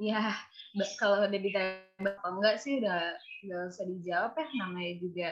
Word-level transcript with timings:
ya 0.00 0.32
kalau 0.96 1.20
udah 1.20 1.28
ditembak 1.28 2.16
apa 2.16 2.28
enggak 2.32 2.56
sih 2.56 2.80
udah 2.80 3.12
nggak 3.44 3.60
usah 3.68 3.84
dijawab 3.84 4.32
ya 4.32 4.46
namanya 4.56 4.92
juga 4.96 5.28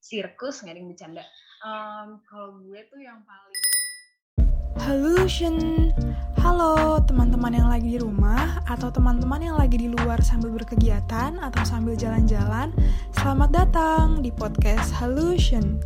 sirkus 0.00 0.64
nggak 0.64 0.72
ada 0.72 0.80
yang 0.80 0.90
bercanda. 0.90 1.24
Um, 1.58 2.08
kalau 2.30 2.62
gue 2.64 2.80
tuh 2.88 3.00
yang 3.02 3.20
paling 3.28 3.57
Hallusion 4.88 5.92
Halo 6.40 6.96
teman-teman 7.04 7.52
yang 7.52 7.68
lagi 7.68 7.92
di 7.92 7.98
rumah 8.00 8.64
atau 8.64 8.88
teman-teman 8.88 9.36
yang 9.36 9.60
lagi 9.60 9.76
di 9.76 9.92
luar 9.92 10.24
sambil 10.24 10.48
berkegiatan 10.48 11.36
atau 11.44 11.60
sambil 11.60 11.92
jalan-jalan 11.92 12.72
Selamat 13.12 13.52
datang 13.52 14.24
di 14.24 14.32
podcast 14.32 14.88
Hallusion 14.96 15.84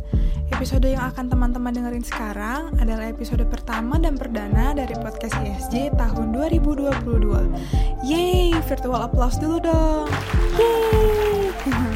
Episode 0.55 0.87
yang 0.87 1.03
akan 1.03 1.27
teman-teman 1.27 1.75
dengerin 1.75 2.07
sekarang 2.07 2.79
adalah 2.79 3.11
episode 3.11 3.43
pertama 3.51 3.99
dan 3.99 4.15
perdana 4.15 4.71
dari 4.71 4.95
podcast 4.95 5.35
ISJ 5.35 5.99
tahun 5.99 6.31
2022 6.63 8.07
Yeay, 8.07 8.55
virtual 8.63 9.03
applause 9.03 9.35
dulu 9.35 9.59
dong. 9.59 10.07
Yeay 10.55 11.91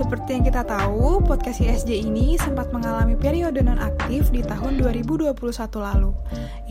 Seperti 0.00 0.32
yang 0.32 0.48
kita 0.48 0.64
tahu, 0.64 1.20
podcast 1.28 1.60
ISJ 1.60 2.08
ini 2.08 2.40
sempat 2.40 2.72
mengalami 2.72 3.20
periode 3.20 3.60
non-aktif 3.60 4.32
di 4.32 4.40
tahun 4.40 4.80
2021 4.80 5.36
lalu. 5.76 6.16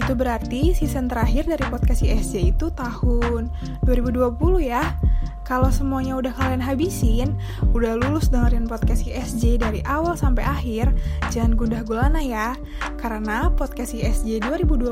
Itu 0.02 0.18
berarti 0.18 0.74
season 0.74 1.06
terakhir 1.06 1.46
dari 1.46 1.62
podcast 1.70 2.02
ISJ 2.02 2.58
itu 2.58 2.74
tahun 2.74 3.54
2020 3.86 4.34
ya. 4.66 4.98
Kalau 5.46 5.70
semuanya 5.70 6.18
udah 6.18 6.34
kalian 6.34 6.58
habisin, 6.58 7.38
udah 7.70 8.02
lulus 8.02 8.34
dengerin 8.34 8.66
podcast 8.66 9.06
ISJ 9.06 9.62
dari 9.62 9.86
awal 9.86 10.18
sampai 10.18 10.42
akhir, 10.42 10.90
jangan 11.30 11.54
gundah 11.54 11.86
gulana 11.86 12.26
ya. 12.26 12.58
Karena 12.98 13.54
podcast 13.54 13.94
ISJ 13.94 14.42
2022 14.42 14.90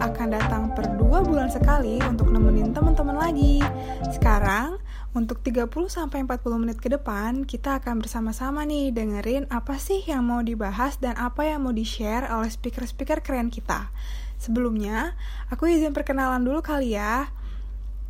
akan 0.00 0.28
datang 0.32 0.72
per 0.72 0.88
dua 0.96 1.20
bulan 1.20 1.52
sekali 1.52 2.00
untuk 2.08 2.32
nemenin 2.32 2.72
teman-teman 2.72 3.28
lagi. 3.28 3.60
Sekarang, 4.08 4.80
untuk 5.18 5.42
30-40 5.42 6.14
menit 6.62 6.78
ke 6.78 6.86
depan, 6.86 7.42
kita 7.42 7.82
akan 7.82 7.98
bersama-sama 7.98 8.62
nih 8.62 8.94
dengerin 8.94 9.50
apa 9.50 9.74
sih 9.74 10.06
yang 10.06 10.22
mau 10.22 10.38
dibahas 10.46 11.02
dan 11.02 11.18
apa 11.18 11.42
yang 11.42 11.66
mau 11.66 11.74
di-share 11.74 12.30
oleh 12.30 12.46
speaker-speaker 12.46 13.18
keren 13.26 13.50
kita. 13.50 13.90
Sebelumnya, 14.38 15.18
aku 15.50 15.66
izin 15.66 15.90
perkenalan 15.90 16.46
dulu 16.46 16.62
kali 16.62 16.94
ya. 16.94 17.34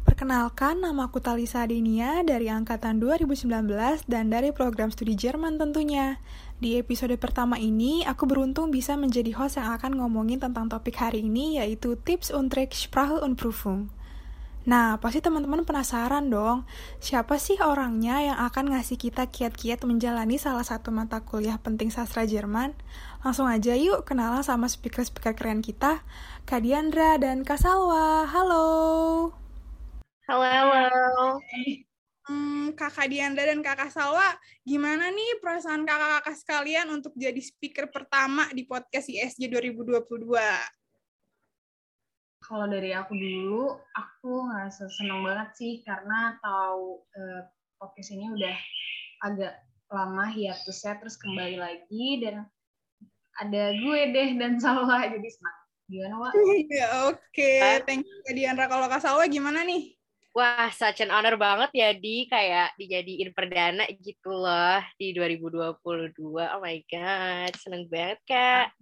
Perkenalkan, 0.05 0.85
nama 0.85 1.09
aku 1.09 1.21
Talisa 1.21 1.65
Adenia 1.65 2.21
dari 2.25 2.53
Angkatan 2.53 3.01
2019 3.01 4.05
dan 4.05 4.29
dari 4.29 4.53
program 4.53 4.93
studi 4.93 5.17
Jerman 5.17 5.57
tentunya. 5.57 6.21
Di 6.61 6.77
episode 6.77 7.17
pertama 7.17 7.57
ini, 7.57 8.05
aku 8.05 8.29
beruntung 8.29 8.69
bisa 8.69 8.97
menjadi 8.97 9.33
host 9.37 9.57
yang 9.57 9.73
akan 9.77 10.01
ngomongin 10.01 10.41
tentang 10.41 10.69
topik 10.69 10.97
hari 11.01 11.25
ini 11.25 11.61
yaitu 11.61 11.97
Tips 11.97 12.33
Tricks 12.53 12.89
Sprache 12.89 13.21
und 13.21 13.37
Prüfung. 13.41 13.93
Nah, 14.69 15.01
pasti 15.01 15.25
teman-teman 15.25 15.65
penasaran 15.65 16.29
dong, 16.29 16.69
siapa 17.01 17.41
sih 17.41 17.57
orangnya 17.57 18.21
yang 18.21 18.37
akan 18.37 18.77
ngasih 18.77 19.01
kita 19.01 19.25
kiat-kiat 19.33 19.81
menjalani 19.89 20.37
salah 20.37 20.61
satu 20.61 20.93
mata 20.93 21.25
kuliah 21.25 21.57
penting 21.57 21.89
sastra 21.89 22.29
Jerman? 22.29 22.77
Langsung 23.25 23.49
aja 23.49 23.73
yuk 23.73 24.05
kenalan 24.05 24.45
sama 24.45 24.69
speaker-speaker 24.69 25.33
keren 25.33 25.65
kita, 25.65 26.05
Kak 26.45 26.61
Diandra 26.61 27.17
dan 27.17 27.49
Kak 27.49 27.57
Salwa. 27.57 28.29
Halo! 28.29 28.69
Halo, 30.29 30.45
halo. 30.45 31.41
Hmm, 32.29 32.77
kakak 32.77 33.09
Diandra 33.09 33.49
dan 33.49 33.65
kakak 33.65 33.89
Salwa, 33.89 34.37
gimana 34.69 35.09
nih 35.09 35.41
perasaan 35.41 35.89
kakak-kakak 35.89 36.37
sekalian 36.37 36.93
untuk 36.93 37.17
jadi 37.17 37.41
speaker 37.41 37.89
pertama 37.89 38.45
di 38.53 38.69
podcast 38.69 39.09
ISJ 39.09 39.49
2022? 39.49 40.77
Kalau 42.49 42.65
dari 42.65 42.97
aku 42.97 43.13
dulu 43.13 43.77
aku 43.93 44.49
ngerasa 44.49 44.89
seneng 44.89 45.21
banget 45.21 45.53
sih 45.61 45.73
karena 45.85 46.41
tahu 46.41 47.05
eh, 47.13 47.41
podcast 47.77 48.11
ini 48.17 48.33
udah 48.33 48.57
agak 49.29 49.55
lama 49.93 50.33
hiatusnya 50.33 50.97
terus 50.97 51.21
kembali 51.21 51.61
lagi 51.61 52.25
dan 52.25 52.49
ada 53.45 53.77
gue 53.77 54.01
deh 54.17 54.31
dan 54.41 54.57
Salwa 54.65 55.05
jadi 55.05 55.29
senang 55.29 55.57
gimana 55.89 56.15
Wak? 56.21 56.33
Ya 56.81 56.89
oke, 57.09 57.21
okay. 57.33 57.81
thank 57.85 58.05
you 58.05 58.33
Diandra. 58.33 58.69
Kalau 58.69 58.89
Kak 58.89 59.01
Salwa 59.01 59.25
gimana 59.29 59.65
nih? 59.65 59.97
Wah, 60.37 60.69
such 60.71 61.01
an 61.01 61.11
honor 61.11 61.35
banget 61.41 61.73
ya 61.73 61.91
di 61.97 62.29
kayak 62.29 62.77
dijadiin 62.77 63.33
perdana 63.33 63.89
gitu 63.99 64.31
loh 64.31 64.81
di 65.01 65.17
2022. 65.17 66.13
Oh 66.21 66.61
my 66.61 66.79
god, 66.89 67.53
seneng 67.57 67.89
banget 67.89 68.21
Kak. 68.29 68.73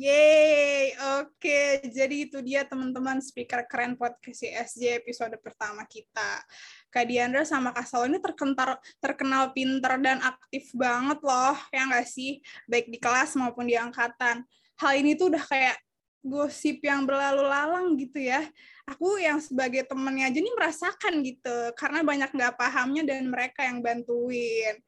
Yeay, 0.00 0.96
oke. 1.20 1.36
Okay. 1.36 1.84
Jadi 1.92 2.24
itu 2.24 2.40
dia 2.40 2.64
teman-teman 2.64 3.20
speaker 3.20 3.68
keren 3.68 4.00
podcast 4.00 4.40
CSJ 4.40 5.04
episode 5.04 5.36
pertama 5.44 5.84
kita. 5.84 6.40
Kak 6.88 7.04
Diandra 7.04 7.44
sama 7.44 7.68
Kak 7.68 7.84
Salo 7.84 8.08
ini 8.08 8.16
terkenal, 8.16 8.80
terkenal 8.96 9.52
pinter 9.52 10.00
dan 10.00 10.24
aktif 10.24 10.72
banget 10.72 11.20
loh, 11.20 11.52
ya 11.68 11.84
nggak 11.84 12.08
sih? 12.08 12.40
Baik 12.64 12.88
di 12.88 12.96
kelas 12.96 13.36
maupun 13.36 13.68
di 13.68 13.76
angkatan. 13.76 14.40
Hal 14.80 14.92
ini 14.96 15.20
tuh 15.20 15.36
udah 15.36 15.44
kayak 15.44 15.76
gosip 16.24 16.80
yang 16.80 17.04
berlalu 17.04 17.44
lalang 17.44 17.92
gitu 18.00 18.24
ya. 18.24 18.40
Aku 18.88 19.20
yang 19.20 19.36
sebagai 19.36 19.84
temennya 19.84 20.32
aja 20.32 20.40
nih 20.40 20.54
merasakan 20.56 21.14
gitu, 21.28 21.56
karena 21.76 22.00
banyak 22.00 22.32
nggak 22.32 22.56
pahamnya 22.56 23.04
dan 23.04 23.28
mereka 23.28 23.68
yang 23.68 23.84
bantuin. 23.84 24.80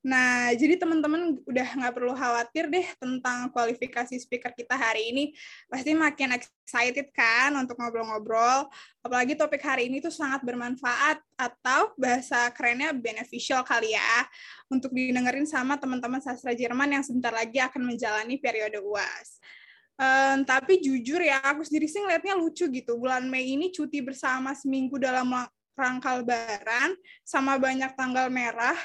Nah, 0.00 0.48
jadi 0.56 0.80
teman-teman 0.80 1.44
udah 1.44 1.68
nggak 1.76 1.92
perlu 1.92 2.16
khawatir 2.16 2.72
deh 2.72 2.88
tentang 2.96 3.52
kualifikasi 3.52 4.16
speaker 4.16 4.48
kita 4.56 4.72
hari 4.72 5.12
ini. 5.12 5.24
Pasti 5.68 5.92
makin 5.92 6.40
excited 6.40 7.12
kan 7.12 7.52
untuk 7.52 7.76
ngobrol-ngobrol. 7.76 8.72
Apalagi 9.04 9.36
topik 9.36 9.60
hari 9.60 9.92
ini 9.92 10.00
tuh 10.00 10.08
sangat 10.08 10.40
bermanfaat 10.40 11.20
atau 11.36 11.92
bahasa 12.00 12.48
kerennya 12.56 12.96
beneficial 12.96 13.60
kali 13.60 13.92
ya 13.92 14.24
untuk 14.72 14.88
didengerin 14.96 15.44
sama 15.44 15.76
teman-teman 15.76 16.24
sastra 16.24 16.56
Jerman 16.56 16.96
yang 16.96 17.04
sebentar 17.04 17.32
lagi 17.36 17.60
akan 17.60 17.92
menjalani 17.92 18.40
periode 18.40 18.80
UAS. 18.80 19.36
Um, 20.00 20.48
tapi 20.48 20.80
jujur 20.80 21.20
ya, 21.20 21.44
aku 21.44 21.60
sendiri 21.60 21.84
sih 21.84 22.00
ngeliatnya 22.00 22.32
lucu 22.40 22.64
gitu. 22.72 22.96
Bulan 22.96 23.28
Mei 23.28 23.52
ini 23.52 23.68
cuti 23.68 24.00
bersama 24.00 24.56
seminggu 24.56 24.96
dalam 24.96 25.28
rangka 25.76 26.24
lebaran, 26.24 26.96
sama 27.20 27.60
banyak 27.60 27.92
tanggal 27.92 28.32
merah, 28.32 28.76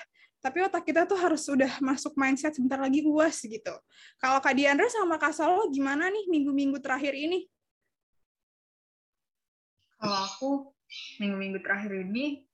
tapi 0.45 0.61
otak 0.61 0.85
kita 0.85 1.09
tuh 1.09 1.17
harus 1.17 1.41
udah 1.49 1.81
masuk 1.81 2.13
mindset 2.13 2.53
sebentar 2.53 2.77
lagi 2.77 3.01
uas 3.01 3.41
gitu. 3.41 3.73
Kalau 4.21 4.37
Kak 4.37 4.53
Diandra 4.53 4.85
sama 4.93 5.17
Kak 5.17 5.33
Salo 5.33 5.65
gimana 5.73 6.05
nih 6.13 6.29
minggu-minggu 6.29 6.77
terakhir 6.85 7.17
ini? 7.17 7.49
Kalau 9.97 10.17
aku 10.21 10.49
minggu-minggu 11.17 11.65
terakhir 11.65 11.97
ini 11.97 12.45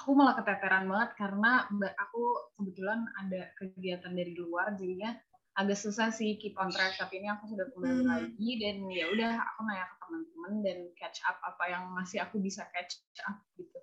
aku 0.00 0.16
malah 0.16 0.40
keteteran 0.40 0.88
banget 0.88 1.10
karena 1.20 1.68
aku 2.00 2.22
kebetulan 2.56 3.04
ada 3.20 3.52
kegiatan 3.60 4.16
dari 4.16 4.32
luar 4.32 4.72
jadinya 4.80 5.12
agak 5.60 5.76
susah 5.76 6.08
sih 6.08 6.40
keep 6.40 6.56
on 6.56 6.72
track 6.72 6.96
tapi 6.96 7.20
ini 7.20 7.28
aku 7.32 7.52
sudah 7.52 7.68
kembali 7.76 8.00
hmm. 8.00 8.08
lagi 8.08 8.50
dan 8.60 8.76
ya 8.88 9.12
udah 9.12 9.32
aku 9.40 9.60
nanya 9.64 9.86
ke 9.88 9.96
teman-teman 10.04 10.54
dan 10.64 10.78
catch 10.96 11.20
up 11.28 11.36
apa 11.44 11.64
yang 11.68 11.84
masih 11.92 12.24
aku 12.24 12.40
bisa 12.40 12.64
catch 12.72 12.96
up 13.28 13.40
gitu 13.60 13.75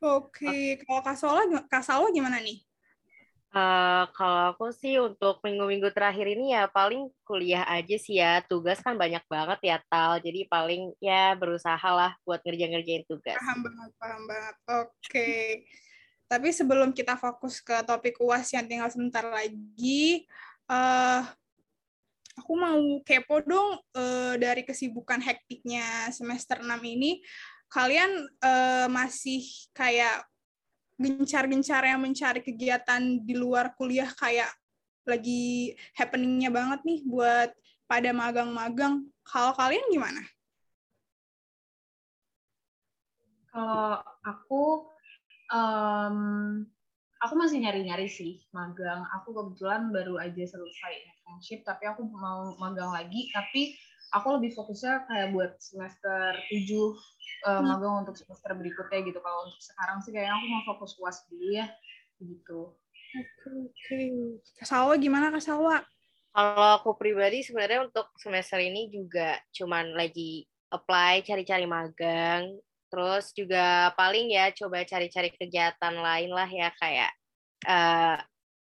Oke, 0.00 0.80
kalau 0.88 1.04
Salwa, 1.12 1.44
Kak 1.68 1.84
Salwa 1.84 2.08
gimana 2.08 2.40
nih? 2.40 2.64
Uh, 3.50 4.06
kalau 4.14 4.54
aku 4.54 4.70
sih 4.70 4.96
untuk 5.02 5.42
minggu-minggu 5.42 5.90
terakhir 5.90 6.22
ini 6.22 6.54
ya 6.54 6.70
paling 6.70 7.10
kuliah 7.26 7.66
aja 7.68 7.98
sih 8.00 8.16
ya. 8.16 8.40
Tugas 8.46 8.80
kan 8.80 8.96
banyak 8.96 9.20
banget 9.28 9.60
ya 9.60 9.76
Tal. 9.92 10.22
Jadi 10.24 10.46
paling 10.48 10.94
ya 11.02 11.36
berusaha 11.36 11.82
lah 11.90 12.16
buat 12.24 12.40
ngerjain-ngerjain 12.46 13.04
tugas. 13.04 13.36
Paham 13.36 13.60
banget, 13.66 13.90
paham 14.00 14.22
banget. 14.24 14.54
Oke. 14.70 14.88
Okay. 15.04 15.46
Tapi 16.30 16.48
sebelum 16.54 16.94
kita 16.94 17.18
fokus 17.18 17.58
ke 17.58 17.74
topik 17.82 18.22
UAS 18.22 18.54
yang 18.54 18.64
tinggal 18.70 18.86
sebentar 18.86 19.26
lagi, 19.26 20.30
uh, 20.70 21.26
aku 22.38 22.52
mau 22.54 22.80
kepo 23.02 23.42
dong 23.42 23.82
uh, 23.98 24.34
dari 24.38 24.62
kesibukan 24.62 25.18
hektiknya 25.18 26.08
semester 26.14 26.62
6 26.62 26.70
ini 26.86 27.18
kalian 27.70 28.26
uh, 28.42 28.90
masih 28.90 29.46
kayak 29.72 30.26
gencar-gencar 31.00 31.80
yang 31.86 32.02
mencari 32.02 32.44
kegiatan 32.44 33.00
di 33.22 33.32
luar 33.32 33.72
kuliah 33.78 34.10
kayak 34.18 34.52
lagi 35.08 35.72
happeningnya 35.96 36.52
banget 36.52 36.84
nih 36.84 37.00
buat 37.08 37.50
pada 37.88 38.10
magang-magang. 38.12 39.08
Kalau 39.24 39.56
kalian 39.56 39.86
gimana? 39.88 40.22
Kalau 43.50 43.98
aku, 44.22 44.62
um, 45.50 46.18
aku 47.18 47.34
masih 47.34 47.58
nyari-nyari 47.64 48.06
sih 48.06 48.44
magang. 48.54 49.02
Aku 49.18 49.34
kebetulan 49.34 49.90
baru 49.90 50.22
aja 50.22 50.44
selesai 50.46 50.94
internship, 51.10 51.66
tapi 51.66 51.90
aku 51.90 52.06
mau 52.06 52.54
magang 52.62 52.94
lagi. 52.94 53.26
Tapi 53.34 53.74
aku 54.10 54.28
lebih 54.38 54.50
fokusnya 54.54 55.06
kayak 55.06 55.28
buat 55.34 55.52
semester 55.62 56.34
7 56.50 56.50
uh, 56.50 56.90
hmm. 56.90 57.62
magang 57.66 57.94
untuk 58.06 58.14
semester 58.18 58.50
berikutnya 58.54 59.00
gitu. 59.06 59.18
Kalau 59.22 59.38
untuk 59.46 59.62
sekarang 59.62 59.98
sih 60.02 60.10
kayaknya 60.10 60.34
aku 60.34 60.46
mau 60.50 60.62
fokus 60.74 60.92
UAS 60.98 61.26
dulu 61.30 61.46
ya 61.54 61.66
gitu. 62.20 62.74
Oke, 63.10 63.26
okay, 63.42 64.06
okay. 64.46 64.62
Salwa 64.62 64.94
gimana 64.94 65.34
Kak 65.34 65.42
Salwa? 65.42 65.82
Kalau 66.30 66.68
aku 66.78 66.94
pribadi 66.94 67.42
sebenarnya 67.42 67.90
untuk 67.90 68.06
semester 68.14 68.62
ini 68.62 68.86
juga 68.86 69.34
cuman 69.50 69.98
lagi 69.98 70.46
apply 70.70 71.26
cari-cari 71.26 71.66
magang 71.66 72.54
terus 72.90 73.30
juga 73.34 73.94
paling 73.94 74.34
ya 74.34 74.50
coba 74.50 74.82
cari-cari 74.82 75.30
kegiatan 75.34 75.94
lain 75.94 76.30
lah 76.34 76.50
ya 76.50 76.74
kayak 76.74 77.10
uh, 77.66 78.18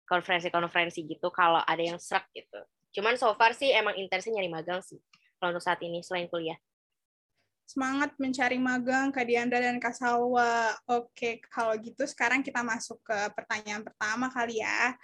konferensi-konferensi 0.09 1.05
gitu 1.05 1.29
kalau 1.29 1.61
ada 1.61 1.81
yang 1.81 2.01
serak 2.01 2.25
gitu 2.33 2.57
cuman 2.97 3.13
so 3.13 3.29
far 3.37 3.53
sih 3.53 3.69
emang 3.69 3.93
intensnya 3.93 4.41
nyari 4.41 4.49
magang 4.49 4.81
sih 4.81 4.97
kalau 5.37 5.55
untuk 5.55 5.65
saat 5.65 5.81
ini 5.85 6.01
selain 6.03 6.27
kuliah 6.27 6.57
semangat 7.67 8.15
mencari 8.15 8.55
magang 8.55 9.11
Kak 9.11 9.27
Diandra 9.27 9.59
dan 9.59 9.75
Kak 9.77 9.91
Salwa. 9.91 10.71
Oke, 10.87 11.43
kalau 11.51 11.75
gitu 11.75 12.07
sekarang 12.07 12.39
kita 12.39 12.63
masuk 12.63 12.95
ke 13.03 13.19
pertanyaan 13.35 13.83
pertama 13.83 14.31
kali 14.31 14.63
ya. 14.63 14.95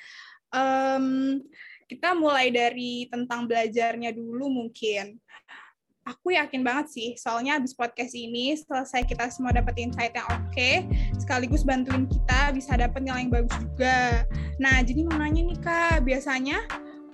Um, 0.47 1.43
kita 1.91 2.15
mulai 2.15 2.47
dari 2.49 3.11
tentang 3.11 3.45
belajarnya 3.51 4.15
dulu 4.15 4.47
mungkin. 4.47 5.19
Aku 6.03 6.35
yakin 6.35 6.67
banget 6.67 6.91
sih, 6.91 7.09
soalnya 7.15 7.55
habis 7.55 7.71
podcast 7.71 8.11
ini, 8.11 8.51
selesai 8.59 9.07
kita 9.07 9.31
semua 9.31 9.55
dapat 9.55 9.71
insight 9.79 10.11
yang 10.11 10.27
oke, 10.27 10.51
okay, 10.51 10.83
sekaligus 11.15 11.63
bantuin 11.63 12.03
kita 12.03 12.51
bisa 12.51 12.75
dapat 12.75 13.07
nilai 13.07 13.23
yang 13.23 13.31
bagus 13.31 13.55
juga. 13.55 14.27
Nah, 14.59 14.83
jadi 14.83 14.99
mau 15.07 15.15
nanya 15.15 15.47
nih 15.47 15.59
Kak, 15.63 16.03
biasanya 16.03 16.59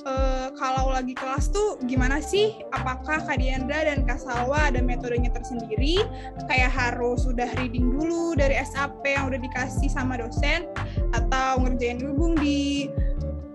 uh, 0.06 0.48
kalau 0.56 0.94
lagi 0.94 1.16
kelas 1.16 1.52
tuh 1.52 1.80
gimana 1.88 2.24
sih? 2.24 2.60
Apakah 2.72 3.24
Kak 3.24 3.40
Diandra 3.40 3.84
dan 3.84 4.06
Kak 4.08 4.22
Salwa 4.22 4.70
ada 4.72 4.80
metodenya 4.80 5.32
tersendiri? 5.34 6.04
Kayak 6.48 6.72
harus 6.76 7.26
udah 7.28 7.50
reading 7.60 7.92
dulu 7.92 8.38
dari 8.38 8.56
SAP 8.62 9.04
yang 9.04 9.32
udah 9.32 9.40
dikasih 9.42 9.90
sama 9.92 10.20
dosen? 10.20 10.70
Atau 11.12 11.66
ngerjain 11.66 12.00
hubung 12.04 12.38
di 12.40 12.88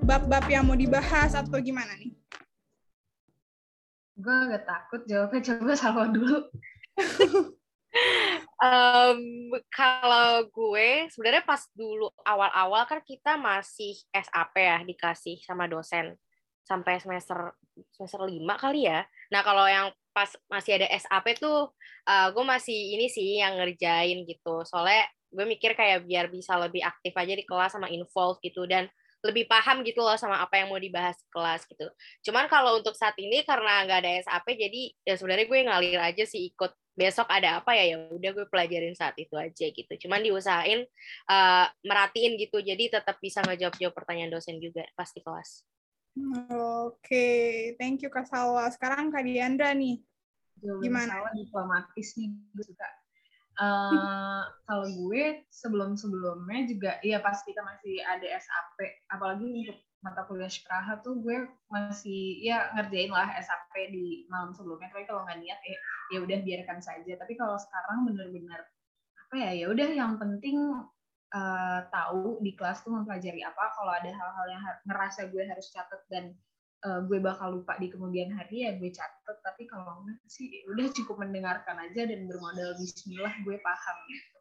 bab-bab 0.05 0.45
yang 0.51 0.69
mau 0.69 0.77
dibahas 0.77 1.33
atau 1.33 1.57
gimana 1.61 1.93
nih? 2.01 2.13
Gue 4.15 4.35
agak 4.47 4.65
takut 4.69 5.03
jawabnya, 5.11 5.41
coba 5.43 5.73
Salwa 5.75 6.07
dulu. 6.07 6.39
um, 8.63 9.21
kalau 9.71 10.47
gue 10.49 11.11
sebenarnya 11.11 11.43
pas 11.43 11.63
dulu 11.75 12.11
awal-awal 12.23 12.87
kan 12.87 13.01
kita 13.03 13.35
masih 13.35 13.95
SAP 14.15 14.55
ya 14.59 14.79
dikasih 14.87 15.43
sama 15.43 15.67
dosen 15.67 16.15
sampai 16.65 16.99
semester 16.99 17.53
semester 17.93 18.25
lima 18.25 18.57
kali 18.57 18.89
ya. 18.89 19.05
Nah 19.31 19.41
kalau 19.45 19.69
yang 19.69 19.93
pas 20.15 20.31
masih 20.49 20.81
ada 20.81 20.87
SAP 20.97 21.39
tuh 21.39 21.71
uh, 22.07 22.29
gue 22.31 22.45
masih 22.47 22.97
ini 22.97 23.07
sih 23.13 23.39
yang 23.39 23.61
ngerjain 23.61 24.25
gitu. 24.25 24.65
Soalnya 24.65 25.05
gue 25.35 25.45
mikir 25.45 25.75
kayak 25.75 26.07
biar 26.07 26.31
bisa 26.31 26.55
lebih 26.57 26.81
aktif 26.81 27.13
aja 27.13 27.35
di 27.35 27.45
kelas 27.45 27.75
sama 27.75 27.91
involve 27.91 28.39
gitu 28.41 28.65
dan 28.65 28.87
lebih 29.25 29.49
paham 29.49 29.81
gitu 29.89 30.05
loh 30.05 30.21
sama 30.21 30.37
apa 30.45 30.61
yang 30.61 30.69
mau 30.69 30.79
dibahas 30.79 31.17
di 31.17 31.29
kelas 31.33 31.65
gitu. 31.65 31.89
Cuman 32.29 32.45
kalau 32.47 32.77
untuk 32.77 32.93
saat 32.93 33.17
ini 33.17 33.41
karena 33.43 33.83
nggak 33.89 34.01
ada 34.05 34.11
SAP 34.21 34.47
jadi 34.53 34.83
ya 35.03 35.15
sebenarnya 35.17 35.47
gue 35.49 35.59
ngalir 35.65 36.01
aja 36.01 36.25
sih 36.29 36.53
ikut 36.53 36.73
besok 36.95 37.27
ada 37.27 37.59
apa 37.59 37.75
ya 37.75 37.91
ya 37.91 37.97
udah 38.15 38.31
gue 38.31 38.47
pelajarin 38.47 38.95
saat 38.95 39.17
itu 39.19 39.35
aja 39.35 39.67
gitu. 39.67 39.93
Cuman 40.07 40.23
diusahain 40.23 40.87
uh, 41.27 41.67
merhatiin 41.83 42.39
gitu 42.39 42.61
jadi 42.61 43.01
tetap 43.01 43.19
bisa 43.19 43.43
ngejawab 43.43 43.75
jawab 43.81 43.95
pertanyaan 43.97 44.31
dosen 44.31 44.61
juga 44.61 44.87
pasti 44.95 45.25
kelas. 45.25 45.74
Oke, 46.15 47.27
thank 47.75 48.03
you 48.07 48.11
Kak 48.11 48.31
Salwa. 48.31 48.71
Sekarang 48.71 49.11
Kak 49.11 49.27
Diandra 49.27 49.75
nih. 49.75 49.99
Gimana? 50.63 51.11
Salwa 51.11 51.31
diplomatis 51.35 52.09
nih, 52.15 52.31
gue 52.55 52.65
suka. 52.65 52.89
Uh, 53.55 54.43
kalau 54.67 54.87
gue 54.91 55.47
sebelum-sebelumnya 55.51 56.61
juga, 56.67 56.91
iya 57.07 57.23
pas 57.23 57.39
kita 57.43 57.63
masih 57.63 58.03
ada 58.03 58.27
SAP, 58.43 58.79
apalagi 59.11 59.47
untuk 59.47 59.79
mata 60.05 60.27
kuliah 60.29 60.53
Sykraha 60.53 61.01
tuh 61.01 61.17
gue 61.25 61.49
masih 61.73 62.45
ya 62.45 62.69
ngerjain 62.77 63.09
lah 63.09 63.31
SAP 63.41 63.73
di 63.89 64.29
malam 64.29 64.53
sebelumnya. 64.53 64.93
Tapi 64.93 65.09
kalau 65.09 65.25
nggak 65.25 65.41
niat 65.41 65.61
ya 65.65 65.77
ya 66.13 66.19
udah 66.21 66.39
biarkan 66.45 66.79
saja. 66.85 67.13
Tapi 67.17 67.33
kalau 67.41 67.57
sekarang 67.57 68.05
bener-bener 68.05 68.61
apa 69.17 69.35
ya 69.41 69.51
ya 69.65 69.67
udah 69.73 69.89
yang 69.89 70.21
penting 70.21 70.61
uh, 71.35 71.81
tahu 71.91 72.39
di 72.41 72.55
kelas 72.55 72.87
tuh 72.87 72.95
mempelajari 72.95 73.43
apa 73.43 73.75
kalau 73.75 73.93
ada 73.93 74.09
hal-hal 74.09 74.47
yang 74.49 74.63
ngerasa 74.87 75.29
gue 75.29 75.43
harus 75.43 75.67
catat 75.75 76.01
dan 76.07 76.31
uh, 76.87 77.03
gue 77.05 77.19
bakal 77.19 77.61
lupa 77.61 77.75
di 77.83 77.91
kemudian 77.91 78.31
hari 78.31 78.65
ya 78.65 78.79
gue 78.79 78.91
catat 78.95 79.37
tapi 79.43 79.67
kalau 79.67 80.07
enggak 80.07 80.23
sih 80.31 80.47
ya 80.49 80.63
udah 80.71 80.87
cukup 80.95 81.17
mendengarkan 81.27 81.77
aja 81.83 82.07
dan 82.07 82.31
bermodal 82.31 82.79
Bismillah 82.79 83.35
gue 83.43 83.57
paham 83.59 83.97
gitu. 84.09 84.39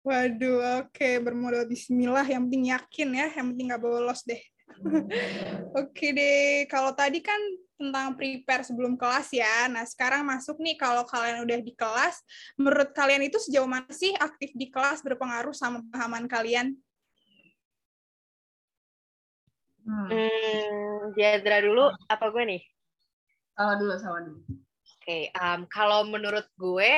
Waduh, 0.00 0.80
oke 0.80 0.96
okay. 0.96 1.20
bermodal 1.20 1.68
Bismillah 1.68 2.24
yang 2.24 2.48
penting 2.48 2.72
yakin 2.72 3.08
ya, 3.12 3.26
yang 3.36 3.52
penting 3.52 3.68
nggak 3.68 3.84
bolos 3.84 4.24
deh. 4.24 4.40
Hmm. 4.80 5.04
oke 5.76 5.92
okay 5.92 6.10
deh, 6.16 6.64
kalau 6.72 6.96
tadi 6.96 7.20
kan 7.20 7.36
tentang 7.80 8.12
prepare 8.12 8.60
sebelum 8.60 9.00
kelas 9.00 9.32
ya. 9.32 9.64
Nah, 9.72 9.88
sekarang 9.88 10.28
masuk 10.28 10.60
nih 10.60 10.76
kalau 10.76 11.08
kalian 11.08 11.40
udah 11.40 11.58
di 11.64 11.72
kelas, 11.72 12.20
menurut 12.60 12.92
kalian 12.92 13.24
itu 13.24 13.40
sejauh 13.40 13.64
mana 13.64 13.88
sih 13.88 14.12
aktif 14.20 14.52
di 14.52 14.68
kelas 14.68 15.00
berpengaruh 15.00 15.56
sama 15.56 15.80
pemahaman 15.88 16.28
kalian? 16.28 16.76
Hmm, 19.88 20.06
hmm 20.12 21.16
Jadra 21.16 21.64
dulu, 21.64 21.88
apa 22.04 22.26
gue 22.28 22.44
nih? 22.44 22.62
Salah 23.56 23.76
dulu, 23.80 23.94
salah 23.96 24.20
dulu. 24.28 24.40
Oke, 24.44 24.60
okay, 25.00 25.22
um, 25.40 25.64
kalau 25.72 26.04
menurut 26.04 26.44
gue, 26.60 26.92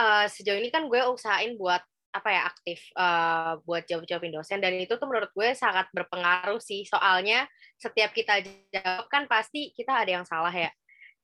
uh, 0.00 0.26
sejauh 0.32 0.56
ini 0.56 0.72
kan 0.72 0.88
gue 0.88 1.00
usahain 1.12 1.60
buat 1.60 1.84
apa 2.10 2.28
ya 2.30 2.42
aktif 2.50 2.78
uh, 2.98 3.62
buat 3.62 3.86
jawab-jawabin 3.86 4.34
dosen 4.34 4.58
dan 4.58 4.74
itu 4.74 4.98
tuh 4.98 5.06
menurut 5.06 5.30
gue 5.30 5.54
sangat 5.54 5.86
berpengaruh 5.94 6.58
sih. 6.58 6.82
Soalnya 6.86 7.46
setiap 7.78 8.10
kita 8.10 8.42
jawab 8.74 9.06
kan 9.06 9.30
pasti 9.30 9.70
kita 9.72 9.94
ada 9.94 10.20
yang 10.20 10.26
salah 10.26 10.52
ya. 10.52 10.70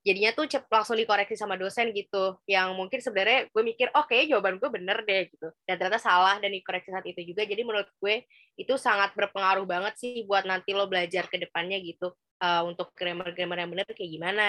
Jadinya 0.07 0.31
tuh 0.31 0.47
cep 0.47 0.71
langsung 0.71 0.95
dikoreksi 0.95 1.35
sama 1.35 1.59
dosen 1.59 1.91
gitu. 1.91 2.39
Yang 2.47 2.69
mungkin 2.79 2.99
sebenarnya 3.03 3.51
gue 3.51 3.63
mikir 3.63 3.91
oke 3.91 4.07
okay, 4.07 4.31
jawaban 4.31 4.55
gue 4.55 4.69
bener 4.71 5.03
deh 5.03 5.27
gitu. 5.27 5.51
Dan 5.67 5.75
ternyata 5.75 5.99
salah 5.99 6.39
dan 6.39 6.55
dikoreksi 6.55 6.95
saat 6.95 7.03
itu 7.03 7.19
juga. 7.27 7.43
Jadi 7.43 7.61
menurut 7.67 7.91
gue 7.99 8.23
itu 8.55 8.73
sangat 8.79 9.11
berpengaruh 9.19 9.67
banget 9.67 9.99
sih 9.99 10.23
buat 10.23 10.47
nanti 10.47 10.71
lo 10.71 10.87
belajar 10.87 11.27
ke 11.27 11.35
depannya 11.35 11.77
gitu. 11.83 12.15
Uh, 12.37 12.69
untuk 12.69 12.93
grammar-grammar 12.93 13.65
yang 13.65 13.73
bener 13.73 13.89
kayak 13.97 14.13
gimana 14.13 14.45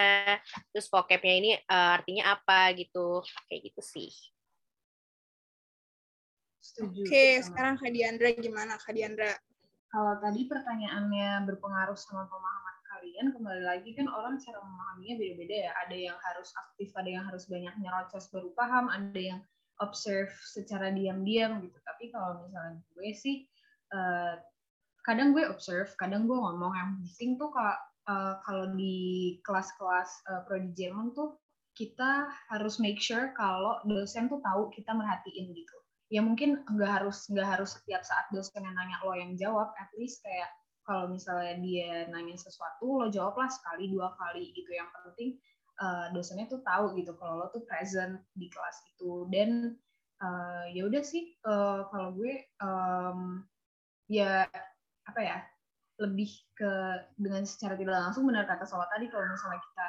terus 0.77 0.93
vocabnya 0.93 1.35
ini 1.41 1.51
uh, 1.67 1.97
artinya 1.99 2.39
apa 2.39 2.71
gitu. 2.79 3.27
Kayak 3.51 3.75
gitu 3.75 3.83
sih 3.83 4.38
Setuju. 6.59 7.07
Oke, 7.07 7.11
okay, 7.11 7.33
sekarang 7.41 7.79
Kak 7.79 7.93
Diandra 7.95 8.31
gimana 8.35 8.75
Kak 8.79 8.93
Diandra? 8.95 9.33
Kalau 9.89 10.21
tadi 10.21 10.45
pertanyaannya 10.45 11.49
berpengaruh 11.49 11.97
sama 11.97 12.29
pemahaman 12.29 12.77
kalian, 12.93 13.27
kembali 13.33 13.63
lagi 13.65 13.91
kan 13.97 14.05
orang 14.11 14.37
cara 14.37 14.61
memahaminya 14.61 15.17
beda-beda 15.17 15.57
ya. 15.65 15.73
Ada 15.87 15.97
yang 15.97 16.19
harus 16.21 16.51
aktif, 16.55 16.93
ada 16.93 17.09
yang 17.09 17.25
harus 17.25 17.49
banyak 17.49 17.75
nyerocos 17.81 18.29
baru 18.29 18.53
paham, 18.53 18.93
ada 18.93 19.21
yang 19.21 19.41
observe 19.81 20.35
secara 20.45 20.93
diam-diam 20.93 21.63
gitu. 21.65 21.79
Tapi 21.87 22.13
kalau 22.13 22.45
misalnya 22.45 22.85
gue 22.93 23.09
sih, 23.17 23.49
uh, 23.95 24.37
kadang 25.09 25.33
gue 25.33 25.49
observe, 25.49 25.89
kadang 25.97 26.29
gue 26.29 26.37
ngomong. 26.37 26.75
Yang 26.77 26.91
penting 27.01 27.31
tuh 27.41 27.49
kalau 27.55 27.77
uh, 28.09 28.35
kalau 28.43 28.67
di 28.75 29.39
kelas-kelas 29.45 30.11
uh, 30.33 30.41
prodi 30.49 30.73
Jerman 30.75 31.13
tuh 31.15 31.37
kita 31.77 32.27
harus 32.51 32.83
make 32.83 32.99
sure 32.99 33.31
kalau 33.39 33.79
dosen 33.87 34.27
tuh 34.27 34.43
tahu 34.43 34.67
kita 34.75 34.91
merhatiin 34.91 35.55
gitu 35.55 35.79
ya 36.09 36.25
mungkin 36.25 36.65
nggak 36.65 36.91
harus 37.01 37.29
nggak 37.29 37.49
harus 37.59 37.77
setiap 37.77 38.01
saat 38.01 38.27
dosen 38.33 38.65
yang 38.65 38.77
nanya 38.77 38.97
lo 39.05 39.13
yang 39.13 39.37
jawab 39.37 39.73
at 39.77 39.93
least 40.01 40.25
kayak 40.25 40.49
kalau 40.89 41.13
misalnya 41.13 41.61
dia 41.61 42.09
nanya 42.09 42.33
sesuatu 42.41 43.05
lo 43.05 43.07
jawablah 43.13 43.53
sekali 43.53 43.93
dua 43.93 44.17
kali 44.17 44.57
gitu. 44.57 44.73
Yang 44.73 44.89
penting 45.05 45.31
uh, 45.85 46.09
dosennya 46.17 46.49
tuh 46.49 46.65
tahu 46.65 46.97
gitu 46.97 47.13
kalau 47.21 47.45
lo 47.45 47.47
tuh 47.53 47.61
present 47.69 48.25
di 48.33 48.49
kelas 48.49 48.77
itu. 48.97 49.29
Dan 49.29 49.77
uh, 50.25 50.65
ya 50.73 50.89
udah 50.89 51.05
sih 51.05 51.37
uh, 51.45 51.85
kalau 51.93 52.17
gue 52.17 52.41
um, 52.65 53.45
ya 54.09 54.49
apa 55.05 55.21
ya 55.21 55.39
lebih 56.01 56.31
ke 56.57 56.73
dengan 57.21 57.45
secara 57.45 57.77
tidak 57.77 58.01
langsung 58.01 58.25
benar 58.25 58.49
kata 58.49 58.65
soal 58.65 58.87
tadi 58.89 59.11
kalau 59.13 59.29
misalnya 59.29 59.61
kita 59.61 59.87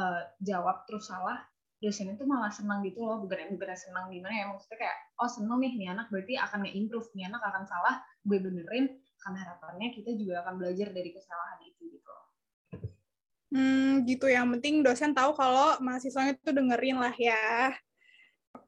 uh, 0.00 0.20
jawab 0.42 0.82
terus 0.90 1.06
salah 1.06 1.38
dosen 1.82 2.14
itu 2.14 2.22
malah 2.22 2.54
senang 2.54 2.86
gitu 2.86 3.02
loh 3.02 3.18
bukan 3.26 3.58
bukan 3.58 3.74
senang 3.74 4.06
gimana 4.06 4.30
ya 4.30 4.44
maksudnya 4.54 4.86
kayak 4.86 4.96
oh 5.18 5.26
seneng 5.26 5.58
nih 5.58 5.72
nih 5.74 5.88
anak 5.90 6.06
berarti 6.14 6.38
akan 6.38 6.62
nge-improve 6.62 7.10
nih 7.18 7.26
anak 7.26 7.42
akan 7.42 7.66
salah 7.66 7.98
gue 8.22 8.38
benerin 8.38 8.86
kan 9.18 9.34
harapannya 9.34 9.90
kita 9.90 10.14
juga 10.14 10.46
akan 10.46 10.62
belajar 10.62 10.94
dari 10.94 11.10
kesalahan 11.10 11.58
itu 11.66 11.82
gitu 11.90 12.10
hmm 13.50 14.06
gitu 14.06 14.26
yang 14.30 14.46
penting 14.54 14.86
dosen 14.86 15.10
tahu 15.10 15.34
kalau 15.34 15.76
mahasiswanya 15.82 16.38
itu 16.38 16.50
dengerin 16.54 16.96
lah 17.02 17.14
ya. 17.18 17.74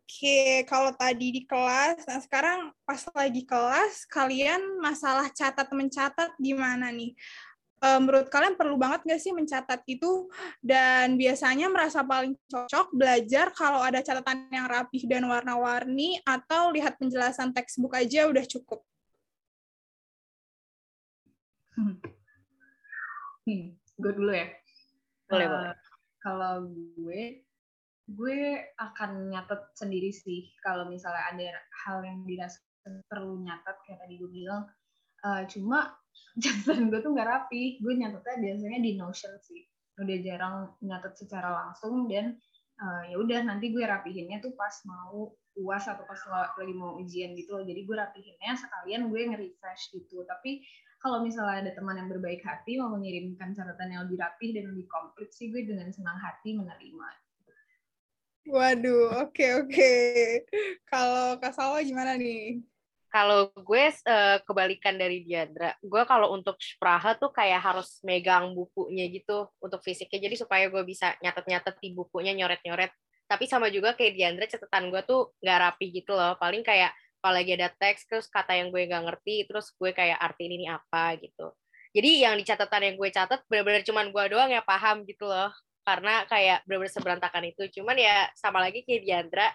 Oke, 0.04 0.68
kalau 0.68 0.92
tadi 0.92 1.32
di 1.32 1.42
kelas, 1.48 2.04
nah 2.04 2.20
sekarang 2.20 2.76
pas 2.84 3.00
lagi 3.16 3.40
kelas, 3.48 4.04
kalian 4.12 4.60
masalah 4.76 5.32
catat 5.32 5.64
mencatat 5.72 6.36
gimana 6.36 6.92
nih? 6.92 7.16
Uh, 7.84 8.00
menurut 8.00 8.32
kalian 8.32 8.56
perlu 8.56 8.80
banget 8.80 9.04
nggak 9.04 9.20
sih 9.20 9.36
mencatat 9.36 9.84
itu 9.84 10.32
dan 10.64 11.20
biasanya 11.20 11.68
merasa 11.68 12.00
paling 12.00 12.32
cocok 12.48 12.96
belajar 12.96 13.52
kalau 13.52 13.84
ada 13.84 14.00
catatan 14.00 14.48
yang 14.48 14.64
rapih 14.64 15.04
dan 15.04 15.28
warna-warni 15.28 16.16
atau 16.24 16.72
lihat 16.72 16.96
penjelasan 16.96 17.52
textbook 17.52 17.92
aja 17.92 18.24
udah 18.24 18.44
cukup? 18.48 18.80
Hmm. 21.76 22.00
Hmm, 23.44 23.76
gue 23.76 24.12
dulu 24.16 24.32
ya. 24.32 24.48
Boleh, 25.28 25.46
uh, 25.46 25.52
boleh. 25.52 25.76
Kalau 26.24 26.54
gue, 26.96 27.44
gue 28.08 28.38
akan 28.80 29.28
nyatet 29.28 29.60
sendiri 29.76 30.08
sih 30.08 30.48
kalau 30.64 30.88
misalnya 30.88 31.28
ada 31.28 31.48
hal 31.84 32.00
yang 32.00 32.24
dirasa 32.24 32.64
perlu 33.08 33.40
nyatet 33.40 33.76
kayak 33.84 34.00
tadi 34.04 34.20
gue 34.20 34.28
bilang 34.28 34.68
uh, 35.24 35.42
cuma 35.48 35.96
catatan 36.42 36.92
gue 36.92 37.00
tuh 37.00 37.10
nggak 37.16 37.28
rapi 37.28 37.80
gue 37.80 37.92
nyatetnya 37.96 38.36
biasanya 38.38 38.78
di 38.78 38.92
Notion 39.00 39.34
sih 39.42 39.64
udah 39.94 40.16
jarang 40.22 40.54
nyatet 40.82 41.14
secara 41.14 41.48
langsung 41.54 42.10
dan 42.10 42.34
uh, 42.82 43.02
ya 43.08 43.16
udah 43.18 43.46
nanti 43.46 43.70
gue 43.70 43.82
rapihinnya 43.82 44.42
tuh 44.42 44.52
pas 44.58 44.74
mau 44.86 45.34
uas 45.54 45.86
atau 45.86 46.02
pas 46.02 46.18
lagi 46.58 46.74
mau 46.74 46.98
ujian 46.98 47.30
gitu 47.38 47.54
loh 47.54 47.62
jadi 47.62 47.86
gue 47.86 47.96
rapihinnya 47.96 48.58
sekalian 48.58 49.06
gue 49.06 49.20
nge-refresh 49.30 49.94
gitu 49.94 50.26
tapi 50.26 50.66
kalau 51.04 51.20
misalnya 51.20 51.68
ada 51.68 51.72
teman 51.76 52.00
yang 52.00 52.08
berbaik 52.08 52.40
hati 52.40 52.80
mau 52.80 52.88
mengirimkan 52.96 53.52
catatan 53.52 53.92
yang 53.92 54.08
lebih 54.08 54.24
rapi 54.24 54.56
dan 54.56 54.72
lebih 54.72 54.88
komplit 54.88 55.28
sih 55.36 55.52
gue 55.52 55.60
dengan 55.68 55.92
senang 55.92 56.16
hati 56.16 56.56
menerima. 56.56 57.08
Waduh, 58.48 59.28
oke 59.28 59.36
okay, 59.36 59.50
oke. 59.52 59.68
Okay. 59.68 60.48
Kalau 60.88 61.36
Kak 61.36 61.52
Salwa 61.52 61.84
gimana 61.84 62.16
nih? 62.16 62.64
Kalau 63.14 63.54
gue 63.54 63.84
uh, 64.10 64.42
kebalikan 64.42 64.98
dari 64.98 65.22
Diandra, 65.22 65.70
gue 65.78 66.02
kalau 66.02 66.34
untuk 66.34 66.58
Spraha 66.58 67.14
tuh 67.14 67.30
kayak 67.30 67.62
harus 67.62 68.02
megang 68.02 68.50
bukunya 68.58 69.06
gitu 69.06 69.46
untuk 69.62 69.78
fisiknya, 69.86 70.26
jadi 70.26 70.34
supaya 70.34 70.66
gue 70.66 70.82
bisa 70.82 71.14
nyatet-nyatet 71.22 71.78
di 71.78 71.94
bukunya, 71.94 72.34
nyoret-nyoret. 72.34 72.90
Tapi 73.30 73.46
sama 73.46 73.70
juga 73.70 73.94
kayak 73.94 74.18
Diandra, 74.18 74.50
catatan 74.50 74.90
gue 74.90 74.98
tuh 75.06 75.30
nggak 75.38 75.58
rapi 75.62 75.86
gitu 75.94 76.10
loh. 76.10 76.34
Paling 76.42 76.66
kayak 76.66 76.90
kalau 77.22 77.38
lagi 77.38 77.54
ada 77.54 77.70
teks 77.70 78.10
terus 78.10 78.26
kata 78.26 78.58
yang 78.58 78.74
gue 78.74 78.82
nggak 78.82 79.06
ngerti 79.06 79.46
terus 79.46 79.70
gue 79.78 79.94
kayak 79.94 80.18
arti 80.18 80.50
ini 80.50 80.66
apa? 80.66 81.14
gitu. 81.22 81.54
Jadi 81.94 82.10
yang 82.26 82.34
di 82.34 82.42
catatan 82.42 82.82
yang 82.82 82.96
gue 82.98 83.08
catat 83.14 83.46
benar-benar 83.46 83.86
cuman 83.86 84.10
gue 84.10 84.24
doang 84.26 84.50
yang 84.50 84.66
paham 84.66 85.06
gitu 85.06 85.30
loh. 85.30 85.54
Karena 85.86 86.26
kayak 86.26 86.66
benar-benar 86.66 86.92
seberantakan 86.92 87.44
itu. 87.46 87.62
Cuman 87.78 87.94
ya 87.94 88.26
sama 88.34 88.58
lagi 88.58 88.82
kayak 88.82 89.06
Diandra 89.06 89.48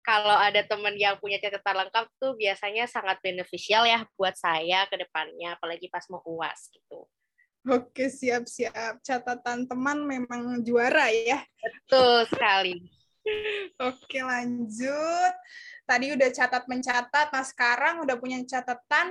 kalau 0.00 0.36
ada 0.36 0.64
teman 0.64 0.96
yang 0.96 1.16
punya 1.20 1.36
catatan 1.38 1.86
lengkap 1.86 2.06
tuh 2.16 2.32
biasanya 2.36 2.88
sangat 2.88 3.20
beneficial 3.20 3.84
ya 3.84 4.04
buat 4.16 4.34
saya 4.34 4.88
ke 4.88 4.96
depannya 4.96 5.56
apalagi 5.56 5.86
pas 5.92 6.04
mau 6.08 6.22
uas 6.24 6.68
gitu 6.72 7.06
Oke, 7.68 8.08
siap-siap. 8.08 9.04
Catatan 9.04 9.68
teman 9.68 10.00
memang 10.08 10.64
juara 10.64 11.12
ya. 11.12 11.44
Betul 11.60 12.24
sekali. 12.32 12.88
Oke, 13.76 14.24
lanjut 14.24 15.34
tadi 15.90 16.14
udah 16.14 16.30
catat 16.30 16.64
mencatat, 16.70 17.34
nah 17.34 17.42
sekarang 17.42 18.06
udah 18.06 18.14
punya 18.14 18.38
catatan, 18.46 19.10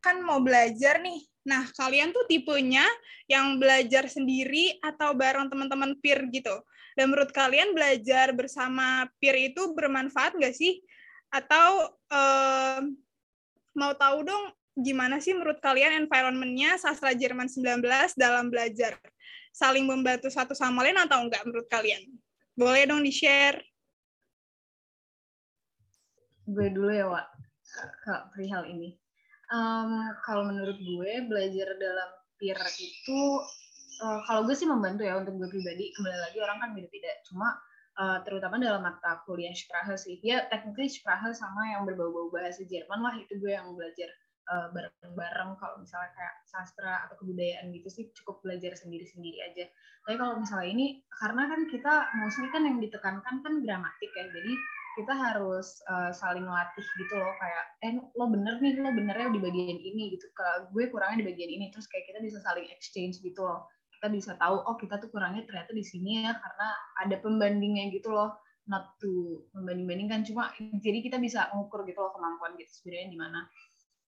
kan 0.00 0.16
mau 0.24 0.40
belajar 0.40 0.96
nih. 1.04 1.20
Nah, 1.44 1.68
kalian 1.76 2.10
tuh 2.10 2.24
tipenya 2.24 2.88
yang 3.28 3.60
belajar 3.60 4.08
sendiri 4.08 4.80
atau 4.80 5.12
bareng 5.12 5.52
teman-teman 5.52 5.92
peer 6.00 6.24
gitu. 6.32 6.56
Dan 6.96 7.12
menurut 7.12 7.28
kalian 7.30 7.76
belajar 7.76 8.32
bersama 8.32 9.04
peer 9.20 9.52
itu 9.52 9.76
bermanfaat 9.76 10.34
nggak 10.40 10.56
sih? 10.56 10.80
Atau 11.28 11.92
eh, 12.08 12.80
mau 13.76 13.92
tahu 13.92 14.24
dong 14.24 14.44
gimana 14.76 15.20
sih 15.20 15.36
menurut 15.36 15.60
kalian 15.60 16.08
environment-nya 16.08 16.80
sastra 16.80 17.12
Jerman 17.12 17.52
19 17.52 17.84
dalam 18.16 18.48
belajar? 18.48 18.96
Saling 19.52 19.84
membantu 19.84 20.32
satu 20.32 20.56
sama 20.56 20.84
lain 20.84 20.96
atau 20.96 21.20
enggak 21.20 21.44
menurut 21.44 21.68
kalian? 21.68 22.00
Boleh 22.56 22.88
dong 22.88 23.04
di-share 23.04 23.60
gue 26.46 26.66
dulu 26.70 26.90
ya 26.94 27.06
Wak 27.10 27.26
ke 28.06 28.14
perihal 28.32 28.70
ini 28.70 28.94
um, 29.50 30.14
kalau 30.22 30.46
menurut 30.46 30.78
gue 30.78 31.12
belajar 31.26 31.74
dalam 31.74 32.10
peer 32.38 32.54
itu 32.78 33.20
uh, 34.02 34.20
kalau 34.26 34.44
gue 34.44 34.56
sih 34.56 34.68
membantu 34.68 35.02
ya 35.06 35.16
untuk 35.16 35.36
gue 35.40 35.48
pribadi 35.48 35.92
kembali 35.96 36.18
lagi 36.28 36.38
orang 36.42 36.58
kan 36.60 36.70
beda-beda. 36.76 37.12
Cuma 37.24 37.48
uh, 38.00 38.18
terutama 38.22 38.60
dalam 38.60 38.82
mata 38.84 39.22
kuliah 39.24 39.54
Sprache 39.56 39.96
sih 39.96 40.20
ya 40.20 40.44
technically 40.52 40.90
Sprache 40.90 41.32
sama 41.32 41.72
yang 41.72 41.88
berbau-bau 41.88 42.28
bahasa 42.28 42.64
Jerman 42.64 43.00
lah 43.00 43.14
itu 43.16 43.38
gue 43.40 43.52
yang 43.52 43.72
belajar 43.72 44.08
uh, 44.52 44.68
bareng-bareng. 44.72 45.50
Kalau 45.56 45.76
misalnya 45.80 46.10
kayak 46.12 46.34
sastra 46.48 47.08
atau 47.08 47.16
kebudayaan 47.20 47.72
gitu 47.72 47.88
sih 47.88 48.04
cukup 48.22 48.44
belajar 48.44 48.76
sendiri-sendiri 48.76 49.38
aja. 49.44 49.64
Tapi 50.06 50.16
kalau 50.20 50.38
misalnya 50.38 50.68
ini 50.70 50.86
karena 51.10 51.42
kan 51.50 51.60
kita 51.66 51.94
mostly 52.20 52.48
kan 52.52 52.62
yang 52.62 52.78
ditekankan 52.78 53.42
kan 53.42 53.54
gramatik 53.64 54.10
ya 54.14 54.26
jadi 54.30 54.54
kita 54.96 55.12
harus 55.12 55.84
uh, 55.92 56.08
saling 56.08 56.48
latih 56.48 56.80
gitu 56.96 57.20
loh 57.20 57.36
kayak 57.36 57.64
eh 57.84 58.00
lo 58.16 58.32
bener 58.32 58.56
nih 58.64 58.80
lo 58.80 58.96
benernya 58.96 59.28
di 59.28 59.40
bagian 59.44 59.76
ini 59.76 60.16
gitu. 60.16 60.24
Ke 60.32 60.72
gue 60.72 60.88
kurangnya 60.88 61.20
di 61.20 61.26
bagian 61.32 61.50
ini 61.52 61.68
terus 61.68 61.84
kayak 61.90 62.08
kita 62.08 62.18
bisa 62.24 62.40
saling 62.40 62.64
exchange 62.72 63.20
gitu 63.20 63.44
loh 63.44 63.68
kita 64.06 64.14
bisa 64.14 64.32
tahu 64.38 64.62
oh 64.62 64.78
kita 64.78 65.02
tuh 65.02 65.10
kurangnya 65.10 65.42
ternyata 65.42 65.74
di 65.74 65.82
sini 65.82 66.22
ya 66.22 66.30
karena 66.38 66.68
ada 67.02 67.16
pembandingnya 67.18 67.90
gitu 67.90 68.14
loh. 68.14 68.38
Not 68.70 68.94
to 69.02 69.42
membanding-bandingkan 69.50 70.22
cuma 70.30 70.54
jadi 70.78 71.02
kita 71.02 71.18
bisa 71.18 71.50
mengukur 71.50 71.82
gitu 71.90 71.98
loh 71.98 72.14
kemampuan 72.14 72.54
gitu 72.54 72.70
sebenarnya 72.70 73.08
di 73.10 73.18
mana. 73.18 73.40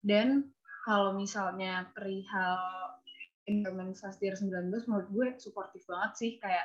Dan 0.00 0.48
kalau 0.88 1.12
misalnya 1.12 1.92
perihal 1.92 2.56
environment 3.44 3.92
sastir 3.92 4.32
19 4.32 4.72
menurut 4.88 5.08
gue 5.12 5.26
suportif 5.36 5.84
banget 5.84 6.12
sih. 6.16 6.30
Kayak 6.40 6.64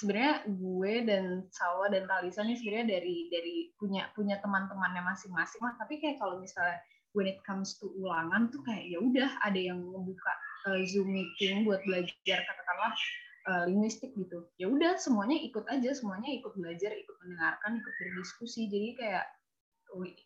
sebenarnya 0.00 0.48
gue 0.48 0.92
dan 1.04 1.24
Sawa 1.52 1.92
dan 1.92 2.08
Talisa 2.08 2.40
nih 2.40 2.56
sebenarnya 2.56 2.88
dari 2.88 3.28
dari 3.28 3.56
punya 3.76 4.08
punya 4.16 4.40
teman-temannya 4.40 5.04
masing-masing 5.04 5.60
lah. 5.60 5.76
Tapi 5.76 6.00
kayak 6.00 6.16
kalau 6.16 6.40
misalnya 6.40 6.80
when 7.12 7.28
it 7.28 7.40
comes 7.44 7.76
to 7.76 7.92
ulangan 8.00 8.48
tuh 8.48 8.64
kayak 8.64 8.88
ya 8.88 8.96
udah 8.96 9.28
ada 9.44 9.60
yang 9.60 9.76
membuka 9.84 10.32
zoom 10.88 11.12
meeting 11.12 11.68
buat 11.68 11.80
belajar 11.84 12.38
katakanlah 12.44 12.92
uh, 13.48 13.64
linguistik 13.68 14.12
gitu. 14.16 14.48
Ya 14.56 14.66
udah 14.68 14.96
semuanya 14.96 15.36
ikut 15.40 15.68
aja 15.68 15.90
semuanya 15.92 16.32
ikut 16.32 16.52
belajar 16.56 16.92
ikut 16.92 17.16
mendengarkan 17.24 17.80
ikut 17.80 17.94
berdiskusi. 18.00 18.68
Jadi 18.72 18.88
kayak 18.98 19.26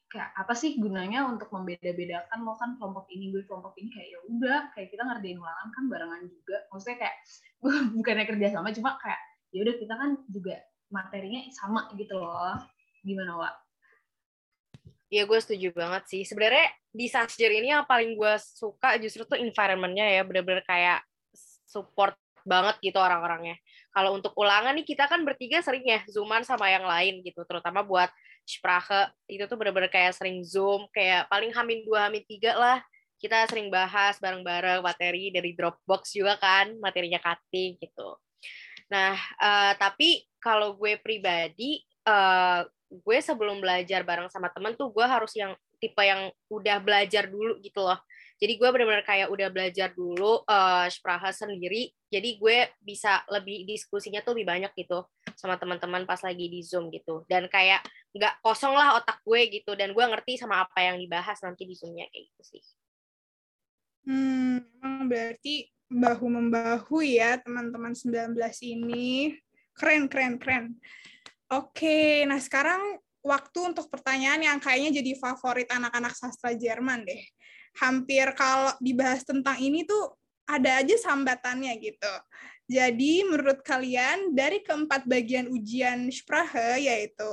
kayak 0.09 0.33
apa 0.33 0.57
sih 0.57 0.81
gunanya 0.81 1.29
untuk 1.29 1.53
membeda-bedakan? 1.53 2.39
Lo 2.47 2.57
kan 2.57 2.81
kelompok 2.81 3.11
ini 3.13 3.35
gue 3.35 3.45
kelompok 3.45 3.77
ini. 3.77 3.91
Kayak 3.93 4.09
ya 4.09 4.19
udah 4.31 4.61
kayak 4.73 4.89
kita 4.95 5.03
ngerjain 5.05 5.39
ulangan 5.39 5.69
kan 5.75 5.85
barengan 5.91 6.23
juga. 6.31 6.57
Maksudnya 6.73 6.99
kayak 7.03 7.17
bukannya 7.97 8.25
kerja 8.25 8.47
sama 8.55 8.73
cuma 8.73 8.97
kayak 9.03 9.21
ya 9.53 9.65
udah 9.65 9.75
kita 9.77 9.95
kan 9.97 10.11
juga 10.31 10.57
materinya 10.89 11.41
sama 11.53 11.91
gitu 11.99 12.17
loh. 12.17 12.57
Gimana 13.05 13.35
Wak? 13.37 13.68
Iya 15.09 15.25
gue 15.25 15.39
setuju 15.41 15.69
banget 15.73 16.05
sih. 16.09 16.23
Sebenarnya 16.29 16.69
di 16.93 17.07
Sasjer 17.09 17.53
ini 17.53 17.73
yang 17.73 17.89
paling 17.89 18.13
gue 18.13 18.35
suka 18.41 19.01
justru 19.01 19.25
tuh 19.25 19.41
environmentnya 19.41 20.05
ya 20.05 20.23
bener-bener 20.25 20.61
kayak 20.69 21.01
support 21.69 22.17
banget 22.45 22.81
gitu 22.81 23.01
orang-orangnya. 23.01 23.57
Kalau 23.93 24.17
untuk 24.17 24.37
ulangan 24.37 24.77
nih 24.77 24.85
kita 24.85 25.09
kan 25.09 25.25
bertiga 25.25 25.65
sering 25.65 25.85
ya 25.85 26.01
zooman 26.09 26.45
sama 26.45 26.69
yang 26.69 26.85
lain 26.85 27.25
gitu, 27.25 27.45
terutama 27.49 27.81
buat 27.85 28.09
Sprache 28.49 29.13
itu 29.29 29.45
tuh 29.45 29.61
bener-bener 29.61 29.93
kayak 29.93 30.17
sering 30.17 30.41
zoom, 30.41 30.89
kayak 30.93 31.29
paling 31.29 31.53
hamin 31.53 31.85
dua 31.85 32.09
hamin 32.09 32.25
tiga 32.25 32.57
lah 32.57 32.81
kita 33.19 33.51
sering 33.51 33.69
bahas 33.69 34.17
bareng-bareng 34.23 34.81
materi 34.81 35.35
dari 35.35 35.53
Dropbox 35.53 36.15
juga 36.15 36.39
kan 36.39 36.79
materinya 36.79 37.19
cutting 37.19 37.77
gitu. 37.83 38.15
Nah, 38.89 39.19
uh, 39.43 39.73
tapi 39.75 40.25
kalau 40.39 40.79
gue 40.79 40.97
pribadi, 41.03 41.83
uh, 42.07 42.63
gue 42.89 43.19
sebelum 43.21 43.61
belajar 43.61 44.01
bareng 44.01 44.33
sama 44.33 44.49
temen 44.49 44.73
tuh 44.73 44.89
gue 44.89 45.05
harus 45.05 45.33
yang 45.37 45.53
tipe 45.79 46.01
yang 46.03 46.33
udah 46.51 46.81
belajar 46.83 47.29
dulu 47.29 47.61
gitu 47.63 47.85
loh. 47.85 48.01
Jadi 48.39 48.55
gue 48.55 48.69
benar-benar 48.71 49.03
kayak 49.03 49.29
udah 49.35 49.49
belajar 49.51 49.91
dulu 49.95 50.47
uh, 50.47 50.87
sendiri. 51.35 51.91
Jadi 52.09 52.39
gue 52.39 52.71
bisa 52.79 53.23
lebih 53.29 53.67
diskusinya 53.67 54.23
tuh 54.23 54.39
lebih 54.39 54.47
banyak 54.47 54.73
gitu 54.79 55.07
sama 55.35 55.59
teman-teman 55.59 56.07
pas 56.07 56.23
lagi 56.23 56.47
di 56.47 56.63
Zoom 56.63 56.91
gitu. 56.95 57.27
Dan 57.27 57.51
kayak 57.51 57.83
nggak 58.15 58.39
kosong 58.43 58.75
lah 58.75 58.99
otak 58.99 59.21
gue 59.27 59.41
gitu. 59.59 59.75
Dan 59.75 59.91
gue 59.91 60.05
ngerti 60.07 60.39
sama 60.39 60.63
apa 60.63 60.87
yang 60.87 61.03
dibahas 61.03 61.39
nanti 61.43 61.67
di 61.67 61.75
Zoomnya 61.75 62.07
kayak 62.11 62.25
gitu 62.31 62.43
sih. 62.57 62.65
Hmm, 64.09 64.63
berarti 65.11 65.69
bahu 65.91 66.27
membahu 66.31 67.03
ya 67.03 67.43
teman-teman 67.43 67.93
19 67.93 68.39
ini. 68.63 69.35
Keren, 69.75 70.11
keren, 70.11 70.39
keren. 70.39 70.75
Oke, 71.49 72.29
nah 72.29 72.37
sekarang 72.37 73.01
waktu 73.25 73.73
untuk 73.73 73.89
pertanyaan 73.89 74.41
yang 74.45 74.59
kayaknya 74.61 75.01
jadi 75.01 75.17
favorit 75.17 75.69
anak-anak 75.73 76.13
sastra 76.13 76.53
Jerman 76.53 77.09
deh. 77.09 77.25
Hampir 77.81 78.37
kalau 78.37 78.77
dibahas 78.85 79.25
tentang 79.25 79.57
ini 79.57 79.89
tuh 79.89 80.13
ada 80.45 80.85
aja 80.85 80.97
sambatannya 81.01 81.73
gitu. 81.81 82.15
Jadi 82.69 83.25
menurut 83.25 83.65
kalian 83.65 84.37
dari 84.37 84.61
keempat 84.61 85.09
bagian 85.09 85.49
ujian 85.49 86.13
Sprache 86.13 86.85
yaitu 86.85 87.31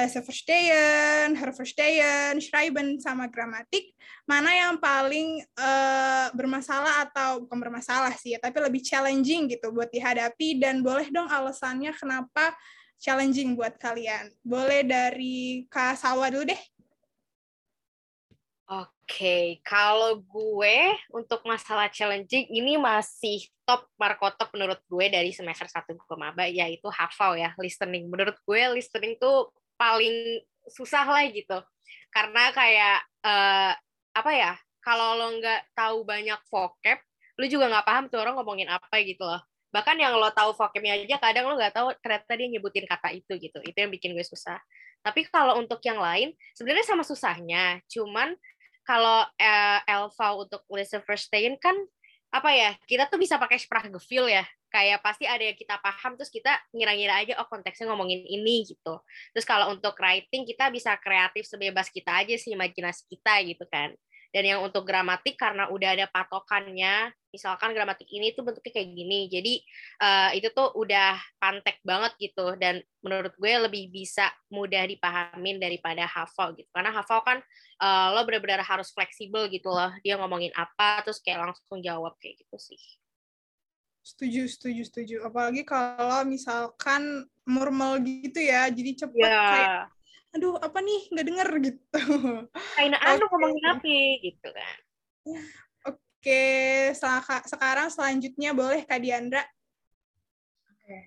Lese 0.00 0.22
verstehen, 0.24 1.36
verstehen, 1.36 2.40
schreiben, 2.40 2.96
sama 3.02 3.28
gramatik, 3.28 3.92
mana 4.24 4.48
yang 4.48 4.80
paling 4.80 5.44
uh, 5.60 6.32
bermasalah 6.32 7.04
atau 7.04 7.44
bukan 7.44 7.58
bermasalah 7.68 8.14
sih, 8.16 8.32
ya, 8.32 8.40
tapi 8.40 8.64
lebih 8.64 8.80
challenging 8.80 9.52
gitu 9.52 9.68
buat 9.68 9.92
dihadapi 9.92 10.56
dan 10.56 10.80
boleh 10.80 11.12
dong 11.12 11.28
alasannya 11.28 11.92
kenapa 11.92 12.56
challenging 13.00 13.56
buat 13.56 13.80
kalian. 13.80 14.30
Boleh 14.44 14.84
dari 14.84 15.64
Kak 15.72 15.96
Sawa 15.96 16.28
dulu 16.28 16.52
deh. 16.52 16.62
Oke, 18.70 18.94
okay. 19.02 19.46
kalau 19.66 20.22
gue 20.22 20.94
untuk 21.10 21.42
masalah 21.42 21.90
challenging 21.90 22.46
ini 22.54 22.78
masih 22.78 23.42
top 23.66 23.90
markotop 23.98 24.46
menurut 24.54 24.78
gue 24.86 25.10
dari 25.10 25.34
semester 25.34 25.66
1 25.66 25.90
gue 25.90 26.14
maba 26.14 26.46
yaitu 26.46 26.86
hafal 26.94 27.34
ya, 27.34 27.50
listening. 27.58 28.06
Menurut 28.06 28.38
gue 28.46 28.62
listening 28.78 29.18
tuh 29.18 29.50
paling 29.74 30.38
susah 30.70 31.02
lah 31.02 31.26
gitu. 31.26 31.58
Karena 32.14 32.54
kayak 32.54 32.98
uh, 33.26 33.74
apa 34.14 34.30
ya? 34.30 34.54
Kalau 34.78 35.18
lo 35.18 35.34
nggak 35.42 35.74
tahu 35.74 36.06
banyak 36.06 36.38
vocab, 36.46 37.02
lo 37.42 37.44
juga 37.50 37.74
nggak 37.74 37.86
paham 37.90 38.04
tuh 38.06 38.22
orang 38.22 38.38
ngomongin 38.38 38.70
apa 38.70 39.02
gitu 39.02 39.26
loh. 39.26 39.42
Bahkan 39.70 39.96
yang 39.98 40.18
lo 40.18 40.30
tahu 40.34 40.54
vocabnya 40.54 40.98
aja 40.98 41.16
kadang 41.22 41.46
lo 41.50 41.54
nggak 41.54 41.74
tahu 41.74 41.94
ternyata 42.02 42.32
dia 42.34 42.48
nyebutin 42.50 42.86
kata 42.86 43.14
itu 43.14 43.32
gitu. 43.38 43.58
Itu 43.62 43.78
yang 43.78 43.90
bikin 43.90 44.14
gue 44.14 44.26
susah. 44.26 44.58
Tapi 45.00 45.24
kalau 45.30 45.56
untuk 45.56 45.80
yang 45.86 45.98
lain 45.98 46.36
sebenarnya 46.52 46.84
sama 46.84 47.06
susahnya, 47.06 47.80
cuman 47.88 48.36
kalau 48.84 49.22
uh, 49.24 49.80
Elva 49.86 50.28
untuk 50.34 50.66
listen 50.74 51.00
first 51.06 51.30
Stein 51.30 51.54
kan 51.56 51.78
apa 52.30 52.50
ya 52.54 52.70
kita 52.86 53.10
tuh 53.10 53.18
bisa 53.18 53.38
pakai 53.42 53.58
Sprachgefühl 53.58 54.30
ya 54.30 54.46
kayak 54.70 55.02
pasti 55.02 55.26
ada 55.26 55.42
yang 55.42 55.58
kita 55.58 55.82
paham 55.82 56.14
terus 56.14 56.30
kita 56.30 56.54
ngira-ngira 56.70 57.26
aja 57.26 57.34
oh 57.42 57.46
konteksnya 57.50 57.90
ngomongin 57.90 58.22
ini 58.22 58.70
gitu 58.70 59.02
terus 59.34 59.42
kalau 59.42 59.74
untuk 59.74 59.98
writing 59.98 60.46
kita 60.46 60.70
bisa 60.70 60.94
kreatif 61.02 61.42
sebebas 61.50 61.90
kita 61.90 62.22
aja 62.22 62.34
sih 62.38 62.54
imajinasi 62.54 63.02
kita 63.10 63.34
gitu 63.50 63.66
kan 63.66 63.90
dan 64.30 64.46
yang 64.46 64.60
untuk 64.62 64.86
gramatik 64.86 65.34
karena 65.34 65.66
udah 65.70 65.94
ada 65.98 66.06
patokannya 66.06 67.10
misalkan 67.30 67.70
gramatik 67.70 68.10
ini 68.10 68.34
tuh 68.34 68.42
bentuknya 68.42 68.74
kayak 68.74 68.90
gini 68.90 69.30
jadi 69.30 69.54
uh, 70.02 70.30
itu 70.34 70.50
tuh 70.50 70.74
udah 70.74 71.16
pantek 71.38 71.78
banget 71.86 72.12
gitu. 72.18 72.58
Dan 72.58 72.82
menurut 73.00 73.32
gue 73.38 73.52
lebih 73.70 73.88
bisa 73.88 74.28
mudah 74.50 74.84
dipahamin 74.84 75.62
daripada 75.62 76.04
hafal 76.04 76.52
gitu. 76.58 76.68
Karena 76.74 76.90
hafal 76.90 77.22
kan 77.22 77.38
uh, 77.80 78.12
lo 78.12 78.26
benar-benar 78.26 78.66
harus 78.66 78.90
fleksibel 78.90 79.46
gitu 79.48 79.70
loh. 79.70 79.94
Dia 80.02 80.18
ngomongin 80.18 80.50
apa 80.58 81.06
terus 81.06 81.22
kayak 81.22 81.50
langsung 81.50 81.80
jawab 81.80 82.18
kayak 82.18 82.42
gitu 82.42 82.58
sih. 82.58 82.82
Setuju 84.02 84.50
setuju 84.50 84.82
setuju. 84.84 85.16
Apalagi 85.22 85.62
kalau 85.62 86.26
misalkan 86.26 87.24
normal 87.46 88.02
gitu 88.02 88.42
ya 88.42 88.66
jadi 88.68 89.06
cepet 89.06 89.22
yeah. 89.22 89.50
kayak 89.50 89.82
aduh 90.36 90.56
apa 90.58 90.78
nih? 90.80 91.02
Nggak 91.10 91.26
denger 91.26 91.48
gitu. 91.68 92.02
Kayak 92.78 93.00
okay. 93.00 93.14
anu 93.14 93.24
ngomongin 93.30 93.64
apa 93.66 93.96
gitu 94.22 94.48
kan. 94.50 94.78
Oke. 95.90 96.44
Sekarang 97.48 97.88
selanjutnya 97.88 98.50
boleh 98.54 98.84
kak 98.86 99.00
Diandra? 99.02 99.42
Oke. 100.70 100.84
Okay. 100.84 101.02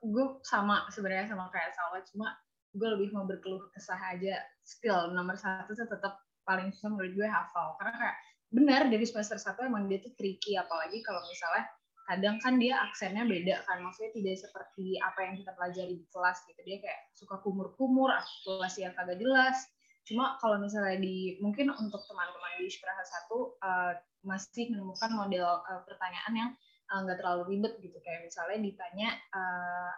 gue 0.00 0.26
sama 0.48 0.88
sebenarnya 0.88 1.28
sama 1.28 1.52
kayak 1.52 1.76
Salwa 1.76 2.00
cuma 2.08 2.32
gue 2.72 2.88
lebih 2.88 3.12
mau 3.12 3.28
berkeluh 3.28 3.68
kesah 3.74 4.00
aja. 4.16 4.40
Still 4.64 5.12
nomor 5.12 5.36
satu 5.36 5.76
tuh 5.76 5.86
tetap 5.86 6.24
paling 6.48 6.72
susah 6.72 6.90
menurut 6.90 7.12
gue 7.14 7.28
hafal. 7.28 7.76
Karena 7.76 7.94
kayak 7.98 8.16
benar 8.50 8.82
dari 8.90 9.06
semester 9.06 9.38
satu 9.38 9.62
emang 9.62 9.86
dia 9.86 10.02
tuh 10.02 10.10
tricky 10.18 10.58
apalagi 10.58 10.98
kalau 11.06 11.22
misalnya 11.22 11.70
kadang 12.10 12.42
kan 12.42 12.58
dia 12.58 12.74
aksennya 12.90 13.22
beda 13.22 13.62
kan 13.70 13.78
maksudnya 13.86 14.10
tidak 14.10 14.42
seperti 14.42 14.98
apa 14.98 15.30
yang 15.30 15.34
kita 15.38 15.54
pelajari 15.54 15.94
di 16.02 16.06
kelas 16.10 16.42
gitu. 16.50 16.60
Dia 16.66 16.82
kayak 16.82 17.00
suka 17.14 17.38
kumur-kumur 17.46 18.10
artikulasi 18.10 18.82
yang 18.82 18.94
kagak 18.98 19.22
jelas. 19.22 19.70
Cuma 20.02 20.34
kalau 20.42 20.58
misalnya 20.58 20.98
di 20.98 21.38
mungkin 21.38 21.70
untuk 21.70 22.02
teman-teman 22.10 22.58
di 22.58 22.66
Spraha 22.66 23.04
satu 23.06 23.54
uh, 23.62 23.94
masih 24.26 24.74
menemukan 24.74 25.14
model 25.14 25.62
uh, 25.62 25.86
pertanyaan 25.86 26.34
yang 26.34 26.50
eh, 26.90 26.98
nggak 27.06 27.14
uh, 27.14 27.20
terlalu 27.22 27.42
ribet 27.54 27.78
gitu. 27.78 27.94
Kayak 28.02 28.26
misalnya 28.26 28.58
ditanya 28.58 29.10
uh, 29.30 29.92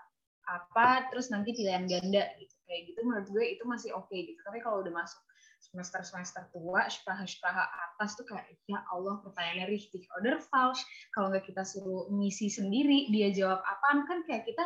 apa 0.52 1.08
terus 1.08 1.32
nanti 1.32 1.56
pilihan 1.56 1.88
ganda 1.88 2.28
gitu. 2.36 2.52
Kayak 2.68 2.92
gitu 2.92 3.00
menurut 3.08 3.28
gue 3.32 3.44
itu 3.56 3.64
masih 3.64 3.96
oke 3.96 4.12
okay, 4.12 4.28
gitu. 4.28 4.40
Tapi 4.44 4.60
kalau 4.60 4.84
udah 4.84 4.92
masuk 4.92 5.22
semester-semester 5.62 6.50
tua, 6.50 6.90
spraha-spraha 6.90 7.64
atas 7.70 8.18
tuh 8.18 8.26
kayak, 8.26 8.50
ya 8.66 8.82
Allah 8.90 9.22
pertanyaannya 9.22 9.70
richtig 9.70 10.10
oder 10.18 10.42
falsch. 10.42 10.82
Kalau 11.14 11.30
nggak 11.30 11.46
kita 11.46 11.62
suruh 11.62 12.10
misi 12.10 12.50
sendiri, 12.50 13.06
dia 13.14 13.30
jawab 13.30 13.62
apaan, 13.62 14.04
kan 14.10 14.26
kayak 14.26 14.42
kita 14.44 14.64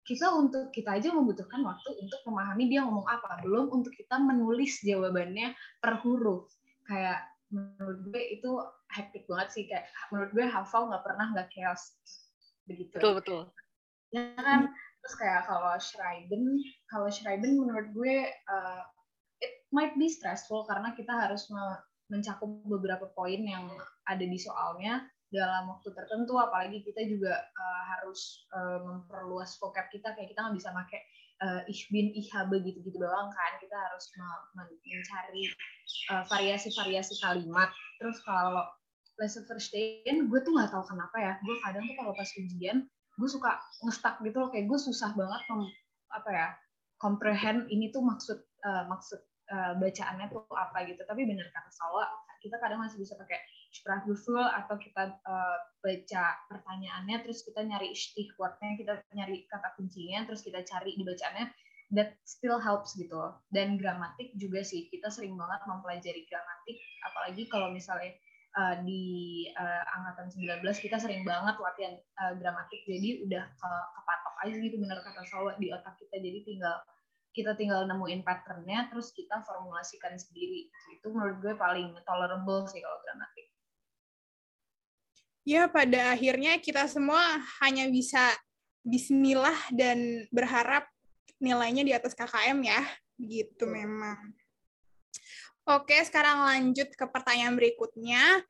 kita 0.00 0.26
untuk 0.32 0.72
kita 0.72 0.96
aja 0.96 1.12
membutuhkan 1.12 1.60
waktu 1.62 1.92
untuk 2.00 2.18
memahami 2.26 2.72
dia 2.72 2.82
ngomong 2.82 3.06
apa, 3.06 3.44
belum 3.44 3.68
untuk 3.70 3.92
kita 3.94 4.16
menulis 4.16 4.80
jawabannya 4.80 5.52
per 5.78 6.00
huruf. 6.02 6.48
Kayak 6.88 7.30
menurut 7.52 7.98
gue 8.10 8.22
itu 8.40 8.50
hektik 8.94 9.26
banget 9.26 9.48
sih 9.54 9.64
kayak 9.66 9.86
menurut 10.14 10.30
gue 10.34 10.46
hafal 10.46 10.86
nggak 10.90 11.02
pernah 11.02 11.26
nggak 11.34 11.48
chaos 11.54 11.94
begitu. 12.66 12.96
Betul 12.98 13.14
betul. 13.22 13.42
Ya 14.10 14.34
kan 14.38 14.74
terus 15.02 15.14
kayak 15.18 15.46
kalau 15.46 15.74
Schreiben 15.78 16.58
kalau 16.90 17.08
Schreiben 17.10 17.58
menurut 17.58 17.88
gue 17.94 18.16
uh, 18.50 18.82
might 19.70 19.94
be 19.94 20.10
stressful 20.10 20.66
karena 20.66 20.94
kita 20.94 21.10
harus 21.10 21.46
mencakup 22.10 22.50
beberapa 22.66 23.06
poin 23.14 23.38
yang 23.38 23.70
ada 24.06 24.22
di 24.26 24.38
soalnya 24.38 25.06
dalam 25.30 25.70
waktu 25.70 25.94
tertentu. 25.94 26.36
Apalagi 26.36 26.82
kita 26.82 27.06
juga 27.06 27.38
uh, 27.38 27.82
harus 27.96 28.44
uh, 28.50 28.82
memperluas 28.82 29.54
vocab 29.62 29.86
kita 29.94 30.12
kayak 30.18 30.34
kita 30.34 30.42
nggak 30.42 30.56
bisa 30.58 30.70
pakai 30.74 31.00
uh, 31.46 31.62
ich 31.70 31.86
bin 31.94 32.10
ich 32.12 32.28
gitu-gitu 32.30 32.98
doang 32.98 33.30
kan. 33.30 33.52
Kita 33.62 33.76
harus 33.78 34.04
mencari 34.58 35.44
variasi-variasi 36.26 37.14
uh, 37.16 37.20
kalimat. 37.30 37.70
Terus 38.02 38.18
kalau 38.26 38.66
lesson 39.22 39.44
first 39.46 39.70
verstehen 39.70 40.26
gue 40.26 40.40
tuh 40.42 40.52
nggak 40.52 40.74
tahu 40.74 40.84
kenapa 40.90 41.16
ya. 41.22 41.32
Gue 41.46 41.56
kadang 41.62 41.86
tuh 41.86 41.96
kalau 41.96 42.12
pas 42.12 42.28
ujian 42.34 42.78
gue 42.90 43.28
suka 43.30 43.62
ngestak 43.86 44.18
gitu 44.26 44.36
loh. 44.42 44.50
Kayak 44.50 44.66
gue 44.66 44.78
susah 44.82 45.14
banget 45.14 45.42
mem, 45.46 45.62
apa 46.10 46.30
ya 46.34 46.48
comprehend 47.00 47.70
ini 47.72 47.88
tuh 47.88 48.04
maksud 48.04 48.38
uh, 48.66 48.84
maksud 48.90 49.22
uh, 49.50 49.72
bacaannya 49.76 50.26
tuh 50.30 50.46
apa 50.54 50.86
gitu. 50.86 51.02
Tapi 51.04 51.22
bener 51.26 51.50
kata 51.50 51.70
Sawa 51.74 52.06
kita 52.40 52.56
kadang 52.56 52.80
masih 52.80 52.96
bisa 52.96 53.14
pakai 53.20 53.36
Sprachgefühl 53.70 54.42
atau 54.42 54.74
kita 54.80 55.14
uh, 55.22 55.58
baca 55.78 56.24
pertanyaannya 56.50 57.22
terus 57.22 57.46
kita 57.46 57.62
nyari 57.62 57.94
stichwortnya 57.94 58.74
kita 58.74 58.98
nyari 59.14 59.46
kata 59.46 59.78
kuncinya 59.78 60.26
terus 60.26 60.42
kita 60.42 60.64
cari 60.66 60.96
di 60.96 61.04
bacaannya. 61.06 61.46
That 61.90 62.18
still 62.22 62.62
helps 62.62 62.94
gitu. 62.94 63.34
Dan 63.50 63.78
gramatik 63.78 64.34
juga 64.38 64.62
sih 64.62 64.86
kita 64.90 65.10
sering 65.10 65.34
banget 65.34 65.62
mempelajari 65.66 66.22
gramatik. 66.26 66.78
Apalagi 67.02 67.50
kalau 67.50 67.74
misalnya 67.74 68.14
uh, 68.54 68.78
di 68.82 69.46
uh, 69.54 69.82
angkatan 69.98 70.30
19 70.34 70.62
kita 70.66 70.96
sering 70.98 71.22
banget 71.26 71.58
latihan 71.58 71.94
uh, 72.22 72.34
gramatik. 72.38 72.82
Jadi 72.86 73.26
udah 73.26 73.42
ke, 73.42 73.70
kepatok 73.70 74.34
aja 74.46 74.54
gitu 74.58 74.76
bener 74.78 74.98
kata 75.02 75.22
Sawa 75.26 75.54
di 75.58 75.70
otak 75.70 75.98
kita. 75.98 76.18
Jadi 76.18 76.38
tinggal 76.46 76.78
kita 77.30 77.54
tinggal 77.54 77.86
nemuin 77.86 78.26
patternnya 78.26 78.90
terus 78.90 79.14
kita 79.14 79.42
formulasikan 79.46 80.18
sendiri. 80.18 80.66
Itu 80.94 81.14
menurut 81.14 81.38
gue 81.42 81.54
paling 81.54 81.94
tolerable 82.02 82.66
sih 82.66 82.82
kalau 82.82 82.98
gramatik 83.06 83.50
ya 85.50 85.66
pada 85.66 86.14
akhirnya 86.14 86.60
kita 86.60 86.86
semua 86.86 87.40
hanya 87.64 87.88
bisa 87.90 88.22
Bismillah 88.80 89.68
dan 89.76 90.24
berharap 90.32 90.88
nilainya 91.36 91.84
di 91.84 91.92
atas 91.92 92.16
KKM 92.16 92.58
ya. 92.64 92.80
Gitu 93.20 93.68
memang. 93.68 94.32
Oke, 95.68 96.00
sekarang 96.00 96.48
lanjut 96.48 96.88
ke 96.96 97.04
pertanyaan 97.12 97.60
berikutnya. 97.60 98.40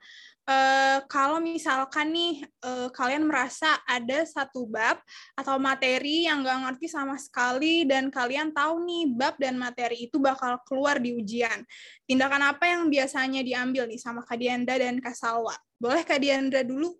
Uh, 0.50 0.98
kalau 1.06 1.38
misalkan 1.38 2.10
nih 2.10 2.42
uh, 2.66 2.90
kalian 2.90 3.22
merasa 3.22 3.78
ada 3.86 4.26
satu 4.26 4.66
bab 4.66 4.98
atau 5.38 5.62
materi 5.62 6.26
yang 6.26 6.42
nggak 6.42 6.58
ngerti 6.66 6.90
sama 6.90 7.14
sekali 7.22 7.86
dan 7.86 8.10
kalian 8.10 8.50
tahu 8.50 8.82
nih 8.82 9.14
bab 9.14 9.38
dan 9.38 9.54
materi 9.54 10.10
itu 10.10 10.18
bakal 10.18 10.58
keluar 10.66 10.98
di 10.98 11.14
ujian. 11.14 11.62
Tindakan 12.02 12.50
apa 12.50 12.66
yang 12.66 12.90
biasanya 12.90 13.46
diambil 13.46 13.86
nih 13.86 14.02
sama 14.02 14.26
Kak 14.26 14.42
Diandra 14.42 14.74
dan 14.74 14.98
Kak 14.98 15.14
Salwa? 15.14 15.54
Boleh 15.78 16.02
Kak 16.02 16.18
Diandra 16.18 16.66
dulu? 16.66 16.98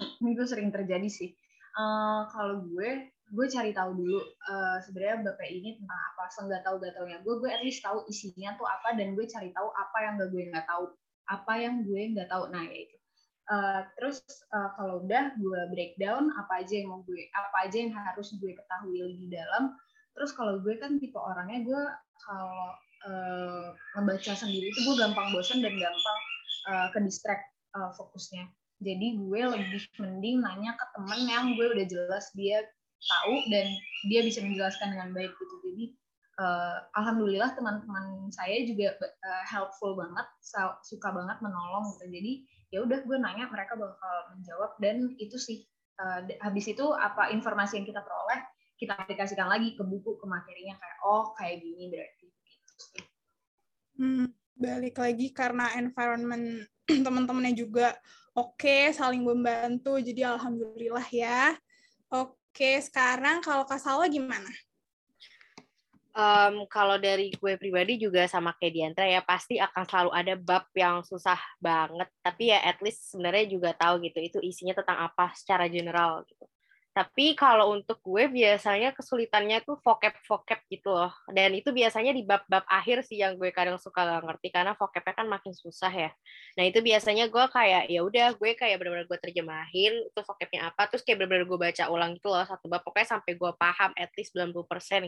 Ini 0.00 0.32
gue 0.32 0.46
sering 0.48 0.72
terjadi 0.72 1.12
sih. 1.12 1.36
Uh, 1.76 2.24
kalau 2.32 2.64
gue 2.72 3.12
gue 3.36 3.46
cari 3.52 3.76
tahu 3.76 4.00
dulu 4.00 4.22
uh, 4.22 4.80
sebenarnya 4.80 5.28
bapak 5.28 5.48
ini 5.50 5.76
tentang 5.76 6.00
apa 6.14 6.24
seenggak 6.30 6.62
tahu 6.62 6.78
gak 6.78 6.94
taunya 6.94 7.18
gue 7.20 7.34
gue 7.42 7.50
at 7.50 7.58
least 7.60 7.82
tahu 7.82 8.06
isinya 8.06 8.54
tuh 8.54 8.64
apa 8.64 8.94
dan 8.94 9.18
gue 9.18 9.26
cari 9.26 9.50
tahu 9.50 9.66
apa 9.74 9.96
yang 9.98 10.14
gak 10.14 10.30
gue 10.30 10.42
nggak 10.46 10.62
tahu 10.62 10.94
apa 11.30 11.52
yang 11.58 11.82
gue 11.86 12.14
nggak 12.14 12.30
tahu. 12.30 12.50
Nah 12.50 12.64
ya 12.66 12.76
itu. 12.86 12.96
Uh, 13.46 13.86
terus 13.94 14.18
uh, 14.50 14.74
kalau 14.74 15.06
udah 15.06 15.30
gue 15.38 15.60
breakdown 15.70 16.34
apa 16.34 16.66
aja 16.66 16.82
yang 16.82 16.90
mau 16.90 17.06
gue 17.06 17.30
apa 17.30 17.70
aja 17.70 17.78
yang 17.78 17.94
harus 17.94 18.34
gue 18.42 18.52
ketahui 18.54 18.98
lebih 18.98 19.30
dalam. 19.30 19.74
Terus 20.18 20.34
kalau 20.34 20.58
gue 20.64 20.74
kan 20.82 20.98
tipe 20.98 21.14
orangnya 21.14 21.62
gue 21.62 21.82
kalau 22.26 22.74
uh, 23.06 23.66
membaca 23.94 24.32
sendiri 24.34 24.74
itu 24.74 24.80
gue 24.82 24.96
gampang 24.98 25.30
bosan 25.30 25.62
dan 25.62 25.78
gampang 25.78 26.18
uh, 26.74 26.88
ke 26.90 26.98
distract 27.06 27.46
uh, 27.78 27.94
fokusnya. 27.94 28.50
Jadi 28.82 29.16
gue 29.16 29.40
lebih 29.40 29.82
mending 30.02 30.42
nanya 30.42 30.74
ke 30.74 30.84
temen 30.98 31.20
yang 31.30 31.44
gue 31.54 31.66
udah 31.70 31.86
jelas 31.86 32.26
dia 32.34 32.66
tahu 32.98 33.34
dan 33.52 33.66
dia 34.10 34.20
bisa 34.26 34.42
menjelaskan 34.42 34.90
dengan 34.90 35.14
baik 35.14 35.32
gitu. 35.32 35.54
Jadi 35.70 35.84
uh, 36.40 36.76
alhamdulillah 36.96 37.52
teman-teman 37.56 38.32
saya 38.32 38.64
juga 38.64 38.96
uh, 39.00 39.44
helpful 39.48 39.96
banget 39.96 40.26
suka 40.84 41.08
banget 41.12 41.38
menolong 41.40 41.96
gitu 41.96 42.04
jadi 42.12 42.32
ya 42.74 42.78
udah 42.82 42.98
gue 43.04 43.16
nanya 43.18 43.46
mereka 43.48 43.78
bakal 43.78 44.16
menjawab 44.34 44.74
dan 44.82 45.14
itu 45.16 45.36
sih 45.38 45.64
uh, 46.00 46.24
habis 46.42 46.66
itu 46.68 46.84
apa 46.96 47.30
informasi 47.32 47.80
yang 47.80 47.86
kita 47.88 48.02
peroleh 48.02 48.40
kita 48.76 48.92
aplikasikan 48.92 49.48
lagi 49.48 49.72
ke 49.72 49.82
buku 49.82 50.20
ke 50.20 50.26
materinya 50.28 50.76
kayak 50.76 50.98
oh 51.04 51.32
kayak 51.32 51.64
gini 51.64 51.88
berarti 51.88 52.26
gitu 52.28 52.74
sih. 52.76 53.04
Hmm, 53.96 54.28
balik 54.52 55.00
lagi 55.00 55.32
karena 55.32 55.72
environment 55.80 56.68
teman-temannya 57.06 57.56
juga 57.56 57.96
oke, 58.36 58.60
okay, 58.60 58.92
saling 58.92 59.24
membantu. 59.24 59.96
Jadi 59.96 60.20
alhamdulillah 60.20 61.08
ya. 61.08 61.56
Oke, 62.12 62.78
sekarang 62.84 63.40
kalau 63.40 63.64
Kak 63.64 63.80
Salwa 63.80 64.06
gimana? 64.06 64.52
Um, 66.16 66.64
kalau 66.72 66.96
dari 66.96 67.28
gue 67.28 67.60
pribadi 67.60 68.00
juga 68.00 68.24
sama 68.24 68.56
kayak 68.56 68.72
Diantra 68.72 69.04
ya 69.04 69.20
pasti 69.20 69.60
akan 69.60 69.84
selalu 69.84 70.10
ada 70.16 70.34
bab 70.40 70.64
yang 70.72 71.04
susah 71.04 71.36
banget. 71.60 72.08
Tapi 72.24 72.56
ya 72.56 72.58
at 72.64 72.80
least 72.80 73.12
sebenarnya 73.12 73.44
juga 73.52 73.76
tahu 73.76 74.00
gitu 74.00 74.18
itu 74.24 74.38
isinya 74.40 74.72
tentang 74.72 75.12
apa 75.12 75.36
secara 75.36 75.68
general 75.68 76.24
gitu 76.24 76.48
tapi 76.96 77.36
kalau 77.36 77.76
untuk 77.76 78.00
gue 78.00 78.24
biasanya 78.24 78.96
kesulitannya 78.96 79.60
tuh 79.68 79.76
vocab-vocab 79.84 80.64
gitu 80.72 80.96
loh. 80.96 81.12
Dan 81.28 81.52
itu 81.52 81.68
biasanya 81.68 82.16
di 82.16 82.24
bab-bab 82.24 82.64
akhir 82.64 83.04
sih 83.04 83.20
yang 83.20 83.36
gue 83.36 83.52
kadang 83.52 83.76
suka 83.76 84.00
gak 84.00 84.24
ngerti 84.24 84.48
karena 84.48 84.72
vocabnya 84.72 85.12
kan 85.12 85.28
makin 85.28 85.52
susah 85.52 85.92
ya. 85.92 86.08
Nah 86.56 86.64
itu 86.64 86.80
biasanya 86.80 87.28
gue 87.28 87.44
kayak 87.52 87.92
ya 87.92 88.00
udah 88.00 88.40
gue 88.40 88.50
kayak 88.56 88.80
benar-benar 88.80 89.04
gue 89.12 89.18
terjemahin 89.20 89.92
itu 90.08 90.20
vocabnya 90.24 90.72
apa 90.72 90.88
terus 90.88 91.04
kayak 91.04 91.20
benar-benar 91.20 91.44
gue 91.44 91.58
baca 91.68 91.84
ulang 91.92 92.16
gitu 92.16 92.32
loh 92.32 92.48
satu 92.48 92.64
bab 92.64 92.80
pokoknya 92.80 93.20
sampai 93.20 93.32
gue 93.36 93.52
paham 93.60 93.90
at 93.92 94.08
least 94.16 94.32
90% 94.32 94.56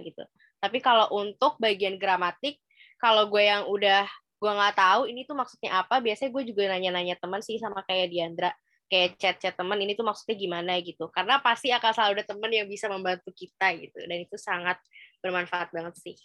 gitu. 0.04 0.28
Tapi 0.60 0.78
kalau 0.84 1.08
untuk 1.16 1.56
bagian 1.56 1.96
gramatik 1.96 2.60
kalau 3.00 3.32
gue 3.32 3.48
yang 3.48 3.64
udah 3.64 4.04
gue 4.36 4.52
nggak 4.52 4.76
tahu 4.76 5.08
ini 5.08 5.24
tuh 5.24 5.40
maksudnya 5.40 5.80
apa 5.80 6.04
biasanya 6.04 6.36
gue 6.36 6.42
juga 6.52 6.68
nanya-nanya 6.68 7.16
teman 7.16 7.40
sih 7.40 7.56
sama 7.56 7.80
kayak 7.88 8.12
Diandra 8.12 8.52
kayak 8.88 9.20
chat-chat 9.20 9.54
teman 9.54 9.78
ini 9.78 9.92
tuh 9.92 10.02
maksudnya 10.02 10.34
gimana 10.34 10.80
gitu 10.80 11.12
karena 11.12 11.38
pasti 11.44 11.68
akan 11.70 11.92
selalu 11.92 12.12
ada 12.20 12.26
teman 12.26 12.50
yang 12.50 12.66
bisa 12.66 12.88
membantu 12.88 13.30
kita 13.36 13.76
gitu 13.76 14.00
dan 14.08 14.18
itu 14.24 14.36
sangat 14.40 14.80
bermanfaat 15.20 15.70
banget 15.70 15.94
sih 16.00 16.16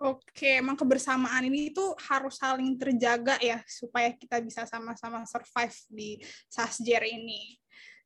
Oke, 0.00 0.56
emang 0.56 0.80
kebersamaan 0.80 1.44
ini 1.44 1.76
tuh 1.76 1.92
harus 2.08 2.40
saling 2.40 2.72
terjaga 2.80 3.36
ya 3.36 3.60
supaya 3.68 4.08
kita 4.16 4.40
bisa 4.40 4.64
sama-sama 4.64 5.28
survive 5.28 5.76
di 5.92 6.16
Sasjer 6.48 7.04
ini. 7.04 7.59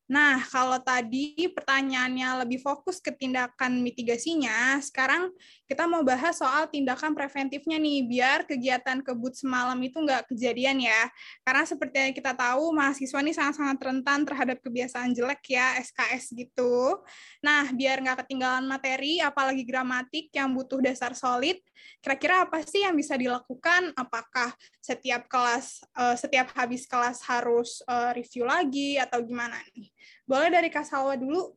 Nah, 0.04 0.36
kalau 0.52 0.76
tadi 0.84 1.32
pertanyaannya 1.48 2.44
lebih 2.44 2.60
fokus 2.60 3.00
ke 3.00 3.08
tindakan 3.08 3.80
mitigasinya, 3.80 4.76
sekarang 4.84 5.32
kita 5.64 5.88
mau 5.88 6.04
bahas 6.04 6.36
soal 6.36 6.68
tindakan 6.68 7.16
preventifnya 7.16 7.80
nih, 7.80 8.04
biar 8.04 8.44
kegiatan 8.44 9.00
kebut 9.00 9.32
semalam 9.32 9.80
itu 9.80 9.96
nggak 9.96 10.28
kejadian 10.28 10.84
ya. 10.84 11.08
Karena 11.40 11.64
seperti 11.64 11.96
yang 11.96 12.12
kita 12.12 12.36
tahu, 12.36 12.76
mahasiswa 12.76 13.16
ini 13.24 13.32
sangat-sangat 13.32 13.78
rentan 13.80 14.28
terhadap 14.28 14.60
kebiasaan 14.60 15.16
jelek 15.16 15.40
ya, 15.56 15.80
SKS 15.80 16.36
gitu. 16.36 17.00
Nah, 17.40 17.72
biar 17.72 18.04
nggak 18.04 18.28
ketinggalan 18.28 18.68
materi, 18.68 19.24
apalagi 19.24 19.64
gramatik 19.64 20.28
yang 20.36 20.52
butuh 20.52 20.84
dasar 20.84 21.16
solid, 21.16 21.56
kira-kira 22.04 22.44
apa 22.44 22.60
sih 22.60 22.84
yang 22.84 22.92
bisa 22.92 23.16
dilakukan? 23.16 23.96
Apakah 23.96 24.52
setiap 24.84 25.32
kelas, 25.32 25.80
eh, 25.96 26.16
setiap 26.20 26.52
habis 26.52 26.84
kelas 26.84 27.24
harus 27.24 27.80
eh, 27.88 28.10
review 28.20 28.44
lagi, 28.44 29.00
atau 29.00 29.24
gimana 29.24 29.56
nih? 29.72 29.93
Boleh 30.24 30.48
dari 30.48 30.72
Kak 30.72 30.88
Salwa 30.88 31.16
dulu? 31.20 31.52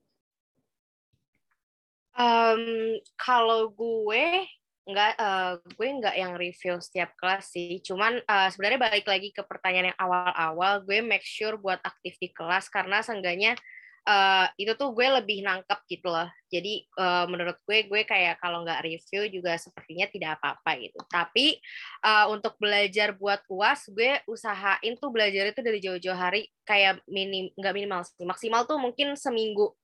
Um, 2.17 2.97
kalau 3.15 3.69
gue 3.71 4.47
nggak 4.87 5.13
uh, 5.19 5.59
gue 5.75 5.87
nggak 5.99 6.15
yang 6.15 6.33
review 6.39 6.79
setiap 6.79 7.11
kelas 7.19 7.51
sih 7.51 7.83
cuman 7.83 8.23
uh, 8.23 8.47
sebenarnya 8.47 8.79
balik 8.79 9.03
lagi 9.03 9.35
ke 9.35 9.43
pertanyaan 9.43 9.91
yang 9.91 9.99
awal-awal 9.99 10.79
gue 10.87 11.03
make 11.03 11.27
sure 11.27 11.59
buat 11.59 11.75
aktif 11.83 12.15
di 12.23 12.31
kelas 12.31 12.71
karena 12.71 13.03
seenggaknya 13.03 13.59
uh, 14.07 14.47
itu 14.55 14.71
tuh 14.79 14.95
gue 14.95 15.07
lebih 15.19 15.43
nangkep 15.43 15.79
gitu 15.91 16.07
loh. 16.07 16.31
Jadi 16.47 16.87
uh, 16.95 17.27
menurut 17.27 17.59
gue 17.67 17.85
gue 17.85 18.01
kayak 18.07 18.39
kalau 18.39 18.63
nggak 18.63 18.87
review 18.87 19.27
juga 19.27 19.59
sepertinya 19.59 20.07
tidak 20.07 20.39
apa-apa 20.39 20.71
gitu. 20.79 20.99
Tapi 21.11 21.59
uh, 22.07 22.31
untuk 22.31 22.55
belajar 22.57 23.13
buat 23.19 23.43
uas 23.51 23.91
gue 23.91 24.23
usahain 24.31 24.95
tuh 24.95 25.11
belajar 25.11 25.51
itu 25.51 25.59
dari 25.59 25.79
jauh-jauh 25.83 26.15
hari. 26.15 26.47
Kayak 26.63 27.03
minim 27.11 27.51
nggak 27.59 27.73
minimal 27.75 28.01
sih. 28.07 28.23
Maksimal 28.23 28.63
tuh 28.63 28.79
mungkin 28.79 29.13
seminggu 29.19 29.75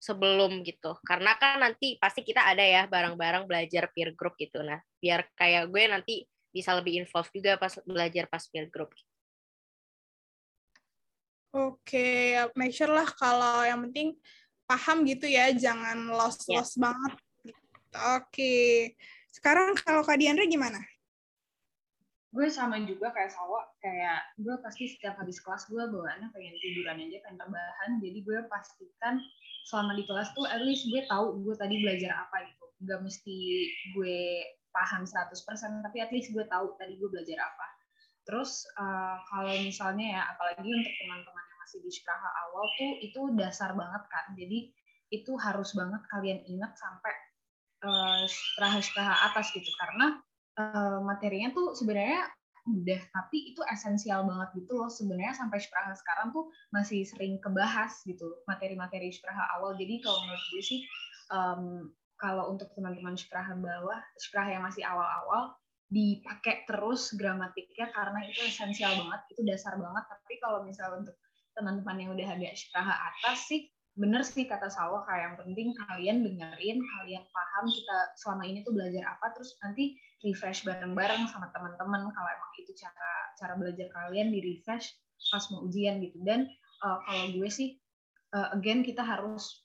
sebelum 0.00 0.64
gitu. 0.64 0.96
Karena 1.04 1.36
kan 1.36 1.60
nanti 1.60 2.00
pasti 2.00 2.24
kita 2.24 2.48
ada 2.48 2.64
ya 2.64 2.88
bareng-bareng 2.88 3.44
belajar 3.44 3.92
peer 3.92 4.16
group 4.16 4.34
gitu. 4.40 4.64
Nah 4.64 4.80
biar 4.98 5.28
kayak 5.36 5.68
gue 5.68 5.84
nanti 5.84 6.14
bisa 6.48 6.72
lebih 6.72 7.04
involved 7.04 7.36
juga 7.36 7.60
pas 7.60 7.76
belajar 7.84 8.24
pas 8.32 8.40
peer 8.48 8.72
group 8.72 8.88
Oke, 11.54 12.36
make 12.58 12.74
sure 12.74 12.90
lah 12.90 13.06
kalau 13.06 13.62
yang 13.62 13.82
penting 13.88 14.18
paham 14.66 15.06
gitu 15.06 15.30
ya, 15.30 15.54
jangan 15.54 16.10
lost-lost 16.10 16.76
yeah. 16.76 16.90
banget. 16.90 17.12
Oke, 18.18 18.54
sekarang 19.30 19.78
kalau 19.78 20.02
Kak 20.02 20.18
Diandra 20.20 20.44
gimana? 20.44 20.82
Gue 22.34 22.52
sama 22.52 22.76
juga 22.84 23.14
kayak 23.16 23.32
Sawa, 23.32 23.64
kayak 23.80 24.36
gue 24.36 24.54
pasti 24.60 24.92
setiap 24.92 25.16
habis 25.16 25.40
kelas 25.40 25.70
gue 25.72 25.80
bawaannya 25.80 26.28
pengen 26.36 26.52
tiduran 26.60 27.00
aja, 27.00 27.18
pengen 27.24 27.38
tambahan. 27.40 27.90
Jadi 28.04 28.18
gue 28.20 28.38
pastikan 28.52 29.16
selama 29.66 29.98
di 29.98 30.06
kelas 30.06 30.30
tuh 30.36 30.46
at 30.46 30.62
least 30.62 30.86
gue 30.86 31.02
tahu 31.10 31.42
gue 31.42 31.54
tadi 31.58 31.82
belajar 31.82 32.14
apa 32.14 32.46
gitu 32.46 32.64
gak 32.86 33.02
mesti 33.02 33.66
gue 33.98 34.18
paham 34.70 35.02
100% 35.02 35.34
tapi 35.82 35.98
at 35.98 36.10
least 36.14 36.30
gue 36.30 36.46
tahu 36.46 36.78
tadi 36.78 36.94
gue 36.94 37.08
belajar 37.10 37.42
apa 37.42 37.66
terus 38.26 38.66
uh, 38.74 39.16
kalau 39.30 39.54
misalnya 39.62 40.18
ya 40.18 40.22
apalagi 40.34 40.66
untuk 40.66 40.94
teman-teman 40.98 41.44
yang 41.46 41.58
masih 41.62 41.78
di 41.80 41.90
sekolah 41.94 42.26
awal 42.46 42.64
tuh 42.74 42.92
itu 42.98 43.20
dasar 43.38 43.70
banget 43.78 44.02
kan 44.10 44.26
jadi 44.34 44.74
itu 45.14 45.32
harus 45.38 45.70
banget 45.78 46.02
kalian 46.10 46.42
ingat 46.50 46.74
sampai 46.74 47.14
uh, 47.86 48.24
setelah 48.26 49.14
atas 49.30 49.54
gitu. 49.54 49.70
Karena 49.78 50.18
uh, 50.58 50.98
materinya 51.02 51.54
tuh 51.54 51.76
sebenarnya 51.78 52.26
udah 52.66 53.00
tapi 53.14 53.54
itu 53.54 53.62
esensial 53.70 54.26
banget 54.26 54.64
gitu 54.64 54.74
loh. 54.74 54.90
Sebenarnya 54.90 55.38
sampai 55.38 55.62
Spraha 55.62 55.94
sekarang 55.94 56.34
tuh 56.34 56.50
masih 56.74 57.06
sering 57.06 57.38
kebahas 57.38 58.02
gitu 58.02 58.26
materi-materi 58.50 59.14
Spraha 59.14 59.58
awal. 59.58 59.78
Jadi 59.78 60.02
kalau 60.02 60.18
menurut 60.26 60.44
gue 60.50 60.62
sih 60.62 60.80
um, 61.30 61.62
kalau 62.18 62.50
untuk 62.50 62.72
teman-teman 62.74 63.14
Spraha 63.14 63.54
bawah 63.54 64.00
Spraha 64.18 64.58
yang 64.58 64.64
masih 64.66 64.82
awal-awal 64.82 65.54
dipakai 65.86 66.66
terus 66.66 67.14
gramatiknya 67.14 67.94
karena 67.94 68.26
itu 68.26 68.42
esensial 68.42 68.94
banget 68.98 69.20
itu 69.34 69.40
dasar 69.46 69.78
banget. 69.78 70.04
Tapi 70.10 70.34
kalau 70.42 70.66
misalnya 70.66 71.06
untuk 71.06 71.16
teman-teman 71.56 71.96
yang 71.96 72.10
udah 72.12 72.28
agak 72.36 72.54
Spraha 72.58 72.94
atas 73.14 73.48
sih 73.48 73.70
bener 73.96 74.20
sih 74.20 74.44
kata 74.44 74.68
Salwa 74.68 75.08
kayak 75.08 75.22
yang 75.24 75.36
penting 75.40 75.68
kalian 75.72 76.16
dengerin 76.20 76.78
kalian 76.84 77.24
paham 77.32 77.64
kita 77.64 77.98
selama 78.20 78.44
ini 78.44 78.60
tuh 78.60 78.76
belajar 78.76 79.08
apa 79.08 79.32
terus 79.32 79.56
nanti 79.64 79.96
refresh 80.20 80.68
bareng-bareng 80.68 81.24
sama 81.32 81.48
teman-teman 81.56 82.04
kalau 82.12 82.28
emang 82.28 82.52
itu 82.60 82.76
cara 82.76 83.10
cara 83.40 83.56
belajar 83.56 83.88
kalian 83.88 84.36
di 84.36 84.44
refresh 84.44 84.92
pas 85.32 85.48
mau 85.48 85.64
ujian 85.64 85.96
gitu. 86.04 86.20
Dan 86.28 86.44
uh, 86.84 87.00
kalau 87.08 87.32
gue 87.32 87.48
sih 87.48 87.80
uh, 88.36 88.52
again 88.52 88.84
kita 88.84 89.00
harus 89.00 89.64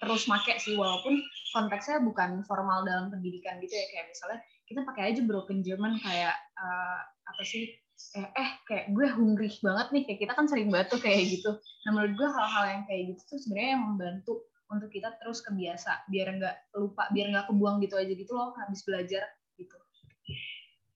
terus 0.00 0.24
make 0.28 0.56
sih 0.60 0.76
walaupun 0.76 1.20
konteksnya 1.52 2.00
bukan 2.00 2.44
formal 2.44 2.84
dalam 2.84 3.08
pendidikan 3.08 3.60
gitu 3.60 3.76
ya 3.76 3.86
kayak 3.92 4.06
misalnya 4.12 4.40
kita 4.66 4.82
pakai 4.82 5.14
aja 5.14 5.22
broken 5.22 5.62
German 5.62 5.98
kayak 6.02 6.34
uh, 6.58 7.00
apa 7.02 7.42
sih 7.46 7.70
eh, 8.18 8.28
eh 8.34 8.50
kayak 8.66 8.92
gue 8.92 9.06
hungry 9.08 9.48
banget 9.62 9.86
nih 9.94 10.02
kayak 10.04 10.20
kita 10.26 10.32
kan 10.34 10.46
sering 10.50 10.68
batu 10.68 10.98
kayak 10.98 11.30
gitu 11.30 11.54
nah 11.86 11.90
menurut 11.94 12.14
gue 12.18 12.28
hal-hal 12.28 12.64
yang 12.68 12.82
kayak 12.84 13.02
gitu 13.14 13.22
tuh 13.30 13.38
sebenarnya 13.40 13.70
yang 13.78 13.84
membantu 13.86 14.34
untuk 14.66 14.90
kita 14.90 15.14
terus 15.22 15.40
kebiasa 15.46 16.10
biar 16.10 16.26
nggak 16.36 16.56
lupa 16.74 17.06
biar 17.14 17.26
nggak 17.30 17.46
kebuang 17.46 17.78
gitu 17.86 17.94
aja 17.94 18.12
gitu 18.12 18.32
loh 18.34 18.50
habis 18.58 18.82
belajar 18.82 19.22
gitu 19.54 19.76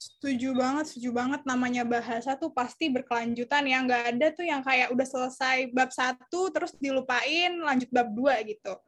Setuju 0.00 0.56
banget, 0.56 0.84
setuju 0.88 1.12
banget. 1.12 1.44
Namanya 1.44 1.84
bahasa 1.84 2.32
tuh 2.36 2.48
pasti 2.52 2.88
berkelanjutan 2.88 3.64
ya. 3.68 3.84
Nggak 3.84 4.04
ada 4.16 4.26
tuh 4.32 4.44
yang 4.48 4.64
kayak 4.64 4.92
udah 4.92 5.04
selesai 5.08 5.72
bab 5.76 5.92
satu, 5.92 6.48
terus 6.52 6.72
dilupain, 6.76 7.52
lanjut 7.60 7.88
bab 7.92 8.08
dua 8.08 8.40
gitu. 8.44 8.80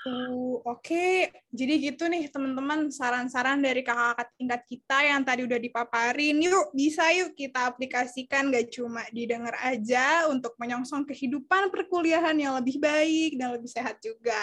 Uh, 0.00 0.56
Oke, 0.64 0.80
okay. 0.80 1.16
jadi 1.52 1.76
gitu 1.76 2.08
nih 2.08 2.32
teman-teman 2.32 2.88
saran-saran 2.88 3.60
dari 3.60 3.84
kakak-kakak 3.84 4.32
tingkat 4.32 4.62
kita 4.64 4.98
yang 5.04 5.20
tadi 5.20 5.44
udah 5.44 5.60
dipaparin. 5.60 6.40
Yuk, 6.40 6.72
bisa 6.72 7.12
yuk 7.12 7.36
kita 7.36 7.68
aplikasikan 7.68 8.48
gak 8.48 8.72
cuma 8.72 9.04
didengar 9.12 9.52
aja 9.60 10.24
untuk 10.32 10.56
menyongsong 10.56 11.04
kehidupan 11.04 11.68
perkuliahan 11.68 12.32
yang 12.32 12.56
lebih 12.56 12.80
baik 12.80 13.36
dan 13.36 13.52
lebih 13.60 13.68
sehat 13.68 14.00
juga. 14.00 14.40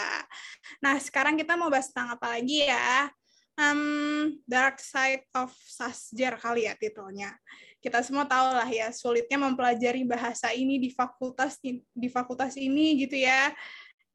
Nah, 0.77 1.01
sekarang 1.01 1.33
kita 1.33 1.57
mau 1.57 1.73
bahas 1.73 1.89
tentang 1.89 2.13
apa 2.13 2.37
lagi 2.37 2.69
ya? 2.69 3.09
um, 3.57 4.37
Dark 4.45 4.79
Side 4.79 5.25
of 5.33 5.51
Sasjer 5.65 6.37
kali 6.37 6.69
ya 6.69 6.77
titelnya. 6.77 7.33
Kita 7.81 8.01
semua 8.05 8.25
tahu 8.25 8.53
lah 8.53 8.69
ya 8.69 8.93
sulitnya 8.93 9.37
mempelajari 9.37 10.05
bahasa 10.05 10.53
ini 10.53 10.81
di 10.81 10.89
fakultas 10.93 11.57
di 11.93 12.07
fakultas 12.09 12.55
ini 12.55 13.05
gitu 13.05 13.17
ya. 13.17 13.51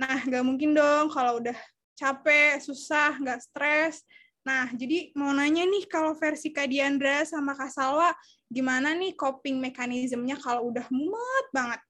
Nah, 0.03 0.19
nggak 0.27 0.43
mungkin 0.43 0.75
dong 0.75 1.15
kalau 1.15 1.39
udah 1.39 1.55
capek, 1.95 2.59
susah, 2.59 3.23
nggak 3.23 3.39
stres. 3.39 4.03
Nah, 4.43 4.67
jadi 4.75 5.15
mau 5.15 5.31
nanya 5.31 5.63
nih 5.63 5.87
kalau 5.87 6.19
versi 6.19 6.51
Kak 6.51 6.67
Diandra 6.67 7.23
sama 7.23 7.55
Kak 7.55 7.71
Salwa, 7.71 8.11
gimana 8.51 8.99
nih 8.99 9.15
coping 9.15 9.63
mekanismenya 9.63 10.35
kalau 10.43 10.75
udah 10.75 10.83
mumet 10.91 11.47
banget? 11.55 11.81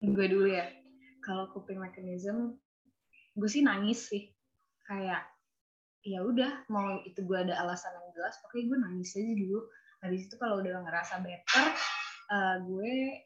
Gue 0.00 0.26
dulu 0.32 0.48
ya. 0.48 0.72
Kalau 1.20 1.52
coping 1.52 1.76
mechanism 1.76 2.56
gue 3.36 3.48
sih 3.52 3.60
nangis 3.60 4.08
sih 4.08 4.32
kayak 4.88 5.28
ya 6.00 6.24
udah 6.24 6.64
mau 6.72 7.04
itu 7.04 7.20
gue 7.20 7.36
ada 7.36 7.52
alasan 7.60 7.92
yang 7.92 8.08
jelas 8.16 8.40
oke 8.48 8.56
gue 8.56 8.78
nangis 8.80 9.12
aja 9.12 9.34
dulu 9.36 9.60
habis 10.00 10.24
itu 10.24 10.34
kalau 10.40 10.64
udah 10.64 10.80
ngerasa 10.80 11.20
better 11.20 11.66
uh, 12.32 12.56
gue 12.64 13.25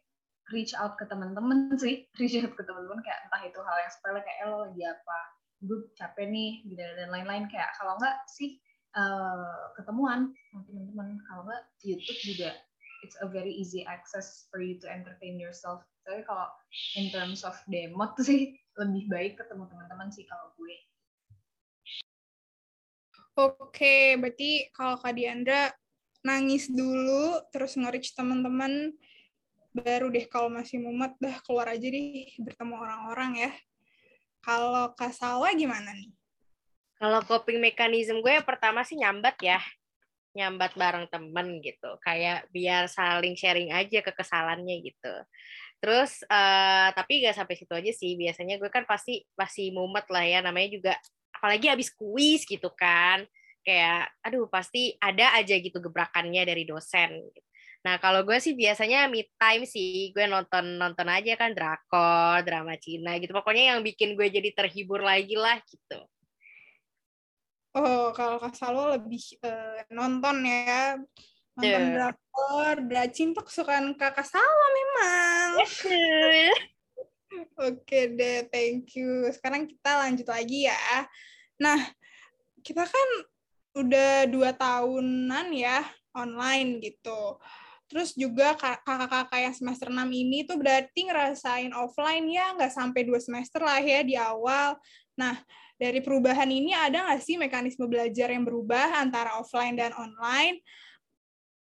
reach 0.51 0.75
out 0.77 0.99
ke 0.99 1.07
teman-teman 1.07 1.75
sih 1.79 2.07
reach 2.21 2.37
out 2.39 2.55
ke 2.55 2.63
teman-teman 2.63 3.01
kayak 3.03 3.27
entah 3.27 3.43
itu 3.47 3.59
hal 3.63 3.77
yang 3.81 3.93
sepele 3.93 4.21
kayak 4.23 4.39
eh, 4.43 4.47
lo 4.51 4.59
lagi 4.69 4.83
apa? 4.87 5.19
Gue 5.61 5.79
capek 5.97 6.27
nih 6.31 6.53
gitu 6.67 6.83
dan 6.83 7.09
lain-lain. 7.13 7.47
Kayak 7.51 7.75
kalau 7.77 7.97
enggak 8.01 8.17
sih 8.29 8.61
uh, 8.97 9.75
ketemuan 9.77 10.33
sama 10.51 10.63
teman-teman. 10.67 11.09
Kalau 11.29 11.43
enggak 11.47 11.63
YouTube 11.85 12.21
juga 12.25 12.51
it's 13.01 13.17
a 13.21 13.29
very 13.29 13.53
easy 13.53 13.85
access 13.89 14.49
for 14.53 14.61
you 14.61 14.77
to 14.81 14.87
entertain 14.89 15.41
yourself. 15.41 15.85
Tapi 16.05 16.25
kalau 16.25 16.49
in 16.97 17.09
terms 17.13 17.45
of 17.45 17.57
demot 17.69 18.17
sih 18.27 18.57
lebih 18.77 19.05
baik 19.13 19.33
ketemu 19.41 19.69
teman-teman 19.69 20.09
sih 20.13 20.25
kalau 20.29 20.53
gue. 20.57 20.77
Oke, 23.41 24.21
berarti 24.21 24.69
kalau 24.77 25.01
Kak 25.01 25.17
Diandra 25.17 25.73
nangis 26.21 26.69
dulu, 26.69 27.41
terus 27.49 27.73
nge-reach 27.79 28.13
teman-teman, 28.13 28.93
baru 29.71 30.11
deh 30.11 30.27
kalau 30.27 30.51
masih 30.51 30.83
mumet, 30.83 31.15
dah 31.23 31.37
keluar 31.47 31.71
aja 31.71 31.87
deh 31.87 32.31
bertemu 32.43 32.75
orang-orang 32.75 33.31
ya. 33.49 33.53
Kalau 34.41 34.93
Kak 34.97 35.13
Salwa 35.13 35.53
gimana 35.53 35.93
nih? 35.93 36.11
Kalau 37.01 37.21
coping 37.25 37.61
mechanism 37.61 38.21
gue 38.21 38.33
yang 38.41 38.45
pertama 38.45 38.85
sih 38.85 38.97
nyambat 38.97 39.37
ya. 39.41 39.61
Nyambat 40.37 40.77
bareng 40.77 41.07
temen 41.09 41.61
gitu. 41.65 41.97
Kayak 42.05 42.49
biar 42.53 42.89
saling 42.89 43.37
sharing 43.37 43.73
aja 43.73 44.01
ke 44.05 44.13
kesalahannya 44.13 44.81
gitu. 44.85 45.15
Terus, 45.81 46.21
uh, 46.29 46.93
tapi 46.93 47.25
gak 47.25 47.41
sampai 47.41 47.57
situ 47.57 47.73
aja 47.73 47.93
sih. 47.93 48.17
Biasanya 48.21 48.61
gue 48.61 48.69
kan 48.69 48.85
pasti 48.85 49.25
masih 49.37 49.73
mumet 49.73 50.05
lah 50.13 50.25
ya. 50.25 50.39
Namanya 50.45 50.69
juga 50.77 50.93
apalagi 51.41 51.73
habis 51.73 51.89
kuis 51.97 52.45
gitu 52.45 52.69
kan 52.77 53.25
kayak 53.65 54.09
aduh 54.25 54.49
pasti 54.49 54.97
ada 55.01 55.37
aja 55.37 55.57
gitu 55.57 55.81
gebrakannya 55.81 56.45
dari 56.45 56.65
dosen 56.65 57.17
nah 57.81 57.97
kalau 57.97 58.21
gue 58.29 58.37
sih 58.37 58.53
biasanya 58.53 59.09
mid 59.09 59.25
time 59.41 59.65
sih 59.65 60.13
gue 60.13 60.29
nonton 60.29 60.77
nonton 60.77 61.09
aja 61.09 61.33
kan 61.41 61.57
drakor 61.57 62.45
drama 62.45 62.77
Cina 62.77 63.17
gitu 63.17 63.33
pokoknya 63.33 63.75
yang 63.77 63.81
bikin 63.81 64.15
gue 64.15 64.29
jadi 64.29 64.53
terhibur 64.53 65.01
lagi 65.01 65.33
lah 65.33 65.57
gitu 65.65 66.01
oh 67.81 68.13
kalau 68.13 68.37
kak 68.37 68.53
Salo 68.53 68.93
lebih 68.93 69.23
uh, 69.41 69.81
nonton 69.89 70.45
ya 70.45 71.01
nonton 71.57 71.83
yeah. 71.89 72.13
drakor 72.13 72.77
tuh 73.09 73.45
kesukaan 73.49 73.97
kakak 73.97 74.29
Salwa 74.29 74.69
memang 74.77 75.51
Oke 77.61 78.11
deh, 78.19 78.51
thank 78.51 78.99
you. 78.99 79.31
Sekarang 79.31 79.71
kita 79.71 80.03
lanjut 80.03 80.27
lagi 80.27 80.67
ya. 80.67 81.07
Nah, 81.63 81.79
kita 82.59 82.83
kan 82.83 83.09
udah 83.79 84.27
dua 84.27 84.51
tahunan 84.51 85.47
ya 85.55 85.79
online 86.11 86.83
gitu. 86.83 87.39
Terus 87.91 88.15
juga 88.15 88.55
kakak-kakak 88.55 89.41
yang 89.43 89.51
semester 89.51 89.91
6 89.91 90.07
ini 90.15 90.47
tuh 90.47 90.55
berarti 90.63 91.11
ngerasain 91.11 91.75
offline 91.75 92.23
ya 92.31 92.55
nggak 92.55 92.71
sampai 92.71 93.03
dua 93.03 93.19
semester 93.19 93.59
lah 93.67 93.83
ya 93.83 94.07
di 94.07 94.15
awal. 94.15 94.79
Nah, 95.19 95.35
dari 95.75 95.99
perubahan 95.99 96.47
ini 96.47 96.71
ada 96.71 97.11
nggak 97.11 97.19
sih 97.19 97.35
mekanisme 97.35 97.91
belajar 97.91 98.31
yang 98.31 98.47
berubah 98.47 98.95
antara 99.03 99.43
offline 99.43 99.75
dan 99.75 99.91
online? 99.99 100.63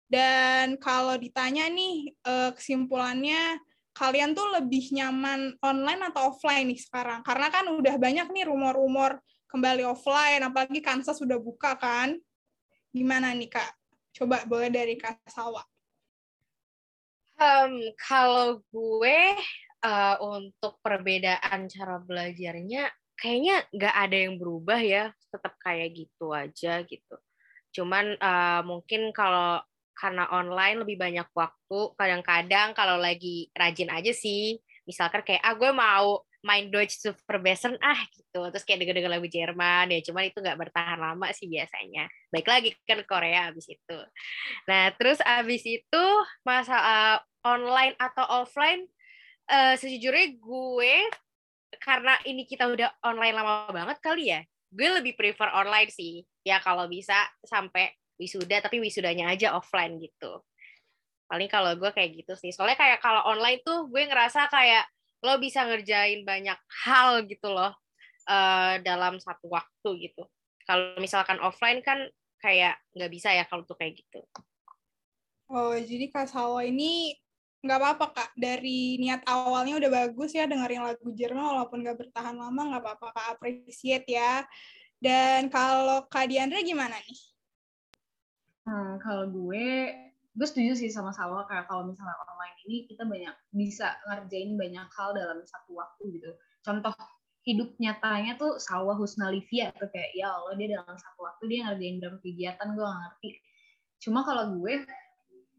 Dan 0.06 0.78
kalau 0.78 1.18
ditanya 1.18 1.66
nih 1.66 2.14
eh, 2.14 2.52
kesimpulannya 2.54 3.58
kalian 3.98 4.38
tuh 4.38 4.62
lebih 4.62 4.86
nyaman 4.94 5.58
online 5.66 6.14
atau 6.14 6.30
offline 6.30 6.70
nih 6.70 6.78
sekarang? 6.78 7.26
Karena 7.26 7.50
kan 7.50 7.66
udah 7.74 7.98
banyak 7.98 8.30
nih 8.30 8.46
rumor-rumor 8.46 9.18
kembali 9.50 9.82
offline, 9.82 10.46
apalagi 10.46 10.78
Kansas 10.86 11.18
sudah 11.18 11.42
buka 11.42 11.74
kan. 11.74 12.14
Gimana 12.94 13.34
nih 13.34 13.50
Kak? 13.50 13.74
Coba 14.14 14.46
boleh 14.46 14.70
dari 14.70 14.94
Kak 14.94 15.26
Sawa. 15.26 15.66
Um, 17.40 17.96
kalau 17.96 18.60
gue 18.68 19.20
uh, 19.84 20.16
untuk 20.20 20.76
perbedaan 20.84 21.72
cara 21.72 22.04
belajarnya, 22.04 22.92
kayaknya 23.16 23.64
nggak 23.72 23.96
ada 23.96 24.18
yang 24.28 24.36
berubah 24.36 24.80
ya, 24.84 25.16
tetap 25.32 25.56
kayak 25.64 25.96
gitu 25.96 26.36
aja 26.36 26.84
gitu. 26.84 27.16
Cuman 27.72 28.20
uh, 28.20 28.62
mungkin 28.68 29.16
kalau 29.16 29.64
karena 30.00 30.32
online 30.32 30.80
lebih 30.80 30.96
banyak 30.96 31.28
waktu 31.36 31.80
kadang-kadang 32.00 32.72
kalau 32.72 32.96
lagi 32.96 33.52
rajin 33.52 33.92
aja 33.92 34.16
sih. 34.16 34.56
Misalkan 34.88 35.22
kayak 35.28 35.44
ah 35.44 35.54
gue 35.54 35.72
mau 35.76 36.24
main 36.40 36.72
Deutsch 36.72 37.04
Superbesen 37.04 37.76
ah 37.84 38.00
gitu. 38.16 38.40
Terus 38.48 38.64
kayak 38.64 38.80
denger-denger 38.80 39.12
lagu 39.12 39.28
Jerman 39.28 39.92
ya 39.92 40.00
cuman 40.00 40.24
itu 40.32 40.40
nggak 40.40 40.56
bertahan 40.56 41.00
lama 41.04 41.28
sih 41.36 41.52
biasanya. 41.52 42.08
Baik 42.32 42.48
lagi 42.48 42.70
kan 42.88 43.04
Korea 43.04 43.52
abis 43.52 43.68
itu. 43.68 44.00
Nah 44.72 44.96
terus 44.96 45.20
abis 45.20 45.68
itu 45.68 46.06
masa 46.48 46.80
uh, 46.80 47.18
online 47.46 47.96
atau 48.00 48.44
offline 48.44 48.84
uh, 49.48 49.76
sejujurnya 49.80 50.40
gue 50.40 50.96
karena 51.80 52.18
ini 52.26 52.44
kita 52.50 52.66
udah 52.68 52.90
online 53.06 53.36
lama 53.36 53.70
banget 53.72 53.98
kali 54.02 54.34
ya 54.34 54.42
gue 54.70 54.90
lebih 55.02 55.18
prefer 55.18 55.50
online 55.54 55.90
sih. 55.90 56.22
Ya 56.46 56.62
kalau 56.62 56.86
bisa 56.86 57.18
sampai 57.42 57.94
wisuda 58.22 58.62
tapi 58.62 58.78
wisudanya 58.78 59.34
aja 59.34 59.58
offline 59.58 59.98
gitu. 59.98 60.46
Paling 61.30 61.50
kalau 61.50 61.74
gue 61.78 61.90
kayak 61.94 62.26
gitu 62.26 62.34
sih. 62.38 62.54
Soalnya 62.54 62.78
kayak 62.78 63.02
kalau 63.02 63.26
online 63.26 63.62
tuh 63.66 63.90
gue 63.90 64.04
ngerasa 64.06 64.50
kayak 64.50 64.86
lo 65.26 65.36
bisa 65.42 65.68
ngerjain 65.68 66.24
banyak 66.24 66.56
hal 66.88 67.28
gitu 67.28 67.52
loh 67.52 67.76
uh, 68.30 68.76
dalam 68.82 69.18
satu 69.20 69.50
waktu 69.50 70.10
gitu. 70.10 70.24
Kalau 70.64 70.96
misalkan 71.02 71.42
offline 71.42 71.82
kan 71.82 72.06
kayak 72.40 72.80
nggak 72.96 73.12
bisa 73.12 73.36
ya 73.36 73.44
kalau 73.50 73.66
tuh 73.66 73.76
kayak 73.76 74.00
gitu. 74.00 74.22
Oh 75.50 75.74
jadi 75.74 76.14
kak 76.14 76.30
Sawa 76.30 76.62
ini 76.62 77.18
nggak 77.60 77.80
apa-apa 77.80 78.06
kak. 78.16 78.30
Dari 78.40 78.96
niat 79.00 79.24
awalnya 79.28 79.80
udah 79.80 79.92
bagus 79.92 80.32
ya 80.36 80.48
dengerin 80.48 80.84
lagu 80.84 81.12
Jerman 81.12 81.44
walaupun 81.56 81.84
nggak 81.84 81.98
bertahan 82.00 82.36
lama 82.36 82.62
nggak 82.76 82.84
apa-apa 82.84 83.08
kak. 83.12 83.28
Appreciate 83.40 84.08
ya. 84.08 84.44
Dan 85.00 85.48
kalau 85.48 86.08
kak 86.08 86.28
Diandra 86.28 86.60
gimana 86.64 86.96
nih? 87.00 87.20
Hmm, 88.68 89.02
kalau 89.02 89.26
gue, 89.32 89.92
gue 90.36 90.48
setuju 90.48 90.78
sih 90.78 90.92
sama 90.94 91.10
Salwa 91.10 91.48
kayak 91.50 91.66
kalau 91.66 91.90
misalnya 91.90 92.14
online 92.22 92.58
ini 92.68 92.86
kita 92.86 93.02
banyak 93.08 93.36
bisa 93.50 93.98
ngerjain 94.06 94.54
banyak 94.60 94.88
hal 94.94 95.10
dalam 95.16 95.42
satu 95.48 95.80
waktu 95.80 96.20
gitu. 96.20 96.30
Contoh 96.62 96.94
hidup 97.48 97.74
nyatanya 97.80 98.38
tuh 98.38 98.60
Salwa 98.62 98.94
Husnalivia 98.94 99.72
tuh 99.74 99.90
kayak 99.90 100.12
ya 100.14 100.36
Allah 100.36 100.54
dia 100.60 100.78
dalam 100.78 100.96
satu 101.00 101.20
waktu 101.26 101.44
dia 101.50 101.60
ngerjain 101.66 101.98
dalam 101.98 102.18
kegiatan 102.22 102.68
gue 102.76 102.86
gak 102.86 103.00
ngerti. 103.08 103.30
Cuma 104.00 104.22
kalau 104.22 104.60
gue, 104.60 104.86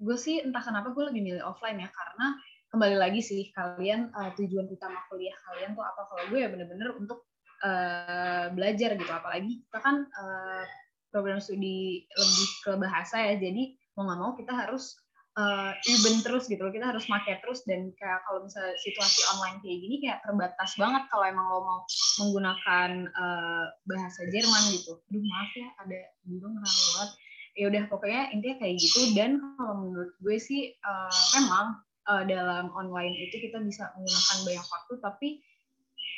gue 0.00 0.16
sih 0.16 0.40
entah 0.40 0.64
kenapa 0.64 0.96
gue 0.96 1.04
lebih 1.12 1.20
milih 1.20 1.44
offline 1.44 1.76
ya 1.76 1.92
karena 1.92 2.26
kembali 2.72 2.96
lagi 2.96 3.20
sih 3.20 3.52
kalian 3.52 4.08
uh, 4.16 4.32
tujuan 4.38 4.70
utama 4.70 5.04
kuliah 5.12 5.36
kalian 5.44 5.76
tuh 5.76 5.84
apa? 5.84 6.00
Kalau 6.08 6.24
gue 6.32 6.38
ya 6.40 6.48
bener-bener 6.48 6.96
untuk 6.96 7.28
uh, 7.60 8.48
belajar 8.56 8.96
gitu. 8.96 9.12
Apalagi 9.12 9.60
kita 9.68 9.78
kan 9.82 10.08
uh, 10.08 10.64
program 11.12 11.42
studi 11.42 12.08
lebih 12.16 12.48
ke 12.64 12.72
bahasa 12.80 13.20
ya 13.20 13.34
jadi 13.36 13.76
mau 13.98 14.06
nggak 14.06 14.20
mau 14.22 14.32
kita 14.38 14.54
harus 14.54 14.96
uh, 15.36 15.74
even 15.90 16.24
terus 16.24 16.48
gitu 16.48 16.64
loh. 16.64 16.72
Kita 16.72 16.96
harus 16.96 17.04
pakai 17.04 17.42
terus 17.44 17.66
dan 17.68 17.92
kayak 17.98 18.24
kalau 18.24 18.46
misalnya 18.46 18.72
situasi 18.80 19.20
online 19.36 19.60
kayak 19.60 19.78
gini 19.84 19.96
kayak 20.00 20.18
terbatas 20.24 20.70
banget 20.80 21.02
kalau 21.12 21.24
emang 21.28 21.46
lo 21.50 21.60
mau 21.60 21.80
menggunakan 22.24 22.90
uh, 23.12 23.66
bahasa 23.84 24.20
Jerman 24.32 24.62
gitu. 24.78 24.96
Aduh 25.12 25.22
maaf 25.26 25.50
ya 25.52 25.68
ada 25.76 25.98
burung 26.24 26.56
banget 26.56 27.10
ya 27.54 27.70
udah 27.70 27.86
pokoknya 27.90 28.30
intinya 28.34 28.56
kayak 28.62 28.76
gitu. 28.78 29.00
Dan 29.14 29.40
kalau 29.56 29.86
menurut 29.86 30.12
gue 30.22 30.36
sih 30.38 30.74
uh, 30.84 31.12
memang 31.38 31.66
uh, 32.06 32.22
dalam 32.26 32.70
online 32.74 33.14
itu 33.28 33.50
kita 33.50 33.58
bisa 33.62 33.90
menggunakan 33.96 34.38
banyak 34.46 34.66
waktu 34.66 34.94
tapi 35.02 35.28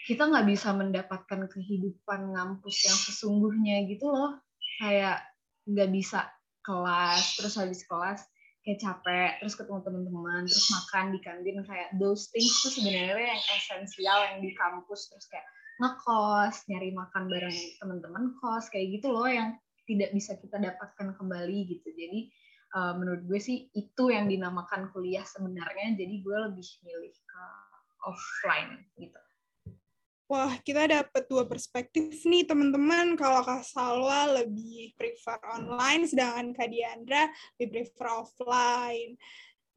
kita 0.02 0.26
nggak 0.26 0.46
bisa 0.50 0.74
mendapatkan 0.74 1.40
kehidupan 1.46 2.34
ngampus 2.34 2.76
yang 2.86 2.98
sesungguhnya 2.98 3.86
gitu 3.86 4.10
loh. 4.10 4.38
Kayak 4.82 5.22
nggak 5.68 5.90
bisa 5.94 6.26
kelas 6.62 7.38
terus 7.38 7.54
habis 7.58 7.82
kelas 7.86 8.22
kayak 8.62 8.78
capek 8.78 9.30
terus 9.42 9.58
ketemu 9.58 9.82
teman-teman 9.82 10.46
terus 10.46 10.68
makan 10.70 11.14
di 11.14 11.20
kantin. 11.22 11.62
Kayak 11.62 11.88
those 11.98 12.30
things 12.34 12.50
tuh 12.62 12.72
sebenarnya 12.74 13.34
yang 13.38 13.42
esensial 13.56 14.18
yang 14.26 14.38
di 14.42 14.50
kampus. 14.58 15.10
Terus 15.10 15.26
kayak 15.30 15.46
ngekos 15.82 16.68
nyari 16.68 16.90
makan 16.94 17.26
bareng 17.26 17.58
teman-teman 17.80 18.24
kos 18.38 18.68
kayak 18.68 19.00
gitu 19.00 19.10
loh 19.10 19.26
yang 19.26 19.56
tidak 19.88 20.10
bisa 20.14 20.38
kita 20.38 20.58
dapatkan 20.58 21.18
kembali 21.18 21.58
gitu 21.68 21.88
jadi 21.92 22.20
uh, 22.76 22.92
menurut 22.96 23.22
gue 23.28 23.40
sih 23.40 23.68
itu 23.74 24.04
yang 24.10 24.26
dinamakan 24.28 24.90
kuliah 24.90 25.24
sebenarnya 25.26 25.98
jadi 25.98 26.14
gue 26.22 26.36
lebih 26.50 26.68
milih 26.84 27.14
ke 27.14 27.44
offline 28.02 28.86
gitu 28.98 29.20
Wah, 30.32 30.56
kita 30.64 30.88
dapat 30.88 31.28
dua 31.28 31.44
perspektif 31.44 32.24
nih 32.24 32.48
teman-teman. 32.48 33.20
Kalau 33.20 33.44
Kak 33.44 33.68
Salwa 33.68 34.32
lebih 34.40 34.96
prefer 34.96 35.36
online, 35.44 36.08
sedangkan 36.08 36.56
Kak 36.56 36.72
Diandra 36.72 37.28
lebih 37.60 37.68
prefer 37.92 38.24
offline. 38.24 39.12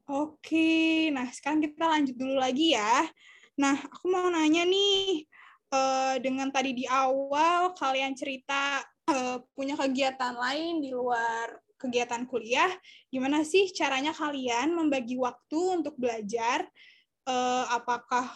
Oke, 0.08 1.12
nah 1.12 1.28
sekarang 1.28 1.60
kita 1.60 1.84
lanjut 1.84 2.16
dulu 2.16 2.40
lagi 2.40 2.72
ya. 2.72 3.04
Nah, 3.60 3.76
aku 3.84 4.08
mau 4.08 4.32
nanya 4.32 4.64
nih, 4.64 5.28
eh, 5.76 6.16
dengan 6.24 6.48
tadi 6.48 6.72
di 6.72 6.88
awal 6.88 7.76
kalian 7.76 8.16
cerita 8.16 8.80
uh, 9.10 9.38
punya 9.54 9.74
kegiatan 9.78 10.34
lain 10.34 10.82
di 10.82 10.90
luar 10.90 11.58
kegiatan 11.76 12.24
kuliah, 12.24 12.72
gimana 13.12 13.44
sih 13.44 13.68
caranya 13.70 14.10
kalian 14.16 14.72
membagi 14.72 15.16
waktu 15.20 15.82
untuk 15.82 15.94
belajar? 16.00 16.64
Uh, 17.26 17.66
apakah 17.74 18.30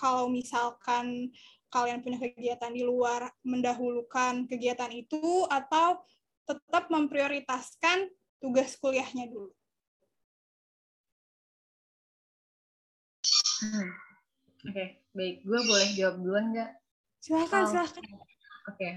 kalau 0.00 0.32
misalkan 0.32 1.30
kalian 1.70 2.02
punya 2.02 2.18
kegiatan 2.18 2.72
di 2.72 2.82
luar 2.82 3.30
mendahulukan 3.46 4.48
kegiatan 4.50 4.90
itu 4.90 5.46
atau 5.46 6.02
tetap 6.48 6.90
memprioritaskan 6.90 8.10
tugas 8.42 8.74
kuliahnya 8.80 9.30
dulu? 9.30 9.52
Hmm. 13.60 13.92
Oke, 14.60 14.72
okay, 14.72 14.88
baik. 15.12 15.36
Gue 15.44 15.60
boleh 15.64 15.88
jawab 15.96 16.16
duluan 16.20 16.52
nggak? 16.52 16.70
Silahkan, 17.20 17.64
oh, 17.64 17.68
silahkan. 17.68 18.02
Oke, 18.04 18.20
okay. 18.72 18.94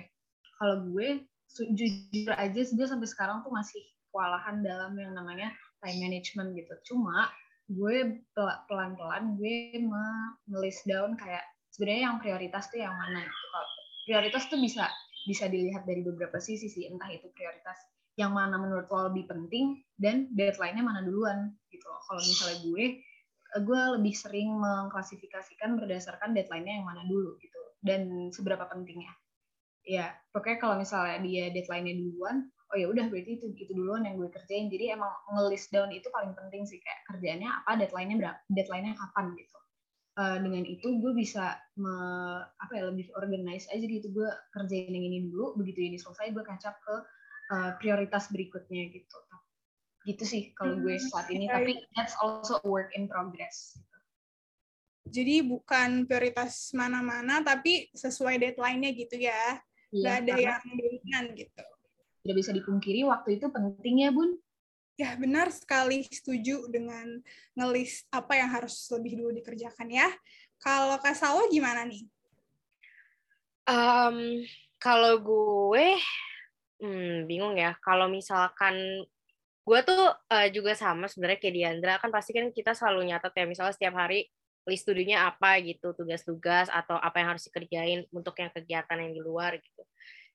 Kalau 0.64 0.80
gue 0.96 1.28
jujur 1.76 2.32
aja 2.40 2.56
sebenarnya 2.64 2.96
sampai 2.96 3.10
sekarang 3.12 3.38
tuh 3.44 3.52
masih 3.52 3.84
kewalahan 4.16 4.64
dalam 4.64 4.96
yang 4.96 5.12
namanya 5.12 5.52
time 5.84 6.00
management 6.00 6.56
gitu. 6.56 6.96
Cuma 6.96 7.28
gue 7.68 8.24
pelan-pelan 8.72 9.36
gue 9.36 9.76
menulis 9.84 10.80
down 10.88 11.20
kayak 11.20 11.44
sebenarnya 11.76 12.02
yang 12.08 12.18
prioritas 12.24 12.72
tuh 12.72 12.80
yang 12.80 12.96
mana 12.96 13.28
gitu. 13.28 13.48
Prioritas 14.08 14.48
tuh 14.48 14.56
bisa 14.56 14.88
bisa 15.28 15.52
dilihat 15.52 15.84
dari 15.84 16.00
beberapa 16.00 16.40
sisi 16.40 16.72
sih, 16.72 16.88
entah 16.88 17.12
itu 17.12 17.28
prioritas 17.36 17.76
yang 18.16 18.32
mana 18.32 18.56
menurut 18.56 18.88
lo 18.88 19.12
lebih 19.12 19.28
penting 19.28 19.84
dan 20.00 20.32
deadline-nya 20.32 20.84
mana 20.86 21.04
duluan 21.04 21.52
gitu. 21.76 21.92
Kalau 22.08 22.24
misalnya 22.24 22.58
gue 22.64 22.86
gue 23.68 23.82
lebih 24.00 24.16
sering 24.16 24.50
mengklasifikasikan 24.64 25.76
berdasarkan 25.76 26.32
deadline-nya 26.32 26.80
yang 26.80 26.88
mana 26.88 27.04
dulu 27.04 27.36
gitu 27.44 27.60
dan 27.84 28.32
seberapa 28.32 28.64
pentingnya. 28.72 29.12
Ya, 29.84 30.16
pokoknya 30.32 30.58
kalau 30.64 30.76
misalnya 30.80 31.20
dia 31.20 31.52
deadline-nya 31.52 31.96
duluan, 32.00 32.48
oh 32.72 32.78
ya 32.80 32.88
udah 32.88 33.06
berarti 33.12 33.38
itu 33.38 33.52
itu 33.54 33.72
duluan 33.76 34.08
yang 34.08 34.16
gue 34.16 34.32
kerjain. 34.32 34.72
Jadi 34.72 34.96
emang 34.96 35.12
nge-list 35.36 35.70
down 35.76 35.92
itu 35.92 36.08
paling 36.10 36.32
penting 36.34 36.64
sih 36.64 36.80
kayak 36.80 37.00
kerjaannya 37.12 37.50
apa, 37.52 37.72
deadline-nya 37.78 38.18
berapa, 38.18 38.40
deadline-nya 38.50 38.94
kapan 38.96 39.36
gitu. 39.36 39.58
Uh, 40.14 40.38
dengan 40.46 40.62
itu 40.70 41.02
gue 41.02 41.14
bisa 41.18 41.58
me, 41.74 41.94
apa 42.46 42.72
ya 42.74 42.88
lebih 42.88 43.12
organize 43.20 43.68
aja 43.70 43.84
gitu. 43.84 44.08
Gue 44.10 44.30
kerjain 44.56 44.94
yang 44.94 45.06
ini 45.06 45.28
dulu 45.28 45.60
begitu 45.60 45.84
ini 45.84 45.98
selesai 46.00 46.32
gue 46.32 46.44
kacap 46.46 46.80
ke 46.80 46.96
uh, 47.52 47.72
prioritas 47.78 48.32
berikutnya 48.32 48.88
gitu. 48.94 49.18
Gitu 50.04 50.24
sih 50.28 50.44
kalau 50.52 50.76
gue 50.84 51.00
hmm, 51.00 51.08
saat 51.08 51.32
ini 51.32 51.48
tapi 51.48 51.80
that's 51.96 52.12
also 52.20 52.60
a 52.60 52.68
work 52.68 52.92
in 52.92 53.08
progress 53.08 53.80
gitu. 53.80 53.98
jadi 55.08 55.48
bukan 55.48 56.04
prioritas 56.04 56.76
mana-mana 56.76 57.40
tapi 57.40 57.88
sesuai 57.96 58.36
deadline-nya 58.36 58.92
gitu 59.00 59.16
ya 59.16 59.64
iya, 59.94 60.02
nggak 60.02 60.16
ada 60.26 60.34
yang 60.42 60.62
dominan 60.74 61.26
gitu 61.38 61.64
tidak 62.24 62.36
bisa 62.36 62.52
dipungkiri 62.52 63.06
waktu 63.06 63.38
itu 63.38 63.46
penting 63.54 64.04
ya 64.04 64.10
bun 64.10 64.42
Ya, 64.94 65.18
benar 65.18 65.50
sekali 65.50 66.06
setuju 66.06 66.70
dengan 66.70 67.18
ngelis 67.58 68.06
apa 68.14 68.38
yang 68.38 68.50
harus 68.54 68.78
lebih 68.94 69.18
dulu 69.18 69.34
dikerjakan 69.42 69.90
ya. 69.90 70.06
Kalau 70.62 71.02
Kak 71.02 71.18
Salwa 71.18 71.50
gimana 71.50 71.82
nih? 71.82 72.06
Um, 73.66 74.46
kalau 74.78 75.18
gue 75.18 75.98
hmm, 76.78 77.26
bingung 77.26 77.58
ya. 77.58 77.74
Kalau 77.82 78.06
misalkan 78.06 79.02
gue 79.66 79.80
tuh 79.82 80.14
uh, 80.14 80.48
juga 80.54 80.78
sama 80.78 81.10
sebenarnya 81.10 81.42
kayak 81.42 81.56
Diandra 81.58 81.94
kan 81.98 82.14
pasti 82.14 82.36
kan 82.36 82.54
kita 82.54 82.78
selalu 82.78 83.10
nyatet 83.10 83.34
ya 83.34 83.48
misalnya 83.48 83.74
setiap 83.74 83.96
hari 83.96 84.30
list 84.68 84.88
studinya 84.88 85.30
apa 85.32 85.60
gitu 85.64 85.92
tugas-tugas 85.96 86.72
atau 86.72 86.96
apa 87.00 87.20
yang 87.20 87.36
harus 87.36 87.48
dikerjain 87.48 88.08
untuk 88.14 88.38
yang 88.40 88.52
kegiatan 88.52 88.98
yang 89.00 89.12
di 89.12 89.22
luar 89.22 89.60
gitu 89.60 89.84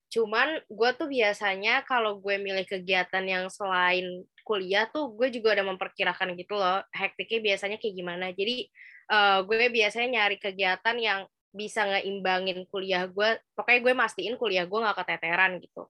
Cuman 0.09 0.57
gue 0.73 0.91
tuh 0.97 1.09
biasanya 1.09 1.85
kalau 1.85 2.17
gue 2.17 2.41
milih 2.41 2.65
kegiatan 2.65 3.25
yang 3.29 3.45
selain 3.53 4.25
kuliah 4.41 4.89
tuh 4.89 5.13
gue 5.13 5.29
juga 5.29 5.61
udah 5.61 5.77
memperkirakan 5.77 6.33
gitu 6.41 6.57
loh 6.57 6.81
hektiknya 6.97 7.53
biasanya 7.53 7.77
kayak 7.77 7.95
gimana. 7.95 8.27
Jadi 8.33 8.73
uh, 9.13 9.45
gue 9.45 9.69
biasanya 9.69 10.09
nyari 10.21 10.41
kegiatan 10.41 10.97
yang 10.97 11.21
bisa 11.53 11.85
ngeimbangin 11.85 12.65
kuliah 12.73 13.05
gue. 13.05 13.37
Pokoknya 13.53 13.81
gue 13.85 13.95
mastiin 13.95 14.35
kuliah 14.41 14.65
gue 14.65 14.79
gak 14.81 14.97
keteteran 15.05 15.61
gitu. 15.61 15.85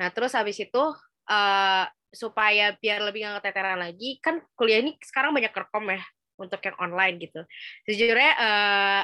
Nah 0.00 0.08
terus 0.08 0.32
habis 0.32 0.56
itu 0.56 0.84
uh, 1.28 1.84
supaya 2.08 2.72
biar 2.80 3.04
lebih 3.04 3.28
gak 3.28 3.44
keteteran 3.44 3.84
lagi, 3.84 4.16
kan 4.24 4.40
kuliah 4.56 4.80
ini 4.80 4.96
sekarang 5.04 5.36
banyak 5.36 5.52
rekom 5.52 5.92
ya 5.92 6.00
untuk 6.38 6.60
yang 6.62 6.76
online 6.80 7.16
gitu. 7.20 7.40
Sejujurnya 7.86 8.32
uh, 8.38 9.02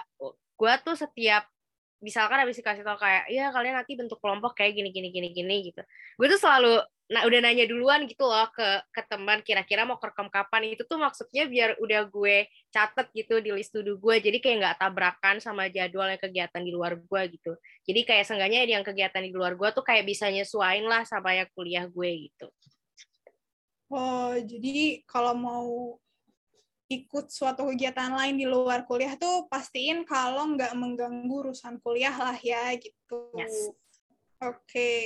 gue 0.58 0.72
tuh 0.82 0.96
setiap 0.98 1.46
misalkan 1.98 2.38
habis 2.38 2.54
dikasih 2.54 2.86
tau 2.86 2.94
kayak 2.94 3.26
ya 3.26 3.50
kalian 3.50 3.74
nanti 3.74 3.98
bentuk 3.98 4.22
kelompok 4.22 4.54
kayak 4.54 4.78
gini 4.78 4.94
gini 4.94 5.10
gini 5.10 5.28
gini 5.34 5.56
gitu. 5.70 5.82
Gue 6.14 6.26
tuh 6.30 6.38
selalu 6.38 6.78
nah 7.08 7.24
udah 7.24 7.40
nanya 7.40 7.64
duluan 7.64 8.04
gitu 8.04 8.28
loh 8.28 8.52
ke 8.52 8.84
ke 8.92 9.00
teman 9.08 9.40
kira-kira 9.42 9.82
mau 9.82 9.98
kerekam 9.98 10.30
kapan. 10.30 10.74
Itu 10.74 10.86
tuh 10.86 11.00
maksudnya 11.02 11.50
biar 11.50 11.74
udah 11.82 12.06
gue 12.06 12.46
catet 12.70 13.06
gitu 13.16 13.42
di 13.42 13.50
list 13.50 13.74
to 13.74 13.82
gue 13.82 14.14
jadi 14.22 14.38
kayak 14.38 14.56
nggak 14.62 14.76
tabrakan 14.78 15.36
sama 15.42 15.66
jadwal 15.66 16.06
yang 16.06 16.20
kegiatan 16.20 16.62
di 16.62 16.70
luar 16.70 16.94
gue 16.94 17.22
gitu. 17.34 17.52
Jadi 17.82 18.00
kayak 18.06 18.24
seenggaknya 18.30 18.62
yang 18.68 18.86
kegiatan 18.86 19.22
di 19.24 19.34
luar 19.34 19.58
gue 19.58 19.68
tuh 19.74 19.82
kayak 19.82 20.06
bisa 20.06 20.30
nyesuain 20.30 20.86
lah 20.86 21.02
sama 21.02 21.34
yang 21.34 21.50
kuliah 21.56 21.88
gue 21.90 22.30
gitu. 22.30 22.46
Oh 23.88 24.36
jadi 24.36 25.02
kalau 25.08 25.32
mau 25.32 25.96
ikut 26.88 27.28
suatu 27.28 27.68
kegiatan 27.68 28.16
lain 28.16 28.40
di 28.40 28.48
luar 28.48 28.88
kuliah 28.88 29.12
tuh 29.20 29.44
pastiin 29.52 30.08
kalau 30.08 30.56
nggak 30.56 30.72
mengganggu 30.72 31.52
urusan 31.52 31.76
kuliah 31.84 32.16
lah 32.16 32.36
ya 32.40 32.72
gitu. 32.80 33.28
Yes. 33.36 33.76
Oke, 34.38 34.54
okay. 34.70 35.02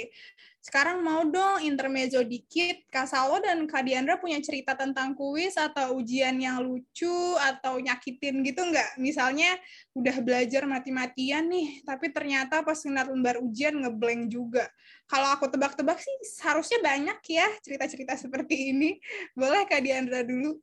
sekarang 0.61 1.01
mau 1.01 1.25
dong 1.25 1.65
intermezzo 1.65 2.21
dikit. 2.21 2.85
Kak 2.93 3.09
Salwa 3.09 3.41
dan 3.41 3.65
Kak 3.65 3.89
Diandra 3.89 4.21
punya 4.21 4.37
cerita 4.45 4.77
tentang 4.77 5.17
kuis 5.17 5.57
atau 5.57 5.97
ujian 5.97 6.37
yang 6.37 6.61
lucu 6.61 7.41
atau 7.41 7.81
nyakitin 7.81 8.45
gitu 8.45 8.61
nggak? 8.61 9.01
Misalnya 9.01 9.57
udah 9.97 10.21
belajar 10.21 10.69
mati-matian 10.69 11.49
nih, 11.49 11.81
tapi 11.81 12.13
ternyata 12.13 12.61
pas 12.61 12.77
ngeliat 12.77 13.09
lembar 13.09 13.41
ujian 13.41 13.73
ngeblank 13.73 14.29
juga. 14.29 14.69
Kalau 15.09 15.33
aku 15.33 15.49
tebak-tebak 15.49 15.97
sih 15.97 16.45
harusnya 16.45 16.85
banyak 16.85 17.17
ya 17.25 17.49
cerita-cerita 17.65 18.21
seperti 18.21 18.69
ini. 18.69 19.01
Boleh 19.33 19.65
Kak 19.65 19.81
Diandra 19.81 20.29
dulu? 20.29 20.61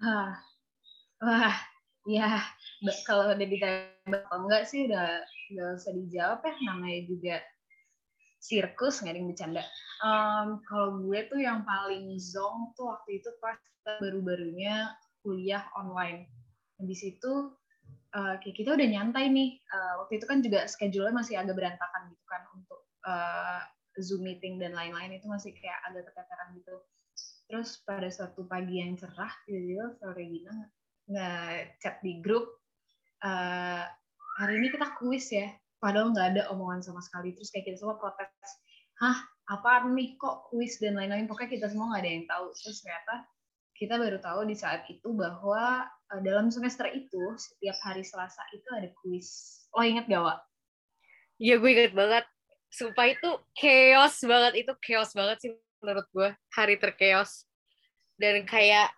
Wah, 0.00 0.32
wah, 1.20 1.56
ya 2.08 2.40
kalau 3.04 3.28
udah 3.28 3.44
ditembak 3.44 4.24
atau 4.24 4.48
enggak 4.48 4.64
sih 4.64 4.88
udah 4.88 5.20
nggak 5.52 5.68
usah 5.76 5.92
dijawab 5.92 6.40
ya 6.40 6.54
namanya 6.64 7.00
juga 7.04 7.36
sirkus 8.40 9.04
nggak 9.04 9.12
ada 9.12 9.20
yang 9.20 9.28
bercanda. 9.28 9.62
Um, 10.00 10.64
kalau 10.64 11.04
gue 11.04 11.20
tuh 11.28 11.44
yang 11.44 11.68
paling 11.68 12.16
zong 12.16 12.72
tuh 12.72 12.96
waktu 12.96 13.20
itu 13.20 13.28
pas 13.44 13.60
baru-barunya 14.00 14.96
kuliah 15.20 15.68
online. 15.76 16.32
Di 16.80 16.96
situ 16.96 17.52
uh, 18.16 18.34
kayak 18.40 18.56
kita 18.56 18.72
udah 18.72 18.88
nyantai 18.88 19.28
nih. 19.28 19.60
Uh, 19.68 20.00
waktu 20.00 20.16
itu 20.16 20.24
kan 20.24 20.40
juga 20.40 20.64
schedule-nya 20.64 21.12
masih 21.12 21.36
agak 21.36 21.60
berantakan 21.60 22.08
gitu 22.08 22.24
kan 22.24 22.42
untuk 22.56 22.80
uh, 23.04 23.60
Zoom 24.00 24.24
meeting 24.24 24.56
dan 24.56 24.72
lain-lain 24.72 25.20
itu 25.20 25.28
masih 25.28 25.52
kayak 25.52 25.76
agak 25.92 26.08
keteteran 26.08 26.56
gitu 26.56 26.80
terus 27.50 27.82
pada 27.82 28.06
suatu 28.06 28.46
pagi 28.46 28.78
yang 28.78 28.94
cerah 28.94 29.34
tiba-tiba 29.42 29.98
sore 29.98 30.14
Regina 30.14 30.54
nge-chat 31.10 31.98
di 31.98 32.22
grup 32.22 32.46
uh, 33.26 33.82
hari 34.38 34.62
ini 34.62 34.70
kita 34.70 34.94
kuis 35.02 35.34
ya. 35.34 35.50
Padahal 35.82 36.14
nggak 36.14 36.28
ada 36.36 36.42
omongan 36.54 36.86
sama 36.86 37.02
sekali. 37.02 37.34
Terus 37.34 37.50
kayak 37.50 37.66
kita 37.66 37.76
semua 37.82 37.98
protes 37.98 38.30
hah 39.02 39.18
apa 39.50 39.90
nih? 39.90 40.14
Kok 40.14 40.54
kuis 40.54 40.78
dan 40.78 40.94
lain-lain? 40.94 41.26
Pokoknya 41.26 41.50
kita 41.58 41.66
semua 41.74 41.90
nggak 41.90 42.02
ada 42.06 42.10
yang 42.14 42.26
tahu. 42.30 42.46
Terus 42.54 42.76
ternyata 42.86 43.14
kita 43.74 43.94
baru 43.96 44.18
tahu 44.22 44.40
di 44.46 44.54
saat 44.54 44.86
itu 44.86 45.08
bahwa 45.10 45.88
uh, 45.90 46.20
dalam 46.22 46.52
semester 46.54 46.86
itu 46.92 47.34
setiap 47.34 47.74
hari 47.82 48.06
Selasa 48.06 48.46
itu 48.54 48.68
ada 48.76 48.86
kuis. 49.02 49.58
Lo 49.74 49.82
inget 49.82 50.06
gak 50.06 50.22
Wak? 50.22 50.38
Iya 51.40 51.58
gue 51.58 51.70
inget 51.72 51.94
banget. 51.96 52.24
Sumpah 52.70 53.06
itu 53.10 53.30
chaos 53.56 54.20
banget. 54.22 54.52
Itu 54.62 54.72
chaos 54.84 55.10
banget 55.16 55.36
sih 55.42 55.50
menurut 55.80 56.06
gue 56.12 56.28
hari 56.54 56.76
terkeos. 56.76 57.44
Dan 58.20 58.44
kayak 58.44 58.92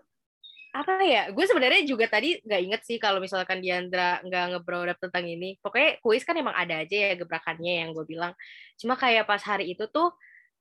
apa 0.73 1.05
ya 1.05 1.29
gue 1.29 1.45
sebenarnya 1.45 1.85
juga 1.85 2.09
tadi 2.09 2.41
nggak 2.49 2.61
inget 2.65 2.83
sih 2.89 2.97
kalau 2.97 3.21
misalkan 3.21 3.61
Diandra 3.61 4.25
nggak 4.25 4.45
ngebrodap 4.57 4.99
tentang 4.99 5.25
ini. 5.27 5.59
Pokoknya 5.63 5.99
kuis 6.03 6.27
kan 6.27 6.35
emang 6.39 6.55
ada 6.55 6.83
aja 6.83 6.97
ya 6.97 7.15
gebrakannya 7.15 7.87
yang 7.87 7.91
gue 7.95 8.05
bilang. 8.09 8.33
Cuma 8.77 8.99
kayak 8.99 9.29
pas 9.29 9.41
hari 9.45 9.73
itu 9.73 9.87
tuh 9.89 10.11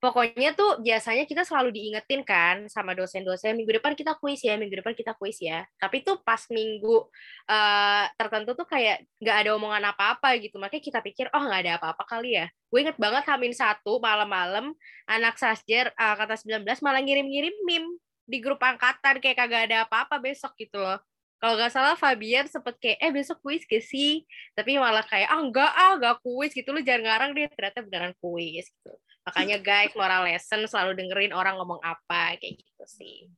pokoknya 0.02 0.58
tuh 0.58 0.82
biasanya 0.82 1.30
kita 1.30 1.46
selalu 1.46 1.78
diingetin 1.78 2.26
kan 2.26 2.66
sama 2.66 2.98
dosen-dosen 2.98 3.54
minggu 3.54 3.78
depan 3.78 3.94
kita 3.94 4.18
kuis 4.18 4.42
ya 4.42 4.58
minggu 4.58 4.82
depan 4.82 4.98
kita 4.98 5.14
kuis 5.14 5.38
ya. 5.38 5.62
Tapi 5.78 6.02
tuh 6.02 6.18
pas 6.26 6.42
minggu 6.50 7.06
uh, 7.46 8.06
tertentu 8.18 8.58
tuh 8.58 8.66
kayak 8.66 9.06
nggak 9.22 9.38
ada 9.46 9.50
omongan 9.54 9.94
apa-apa 9.94 10.42
gitu. 10.42 10.58
Makanya 10.58 10.82
kita 10.82 11.00
pikir 11.06 11.30
oh 11.30 11.46
nggak 11.46 11.62
ada 11.70 11.74
apa-apa 11.78 12.04
kali 12.10 12.34
ya. 12.34 12.50
Gue 12.74 12.82
inget 12.82 12.98
banget 12.98 13.24
Hamin 13.30 13.54
satu 13.54 14.02
malam-malam 14.02 14.74
anak 15.06 15.38
sasjer 15.38 15.94
uh, 15.94 16.18
kata 16.18 16.34
19 16.34 16.66
malah 16.82 17.02
ngirim-ngirim 17.06 17.54
meme 17.70 18.02
di 18.26 18.42
grup 18.42 18.58
angkatan 18.58 19.22
kayak 19.22 19.38
kagak 19.38 19.70
ada 19.70 19.86
apa-apa 19.86 20.18
besok 20.18 20.58
gitu 20.58 20.82
loh. 20.82 20.98
Kalau 21.38 21.58
nggak 21.58 21.74
salah 21.74 21.94
Fabian 21.94 22.50
sempet 22.50 22.78
kayak 22.82 22.98
eh 23.02 23.12
besok 23.14 23.38
kuis 23.46 23.66
gak 23.70 23.86
sih? 23.86 24.26
Tapi 24.58 24.82
malah 24.82 25.06
kayak 25.06 25.30
ah 25.30 25.42
enggak 25.42 25.72
ah 25.78 25.94
enggak 25.98 26.18
kuis 26.26 26.54
gitu. 26.58 26.74
Lu 26.74 26.82
jangan 26.82 27.06
ngarang 27.06 27.30
deh 27.38 27.46
ternyata 27.54 27.86
beneran 27.86 28.14
kuis 28.18 28.66
gitu 28.66 28.94
makanya 29.22 29.58
guys 29.62 29.94
moral 29.94 30.26
lesson 30.26 30.66
selalu 30.66 30.98
dengerin 30.98 31.34
orang 31.34 31.58
ngomong 31.62 31.82
apa 31.86 32.36
kayak 32.42 32.58
gitu 32.58 32.86
sih. 32.90 33.30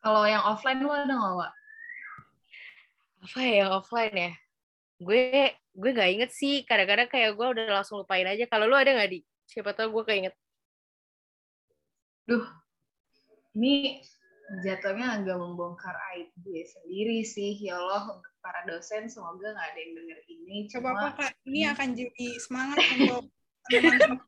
Kalau 0.00 0.24
yang 0.24 0.42
offline 0.46 0.80
lu 0.80 0.90
ada 0.90 1.12
nggak 1.12 1.34
Wak? 1.36 1.52
apa 3.20 3.38
ya 3.44 3.52
yang 3.64 3.72
offline 3.76 4.16
ya? 4.16 4.32
Gue 4.96 5.52
gue 5.76 5.90
nggak 5.92 6.10
inget 6.16 6.30
sih. 6.32 6.64
Kadang-kadang 6.64 7.08
kayak 7.12 7.36
gue 7.36 7.46
udah 7.52 7.64
langsung 7.80 8.00
lupain 8.00 8.24
aja. 8.24 8.48
Kalau 8.48 8.64
lu 8.64 8.76
ada 8.76 8.96
nggak 8.96 9.10
di? 9.12 9.20
Siapa 9.44 9.76
tau 9.76 9.92
gue 9.92 10.04
keinget. 10.08 10.34
Duh. 12.24 12.46
Ini 13.52 14.00
jatuhnya 14.66 15.22
agak 15.22 15.38
membongkar 15.38 15.94
aib 16.14 16.30
gue 16.42 16.66
sendiri 16.66 17.22
sih. 17.22 17.54
Ya 17.62 17.78
Allah 17.78 18.18
untuk 18.18 18.34
para 18.42 18.66
dosen 18.66 19.06
semoga 19.06 19.54
nggak 19.54 19.68
ada 19.70 19.78
yang 19.78 19.92
denger 19.94 20.20
ini. 20.26 20.56
Coba 20.72 20.88
apa 20.98 21.08
kak. 21.16 21.32
Ini 21.46 21.60
akan 21.70 21.88
jadi 21.94 22.26
semangat 22.42 22.78
untuk 22.98 23.24
teman-teman. 23.70 24.18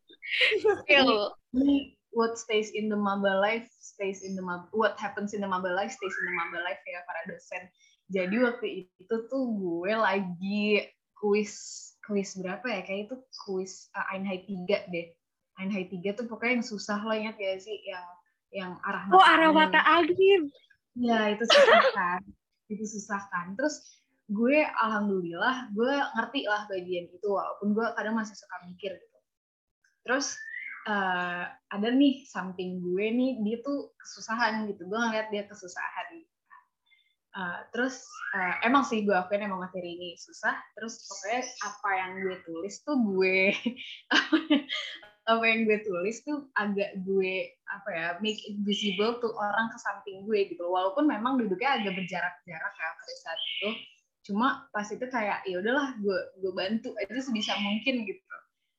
Ini 1.52 1.98
what 2.14 2.38
stays 2.38 2.70
in 2.72 2.86
the 2.88 2.96
maba 2.96 3.40
life 3.40 3.66
stays 3.80 4.22
in 4.22 4.36
the 4.36 4.44
maba, 4.44 4.68
what 4.72 4.94
happens 5.00 5.34
in 5.34 5.40
the 5.40 5.50
maba 5.50 5.72
life 5.72 5.90
stays 5.90 6.14
in 6.14 6.24
the 6.28 6.36
maba 6.38 6.58
life 6.62 6.80
ya 6.86 7.00
para 7.04 7.20
dosen. 7.26 7.62
Jadi 8.12 8.36
waktu 8.44 8.66
itu 8.86 9.14
tuh 9.32 9.44
gue 9.56 9.92
lagi 9.96 10.84
kuis 11.16 11.52
kuis 12.04 12.36
berapa 12.36 12.64
ya? 12.68 12.80
Kayak 12.84 13.00
itu 13.10 13.16
kuis 13.48 13.88
uh, 13.96 14.06
Einheit 14.12 14.44
3 14.44 14.92
deh. 14.92 15.06
Einheit 15.56 15.88
3 15.88 16.18
tuh 16.18 16.26
pokoknya 16.28 16.60
yang 16.60 16.66
susah 16.66 17.00
loh 17.00 17.16
ingat 17.16 17.40
ya 17.40 17.56
sih? 17.56 17.78
Yang 17.88 18.06
yang 18.52 18.76
arah 18.84 19.08
mata 19.08 19.16
oh 19.16 19.24
arah 19.24 19.50
mata 19.50 19.80
angin 19.80 20.52
ya 20.98 21.32
itu 21.32 21.44
susah 21.48 21.84
kan. 21.96 22.20
Itu 22.68 22.84
susah 22.84 23.20
kan. 23.32 23.56
Terus 23.56 23.80
gue 24.32 24.64
alhamdulillah 24.64 25.72
gue 25.76 25.92
ngerti 26.16 26.48
lah 26.48 26.64
bagian 26.68 27.10
itu 27.12 27.28
walaupun 27.28 27.76
gue 27.76 27.86
kadang 27.96 28.16
masih 28.16 28.36
suka 28.36 28.56
mikir 28.68 28.92
gitu. 28.96 29.18
Terus 30.04 30.36
uh, 30.88 31.48
ada 31.48 31.88
nih 31.92 32.24
samping 32.28 32.80
gue 32.80 33.06
nih 33.12 33.30
dia 33.44 33.56
tuh 33.64 33.92
kesusahan 33.96 34.68
gitu. 34.68 34.88
Gue 34.88 34.98
ngeliat 34.98 35.28
dia 35.32 35.44
kesusahan. 35.48 36.24
Uh, 37.32 37.64
terus 37.72 38.04
uh, 38.36 38.60
emang 38.60 38.84
sih 38.84 39.08
gue 39.08 39.16
akuin 39.16 39.40
emang 39.40 39.64
materi 39.64 39.96
ini 39.96 40.10
susah. 40.20 40.52
Terus 40.76 41.00
pokoknya 41.08 41.40
apa 41.64 41.88
yang 41.96 42.10
gue 42.20 42.36
tulis 42.44 42.74
tuh 42.84 42.96
gue 43.00 43.56
apa 45.22 45.44
yang 45.46 45.70
gue 45.70 45.78
tulis 45.86 46.18
tuh 46.26 46.50
agak 46.58 46.98
gue 47.06 47.54
apa 47.70 47.88
ya 47.94 48.08
make 48.18 48.42
it 48.42 48.58
visible 48.66 49.22
tuh 49.22 49.30
orang 49.38 49.70
ke 49.70 49.78
samping 49.78 50.26
gue 50.26 50.50
gitu. 50.50 50.66
Walaupun 50.66 51.06
memang 51.06 51.38
duduknya 51.38 51.78
agak 51.78 51.94
berjarak-jarak 51.94 52.74
ya 52.74 52.88
pada 52.98 53.14
saat 53.22 53.40
itu. 53.40 53.68
Cuma 54.26 54.66
pas 54.74 54.86
itu 54.90 55.02
kayak 55.06 55.46
ya 55.46 55.62
udahlah 55.62 55.94
gue 56.02 56.18
gue 56.42 56.52
bantu 56.54 56.90
aja 56.98 57.22
sebisa 57.22 57.54
mungkin 57.62 58.02
gitu. 58.06 58.22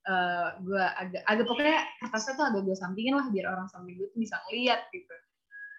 Uh, 0.03 0.51
gue 0.67 0.83
agak 0.99 1.23
agak 1.31 1.45
pokoknya 1.47 1.79
kertasnya 2.03 2.33
tuh 2.35 2.45
agak 2.51 2.61
gue 2.67 2.75
sampingin 2.75 3.15
lah 3.15 3.27
biar 3.31 3.47
orang 3.47 3.71
samping 3.71 3.95
gue 3.95 4.07
tuh 4.11 4.19
bisa 4.19 4.35
ngeliat 4.47 4.83
gitu. 4.91 5.15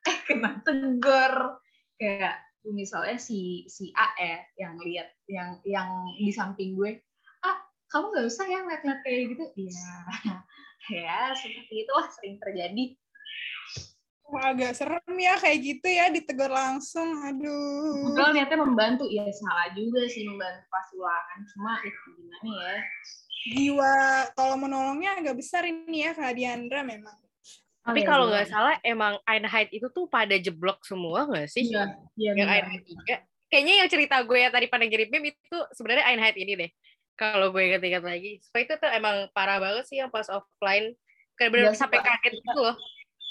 Eh 0.08 0.18
kena 0.28 0.60
tegur. 0.64 1.60
Kayak 2.00 2.40
misalnya 2.64 3.20
si 3.20 3.68
si 3.68 3.92
A 3.92 4.16
ya 4.16 4.40
yang 4.56 4.80
lihat 4.80 5.08
yang 5.28 5.60
yang 5.68 5.88
di 6.16 6.32
samping 6.32 6.72
gue 6.72 7.04
kamu 7.94 8.10
nggak 8.10 8.26
usah 8.26 8.46
ya 8.50 8.58
ngeliat-ngeliat 8.66 9.00
kayak 9.06 9.20
gitu 9.30 9.44
iya 9.54 9.92
ya 10.98 11.18
seperti 11.38 11.74
itu 11.86 11.92
lah 11.94 12.06
sering 12.10 12.36
terjadi 12.42 12.84
Wah, 14.24 14.56
agak 14.56 14.72
serem 14.72 15.14
ya 15.20 15.36
kayak 15.36 15.58
gitu 15.60 15.84
ya 15.84 16.08
ditegur 16.08 16.48
langsung. 16.48 17.12
Aduh. 17.28 18.08
Padahal 18.08 18.32
niatnya 18.32 18.56
membantu. 18.56 19.04
Ya 19.06 19.28
salah 19.28 19.68
juga 19.76 20.08
sih 20.08 20.24
membantu 20.24 20.64
pas 20.72 20.88
ulangan. 20.96 21.38
Cuma 21.52 21.72
itu 21.84 22.08
gimana 22.18 22.48
ya. 22.48 22.76
Jiwa 23.44 23.94
tolong 24.32 24.64
menolongnya 24.64 25.20
agak 25.20 25.36
besar 25.36 25.68
ini 25.68 26.08
ya 26.08 26.16
Kak 26.16 26.40
Diandra 26.40 26.80
memang. 26.80 27.14
Tapi 27.84 28.00
oh, 28.00 28.06
kalau 28.08 28.24
nggak 28.32 28.48
salah 28.48 28.80
emang 28.80 29.20
Einheit 29.28 29.68
itu 29.68 29.92
tuh 29.92 30.08
pada 30.08 30.40
jeblok 30.40 30.80
semua 30.88 31.28
nggak 31.28 31.48
sih? 31.52 31.68
Iya, 31.68 31.92
iya. 32.16 32.32
Yang 32.32 32.48
Einheit 32.48 32.84
juga. 32.88 33.16
Kayaknya 33.52 33.74
yang 33.84 33.88
cerita 33.92 34.16
gue 34.24 34.38
ya 34.40 34.48
tadi 34.48 34.66
pada 34.72 34.84
ngirim 34.88 35.08
meme 35.12 35.36
itu 35.36 35.58
sebenarnya 35.76 36.08
Einheit 36.08 36.34
ini 36.40 36.52
deh. 36.56 36.70
Kalau 37.14 37.54
gue 37.54 37.62
ingat-ingat 37.62 38.02
lagi. 38.02 38.42
Supaya 38.42 38.62
itu 38.66 38.74
tuh 38.78 38.90
emang 38.90 39.30
parah 39.30 39.62
banget 39.62 39.86
sih 39.86 40.02
yang 40.02 40.10
pas 40.10 40.26
offline. 40.26 40.94
Kayak 41.38 41.50
bener 41.50 41.66
ya, 41.70 41.78
sampai 41.78 41.98
kaget 42.02 42.42
gitu 42.42 42.60
loh. 42.60 42.76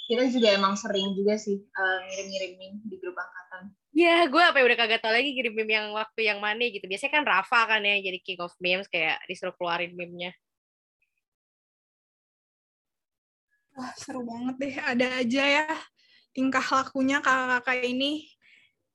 Kita 0.03 0.23
juga 0.27 0.47
emang 0.51 0.75
sering 0.75 1.15
juga 1.15 1.39
sih 1.39 1.63
uh, 1.63 1.99
ngirim-ngirim 2.07 2.51
meme 2.59 2.79
di 2.87 2.95
grup 2.99 3.15
angkatan. 3.15 3.71
Ya, 3.95 4.27
gue 4.27 4.43
apa 4.43 4.59
ya 4.59 4.65
udah 4.67 4.77
kagak 4.79 4.99
tau 4.99 5.15
lagi 5.15 5.31
kirim 5.31 5.55
meme 5.55 5.71
yang 5.71 5.87
waktu 5.95 6.27
yang 6.27 6.39
mana 6.43 6.67
gitu. 6.67 6.83
Biasanya 6.83 7.11
kan 7.11 7.23
Rafa 7.23 7.59
kan 7.67 7.81
ya 7.83 7.95
jadi 8.03 8.19
king 8.19 8.39
of 8.43 8.51
memes 8.59 8.91
kayak 8.91 9.23
disuruh 9.31 9.55
keluarin 9.55 9.95
meme-nya. 9.95 10.35
Wah, 13.73 13.91
seru 13.95 14.21
banget 14.27 14.55
deh. 14.59 14.75
Ada 14.79 15.07
aja 15.23 15.43
ya 15.63 15.67
tingkah 16.33 16.65
lakunya 16.65 17.21
kakak-kakak 17.21 17.79
ini. 17.87 18.27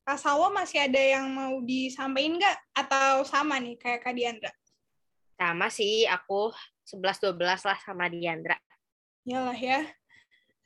Kak 0.02 0.18
Sawo 0.18 0.48
masih 0.50 0.88
ada 0.88 0.98
yang 0.98 1.28
mau 1.30 1.60
disampaikan 1.62 2.40
nggak? 2.40 2.58
Atau 2.74 3.24
sama 3.28 3.60
nih 3.60 3.76
kayak 3.76 4.00
Kak 4.04 4.16
Diandra? 4.16 4.52
Sama 5.38 5.70
sih, 5.70 6.02
aku 6.10 6.50
11-12 6.82 7.38
lah 7.62 7.78
sama 7.86 8.10
Diandra. 8.10 8.58
Yalah 9.22 9.54
ya, 9.54 9.86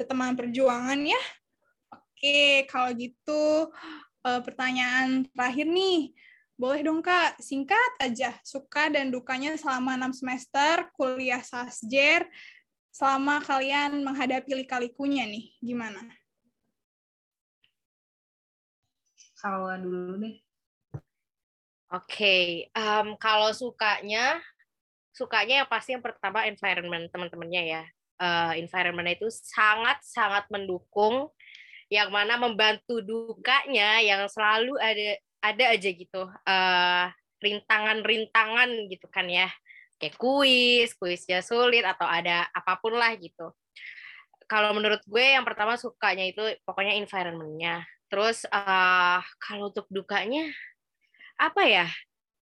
teman 0.01 0.33
perjuangan 0.33 0.97
ya. 1.05 1.23
Oke, 1.93 2.65
kalau 2.73 2.91
gitu 2.97 3.69
eh, 4.25 4.41
pertanyaan 4.41 5.29
terakhir 5.37 5.69
nih. 5.69 6.17
Boleh 6.57 6.81
dong 6.81 7.05
Kak, 7.05 7.37
singkat 7.43 7.93
aja. 8.01 8.33
Suka 8.47 8.89
dan 8.89 9.13
dukanya 9.13 9.59
selama 9.61 9.99
6 10.09 10.25
semester 10.25 10.89
kuliah 10.97 11.43
sasjer 11.45 12.25
selama 12.93 13.41
kalian 13.45 14.05
menghadapi 14.05 14.53
lika-likunya 14.63 15.25
nih, 15.27 15.53
gimana? 15.59 16.01
Kalau 19.43 19.75
dulu 19.75 20.23
nih. 20.23 20.37
Oke, 21.93 22.09
okay. 22.09 22.45
um, 22.73 23.19
kalau 23.21 23.51
sukanya, 23.53 24.41
sukanya 25.13 25.65
yang 25.65 25.69
pasti 25.69 25.95
yang 25.95 26.05
pertama 26.05 26.49
environment 26.49 27.09
teman-temannya 27.13 27.63
ya. 27.69 27.83
Uh, 28.23 28.55
environment 28.55 29.09
itu 29.13 29.27
sangat-sangat 29.29 30.47
mendukung, 30.53 31.33
yang 31.93 32.09
mana 32.09 32.41
membantu 32.41 33.05
dukanya 33.05 34.01
yang 34.01 34.25
selalu 34.31 34.79
ada 34.81 35.21
ada 35.43 35.65
aja 35.75 35.91
gitu 35.91 36.25
uh, 36.25 37.07
rintangan-rintangan 37.43 38.71
gitu 38.89 39.11
kan 39.11 39.27
ya 39.27 39.51
kayak 40.03 40.19
kuis, 40.19 40.99
kuisnya 40.99 41.47
sulit 41.47 41.87
atau 41.87 42.03
ada 42.03 42.51
apa 42.51 42.75
pun 42.83 42.99
lah 42.99 43.15
gitu. 43.15 43.55
Kalau 44.51 44.75
menurut 44.75 44.99
gue 45.07 45.39
yang 45.39 45.47
pertama 45.47 45.79
sukanya 45.79 46.27
itu 46.27 46.43
pokoknya 46.67 46.99
environment-nya. 46.99 47.87
Terus 48.11 48.43
uh, 48.51 49.23
kalau 49.39 49.71
untuk 49.71 49.87
dukanya 49.95 50.51
apa 51.39 51.63
ya? 51.71 51.87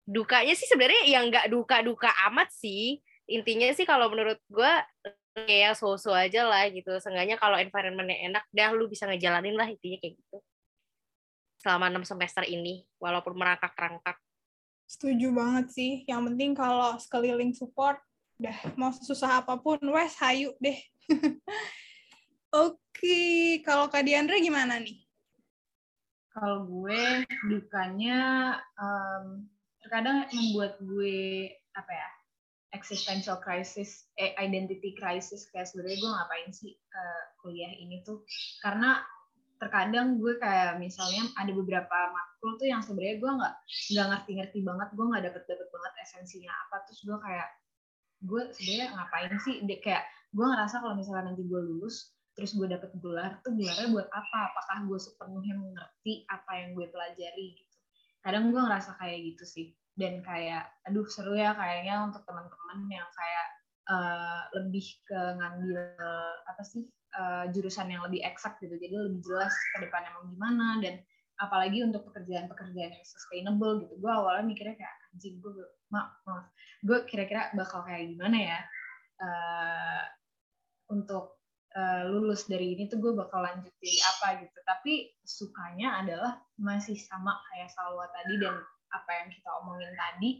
Dukanya 0.03 0.53
sih 0.55 0.67
sebenarnya 0.67 1.03
yang 1.07 1.31
nggak 1.31 1.47
duka-duka 1.47 2.11
amat 2.31 2.51
sih. 2.51 2.99
Intinya 3.27 3.71
sih 3.71 3.87
kalau 3.87 4.11
menurut 4.11 4.39
gue 4.51 4.73
kayak 5.33 5.73
so-so 5.79 6.13
aja 6.13 6.45
lah 6.45 6.67
gitu. 6.69 6.91
Seenggaknya 7.01 7.39
kalau 7.39 7.57
environment-nya 7.57 8.29
enak, 8.29 8.43
dah 8.53 8.69
lu 8.75 8.85
bisa 8.91 9.09
ngejalanin 9.09 9.57
lah 9.57 9.67
intinya 9.67 9.97
kayak 9.97 10.15
gitu. 10.19 10.37
Selama 11.63 11.89
enam 11.89 12.03
semester 12.03 12.43
ini, 12.43 12.83
walaupun 12.99 13.33
merangkak-rangkak. 13.39 14.19
Setuju 14.85 15.31
banget 15.31 15.71
sih. 15.71 15.91
Yang 16.05 16.21
penting 16.31 16.51
kalau 16.53 16.99
sekeliling 16.99 17.55
support, 17.55 17.97
udah 18.37 18.57
mau 18.75 18.91
susah 18.91 19.41
apa 19.41 19.55
pun, 19.57 19.79
wes 19.95 20.13
hayu 20.19 20.53
deh. 20.59 20.77
Oke, 22.53 22.77
okay. 22.93 23.33
kalau 23.65 23.89
Kak 23.89 24.05
Diandra 24.05 24.37
gimana 24.37 24.77
nih? 24.77 25.01
Kalau 26.29 26.65
gue 26.65 27.25
dukanya 27.49 28.21
um, 28.77 29.45
terkadang 29.84 30.25
membuat 30.31 30.79
gue 30.79 31.51
apa 31.75 31.91
ya 31.91 32.09
existential 32.73 33.38
crisis, 33.38 34.09
eh, 34.17 34.34
identity 34.41 34.97
crisis 34.97 35.45
kayak 35.53 35.69
sebenarnya 35.69 36.01
gue 36.01 36.11
ngapain 36.11 36.49
sih 36.49 36.73
uh, 36.73 37.23
kuliah 37.38 37.69
ini 37.69 38.01
tuh. 38.01 38.25
Karena 38.65 38.97
terkadang 39.61 40.17
gue 40.19 40.41
kayak 40.41 40.81
misalnya 40.81 41.29
ada 41.39 41.53
beberapa 41.53 41.97
matkul 42.11 42.59
tuh 42.59 42.67
yang 42.67 42.84
sebenarnya 42.84 43.21
gue 43.21 43.31
nggak 43.31 43.55
nggak 43.95 44.07
ngerti-ngerti 44.11 44.59
banget 44.59 44.89
gue 44.91 45.05
nggak 45.07 45.23
dapet 45.23 45.43
dapet 45.47 45.67
banget 45.71 45.93
esensinya 46.03 46.51
apa 46.67 46.84
terus 46.84 46.99
gue 47.07 47.15
kayak 47.15 47.47
gue 48.27 48.41
sebenarnya 48.51 48.88
ngapain 48.91 49.31
sih 49.39 49.55
Dek, 49.63 49.79
kayak 49.79 50.03
gue 50.36 50.43
ngerasa 50.43 50.84
kalau 50.84 50.99
misalnya 50.99 51.31
nanti 51.31 51.47
gue 51.47 51.61
lulus 51.63 52.11
terus 52.34 52.51
gue 52.57 52.67
dapet 52.67 52.91
gelar 52.97 53.39
tuh 53.45 53.53
gelarnya 53.53 53.88
buat 53.93 54.09
apa? 54.09 54.38
Apakah 54.51 54.77
gue 54.89 54.99
sepenuhnya 54.99 55.53
mengerti 55.53 56.25
apa 56.27 56.51
yang 56.59 56.69
gue 56.73 56.89
pelajari? 56.89 57.47
gitu 57.61 57.72
kadang 58.24 58.49
gue 58.49 58.61
ngerasa 58.63 58.95
kayak 58.97 59.19
gitu 59.34 59.43
sih. 59.45 59.67
Dan 59.93 60.26
kayak 60.26 60.74
aduh 60.89 61.05
seru 61.05 61.38
ya 61.38 61.53
kayaknya 61.53 62.09
untuk 62.09 62.26
teman-teman 62.26 62.89
yang 62.89 63.05
kayak 63.13 63.47
uh, 63.93 64.41
lebih 64.57 64.86
ke 65.05 65.19
ngambil 65.38 65.78
apa 66.49 66.61
sih 66.65 66.89
uh, 67.13 67.45
jurusan 67.53 67.93
yang 67.93 68.01
lebih 68.01 68.26
eksak 68.26 68.57
gitu. 68.57 68.74
Jadi 68.74 68.95
lebih 68.95 69.21
jelas 69.21 69.53
ke 69.76 69.86
depannya 69.86 70.09
mau 70.17 70.26
gimana 70.26 70.82
dan 70.82 70.97
apalagi 71.41 71.86
untuk 71.86 72.05
pekerjaan-pekerjaan 72.09 72.91
yang 72.93 73.05
sustainable 73.05 73.86
gitu. 73.86 73.93
Gue 74.01 74.11
awalnya 74.11 74.49
mikirnya 74.49 74.76
kayak 74.82 74.95
anjing 75.13 75.38
gue 75.38 75.53
maaf. 75.93 76.17
Gue 76.82 77.05
kira-kira 77.05 77.53
bakal 77.53 77.86
kayak 77.86 78.17
gimana 78.17 78.38
ya 78.38 78.59
uh, 79.21 80.03
untuk 80.89 81.42
uh, 81.76 82.01
lulus 82.09 82.45
dari 82.45 82.78
ini 82.78 82.89
tuh 82.89 83.01
gue 83.01 83.13
bakal 83.13 83.43
lanjut 83.43 83.74
jadi 83.82 83.97
apa 84.09 84.28
gitu. 84.45 84.57
Tapi 84.65 84.93
sukanya 85.26 86.01
adalah 86.05 86.39
masih 86.57 86.97
sama 86.97 87.38
kayak 87.51 87.69
Salwa 87.74 88.07
tadi 88.13 88.39
dan 88.39 88.55
apa 88.93 89.11
yang 89.21 89.28
kita 89.34 89.49
omongin 89.61 89.93
tadi. 89.97 90.32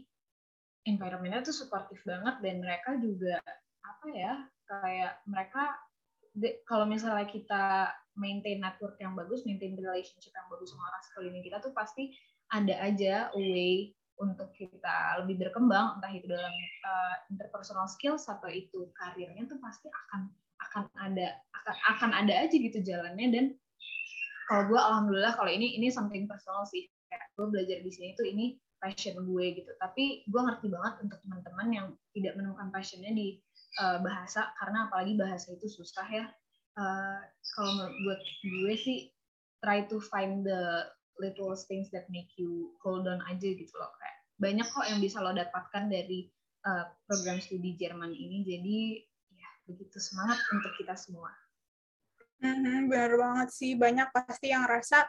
Environmentnya 0.84 1.40
tuh 1.44 1.56
suportif 1.56 2.00
banget 2.04 2.44
dan 2.44 2.60
mereka 2.60 2.96
juga 3.00 3.40
apa 3.84 4.06
ya 4.12 4.34
kayak 4.68 5.12
mereka 5.24 5.76
kalau 6.66 6.84
misalnya 6.84 7.24
kita 7.30 7.94
maintain 8.18 8.58
network 8.58 8.98
yang 8.98 9.14
bagus, 9.14 9.46
maintain 9.46 9.78
relationship 9.78 10.34
yang 10.34 10.48
bagus 10.50 10.74
sama 10.74 10.90
orang 10.90 11.04
sekeliling 11.06 11.44
kita 11.46 11.62
tuh 11.62 11.72
pasti 11.72 12.10
ada 12.52 12.74
aja 12.84 13.30
way 13.38 13.94
untuk 14.18 14.50
kita 14.54 15.22
lebih 15.22 15.46
berkembang 15.46 15.98
entah 15.98 16.12
itu 16.14 16.30
dalam 16.30 16.54
uh, 16.86 17.16
interpersonal 17.34 17.90
skills 17.90 18.30
atau 18.30 18.46
itu 18.46 18.86
karirnya 18.94 19.42
tuh 19.50 19.58
pasti 19.58 19.90
akan 19.90 20.30
akan 20.70 20.84
ada 21.00 21.26
akan 21.62 21.76
akan 21.96 22.10
ada 22.24 22.34
aja 22.46 22.56
gitu 22.56 22.78
jalannya. 22.80 23.28
Dan 23.32 23.44
kalau 24.48 24.68
gue 24.68 24.80
alhamdulillah 24.80 25.34
kalau 25.36 25.50
ini 25.52 25.76
ini 25.76 25.88
something 25.88 26.28
personal 26.28 26.64
sih. 26.68 26.88
Kayak 27.08 27.26
gue 27.36 27.46
belajar 27.50 27.78
di 27.80 27.90
sini 27.92 28.16
tuh 28.18 28.26
ini 28.26 28.58
passion 28.82 29.16
gue 29.16 29.44
gitu. 29.56 29.70
Tapi 29.80 30.28
gue 30.28 30.40
ngerti 30.40 30.66
banget 30.68 30.94
untuk 31.08 31.18
teman-teman 31.24 31.68
yang 31.72 31.86
tidak 32.12 32.36
menemukan 32.36 32.68
passionnya 32.68 33.12
di 33.12 33.40
uh, 33.80 34.00
bahasa. 34.04 34.52
Karena 34.60 34.88
apalagi 34.90 35.16
bahasa 35.16 35.56
itu 35.56 35.66
susah 35.70 36.06
ya. 36.10 36.26
Uh, 36.74 37.22
kalau 37.54 37.86
buat 38.02 38.20
gue 38.42 38.74
sih 38.74 38.98
try 39.62 39.86
to 39.88 40.02
find 40.02 40.42
the 40.44 40.84
little 41.22 41.54
things 41.70 41.88
that 41.94 42.10
make 42.10 42.28
you 42.34 42.74
hold 42.82 43.06
on 43.06 43.22
aja 43.30 43.48
gitu 43.48 43.72
loh. 43.78 43.92
Kayak 43.96 44.16
banyak 44.42 44.66
kok 44.66 44.86
yang 44.90 45.00
bisa 45.00 45.22
lo 45.22 45.30
dapatkan 45.30 45.86
dari 45.86 46.28
uh, 46.66 46.84
program 47.06 47.38
studi 47.38 47.78
Jerman 47.78 48.10
ini. 48.12 48.42
Jadi 48.42 48.78
begitu 49.64 49.96
semangat 50.00 50.38
untuk 50.52 50.72
kita 50.76 50.94
semua. 50.96 51.32
Mm-hmm, 52.44 52.92
benar 52.92 53.12
banget 53.16 53.48
sih. 53.56 53.72
Banyak 53.72 54.12
pasti 54.12 54.52
yang 54.52 54.68
rasa 54.68 55.08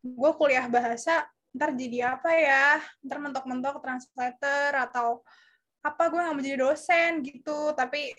gue 0.00 0.30
kuliah 0.40 0.64
bahasa 0.68 1.28
ntar 1.52 1.76
jadi 1.76 2.16
apa 2.16 2.30
ya? 2.32 2.80
Ntar 3.04 3.18
mentok-mentok 3.20 3.84
translator 3.84 4.70
atau 4.88 5.20
apa 5.80 6.02
gue 6.08 6.20
nggak 6.20 6.34
mau 6.36 6.44
jadi 6.44 6.58
dosen 6.60 7.10
gitu. 7.20 7.76
Tapi 7.76 8.12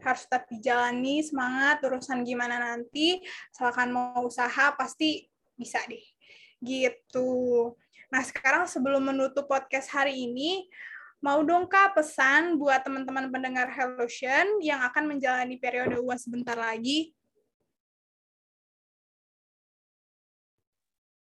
harus 0.00 0.24
tetap 0.24 0.48
dijalani 0.48 1.20
semangat 1.20 1.84
urusan 1.84 2.24
gimana 2.24 2.56
nanti 2.56 3.20
misalkan 3.52 3.92
mau 3.92 4.24
usaha 4.24 4.72
pasti 4.72 5.28
bisa 5.52 5.80
deh. 5.84 6.04
Gitu. 6.60 7.28
Nah 8.08 8.22
sekarang 8.24 8.64
sebelum 8.64 9.12
menutup 9.12 9.44
podcast 9.44 9.92
hari 9.92 10.24
ini 10.24 10.66
mau 11.20 11.44
dong 11.44 11.68
kak 11.68 11.92
pesan 11.92 12.56
buat 12.56 12.80
teman-teman 12.80 13.28
pendengar 13.28 13.68
Hellotion 13.68 14.64
yang 14.64 14.80
akan 14.80 15.04
menjalani 15.04 15.60
periode 15.60 16.00
uas 16.00 16.24
sebentar 16.24 16.56
lagi? 16.56 17.12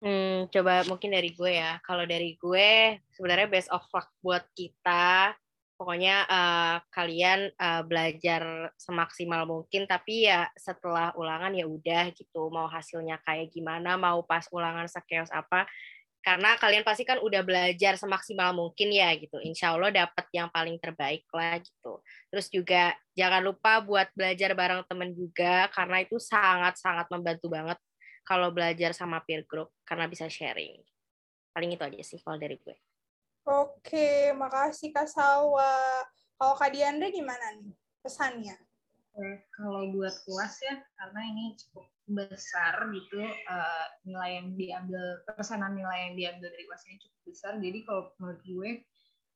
Hmm, 0.03 0.51
coba 0.53 0.87
mungkin 0.87 1.15
dari 1.15 1.33
gue 1.33 1.57
ya. 1.57 1.79
Kalau 1.87 2.05
dari 2.05 2.37
gue, 2.37 3.01
sebenarnya 3.15 3.49
best 3.49 3.71
of 3.73 3.87
luck 3.91 4.11
buat 4.21 4.45
kita. 4.53 5.35
Pokoknya 5.77 6.25
uh, 6.25 6.77
kalian 6.89 7.53
uh, 7.61 7.85
belajar 7.85 8.73
semaksimal 8.81 9.45
mungkin 9.45 9.85
tapi 9.85 10.25
ya 10.25 10.49
setelah 10.57 11.13
ulangan 11.21 11.53
ya 11.53 11.69
udah 11.69 12.11
gitu. 12.17 12.49
Mau 12.49 12.65
hasilnya 12.65 13.21
kayak 13.23 13.53
gimana 13.53 14.01
mau 14.01 14.25
pas 14.25 14.49
ulangan 14.51 14.89
sekeos 14.89 15.29
apa 15.29 15.69
karena 16.27 16.59
kalian 16.59 16.83
pasti 16.83 17.07
kan 17.07 17.23
udah 17.23 17.47
belajar 17.47 17.95
semaksimal 17.95 18.51
mungkin 18.51 18.91
ya 18.91 19.15
gitu 19.15 19.39
insya 19.39 19.79
Allah 19.79 19.95
dapat 19.95 20.27
yang 20.35 20.51
paling 20.51 20.75
terbaik 20.83 21.23
lah 21.31 21.63
gitu 21.63 22.03
terus 22.35 22.51
juga 22.51 22.99
jangan 23.15 23.47
lupa 23.47 23.79
buat 23.79 24.11
belajar 24.11 24.51
bareng 24.59 24.83
temen 24.91 25.15
juga 25.15 25.71
karena 25.71 26.03
itu 26.03 26.19
sangat 26.19 26.83
sangat 26.83 27.07
membantu 27.15 27.47
banget 27.47 27.79
kalau 28.27 28.51
belajar 28.51 28.91
sama 28.91 29.23
peer 29.23 29.47
group 29.47 29.71
karena 29.87 30.11
bisa 30.11 30.27
sharing 30.27 30.83
paling 31.55 31.79
itu 31.79 31.83
aja 31.87 32.03
sih 32.03 32.19
kalau 32.19 32.43
dari 32.43 32.59
gue 32.59 32.75
Oke, 33.47 34.35
makasih 34.35 34.91
Kak 34.91 35.07
Salwa. 35.07 36.03
Kalau 36.35 36.59
Kak 36.59 36.75
Diandra 36.75 37.07
gimana 37.15 37.55
nih 37.55 37.71
pesannya? 38.03 38.66
Kalau 39.53 39.83
buat 39.97 40.15
kelas 40.29 40.55
ya, 40.61 40.75
karena 41.01 41.21
ini 41.33 41.45
cukup 41.57 41.89
besar 42.07 42.87
gitu 42.95 43.19
uh, 43.25 43.87
nilai 44.07 44.39
yang 44.39 44.49
diambil 44.55 45.03
pesanan 45.27 45.75
nilai 45.75 46.11
yang 46.11 46.15
diambil 46.15 46.49
dari 46.55 46.65
ini 46.69 46.97
cukup 47.03 47.21
besar. 47.27 47.53
Jadi 47.59 47.79
kalau 47.83 48.15
menurut 48.23 48.41
gue 48.47 48.71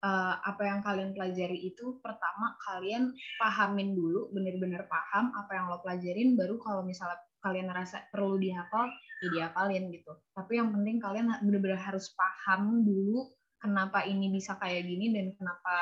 uh, 0.06 0.34
apa 0.46 0.62
yang 0.62 0.80
kalian 0.86 1.10
pelajari 1.16 1.58
itu 1.66 1.98
pertama 1.98 2.54
kalian 2.70 3.10
pahamin 3.42 3.98
dulu, 3.98 4.30
bener-bener 4.30 4.86
paham 4.86 5.34
apa 5.34 5.50
yang 5.50 5.66
lo 5.66 5.82
pelajarin, 5.82 6.38
baru 6.38 6.60
kalau 6.62 6.86
misalnya 6.86 7.18
kalian 7.40 7.72
ngerasa 7.72 8.12
perlu 8.12 8.36
dihafal, 8.38 8.86
ya 9.24 9.28
dihafalin 9.32 9.90
gitu. 9.90 10.12
Tapi 10.36 10.60
yang 10.60 10.70
penting 10.70 11.02
kalian 11.02 11.26
bener-bener 11.42 11.80
harus 11.80 12.12
paham 12.14 12.86
dulu 12.86 13.32
kenapa 13.58 14.06
ini 14.06 14.30
bisa 14.30 14.56
kayak 14.56 14.86
gini 14.86 15.12
dan 15.12 15.34
kenapa 15.34 15.74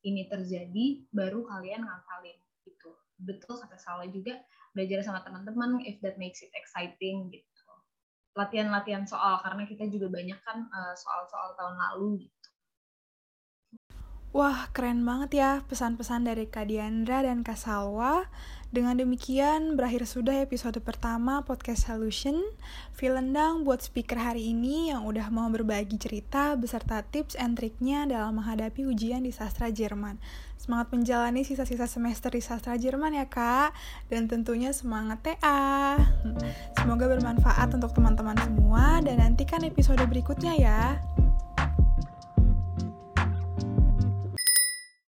ini 0.00 0.24
terjadi 0.26 1.04
baru 1.12 1.44
kalian 1.44 1.84
ngafalin 1.84 2.39
betul 3.22 3.60
kata 3.60 3.76
Salwa 3.76 4.08
juga 4.08 4.40
belajar 4.72 5.02
sama 5.04 5.20
teman-teman 5.22 5.82
if 5.84 5.98
that 6.00 6.16
makes 6.16 6.40
it 6.40 6.52
exciting 6.56 7.28
gitu 7.30 7.46
latihan-latihan 8.38 9.04
soal 9.04 9.42
karena 9.42 9.66
kita 9.66 9.90
juga 9.90 10.06
banyak 10.08 10.38
kan 10.46 10.64
eh, 10.70 10.94
soal-soal 10.94 11.52
tahun 11.58 11.76
lalu 11.76 12.26
gitu 12.26 12.40
Wah, 14.30 14.70
keren 14.70 15.02
banget 15.02 15.42
ya 15.42 15.50
pesan-pesan 15.66 16.22
dari 16.22 16.46
Kak 16.46 16.70
Diandra 16.70 17.26
dan 17.26 17.42
Kak 17.42 17.58
Salwa. 17.58 18.30
Dengan 18.70 18.94
demikian, 18.94 19.74
berakhir 19.74 20.06
sudah 20.06 20.46
episode 20.46 20.78
pertama 20.86 21.42
Podcast 21.42 21.90
Solution. 21.90 22.38
Vilendang 22.94 23.66
buat 23.66 23.82
speaker 23.82 24.22
hari 24.22 24.54
ini 24.54 24.94
yang 24.94 25.02
udah 25.02 25.34
mau 25.34 25.50
berbagi 25.50 25.98
cerita 25.98 26.54
beserta 26.54 27.02
tips 27.02 27.34
and 27.34 27.58
triknya 27.58 28.06
dalam 28.06 28.38
menghadapi 28.38 28.86
ujian 28.86 29.26
di 29.26 29.34
sastra 29.34 29.66
Jerman. 29.74 30.22
Semangat 30.60 30.92
menjalani 30.92 31.40
sisa-sisa 31.40 31.88
semester 31.88 32.28
di 32.36 32.44
sastra 32.44 32.76
Jerman 32.76 33.16
ya 33.16 33.24
kak, 33.32 33.72
dan 34.12 34.28
tentunya 34.28 34.76
semangat 34.76 35.24
TA. 35.24 35.96
Semoga 36.76 37.08
bermanfaat 37.08 37.72
untuk 37.72 37.96
teman-teman 37.96 38.36
semua, 38.44 39.00
dan 39.00 39.24
nantikan 39.24 39.64
episode 39.64 40.04
berikutnya 40.04 40.52
ya. 40.60 41.00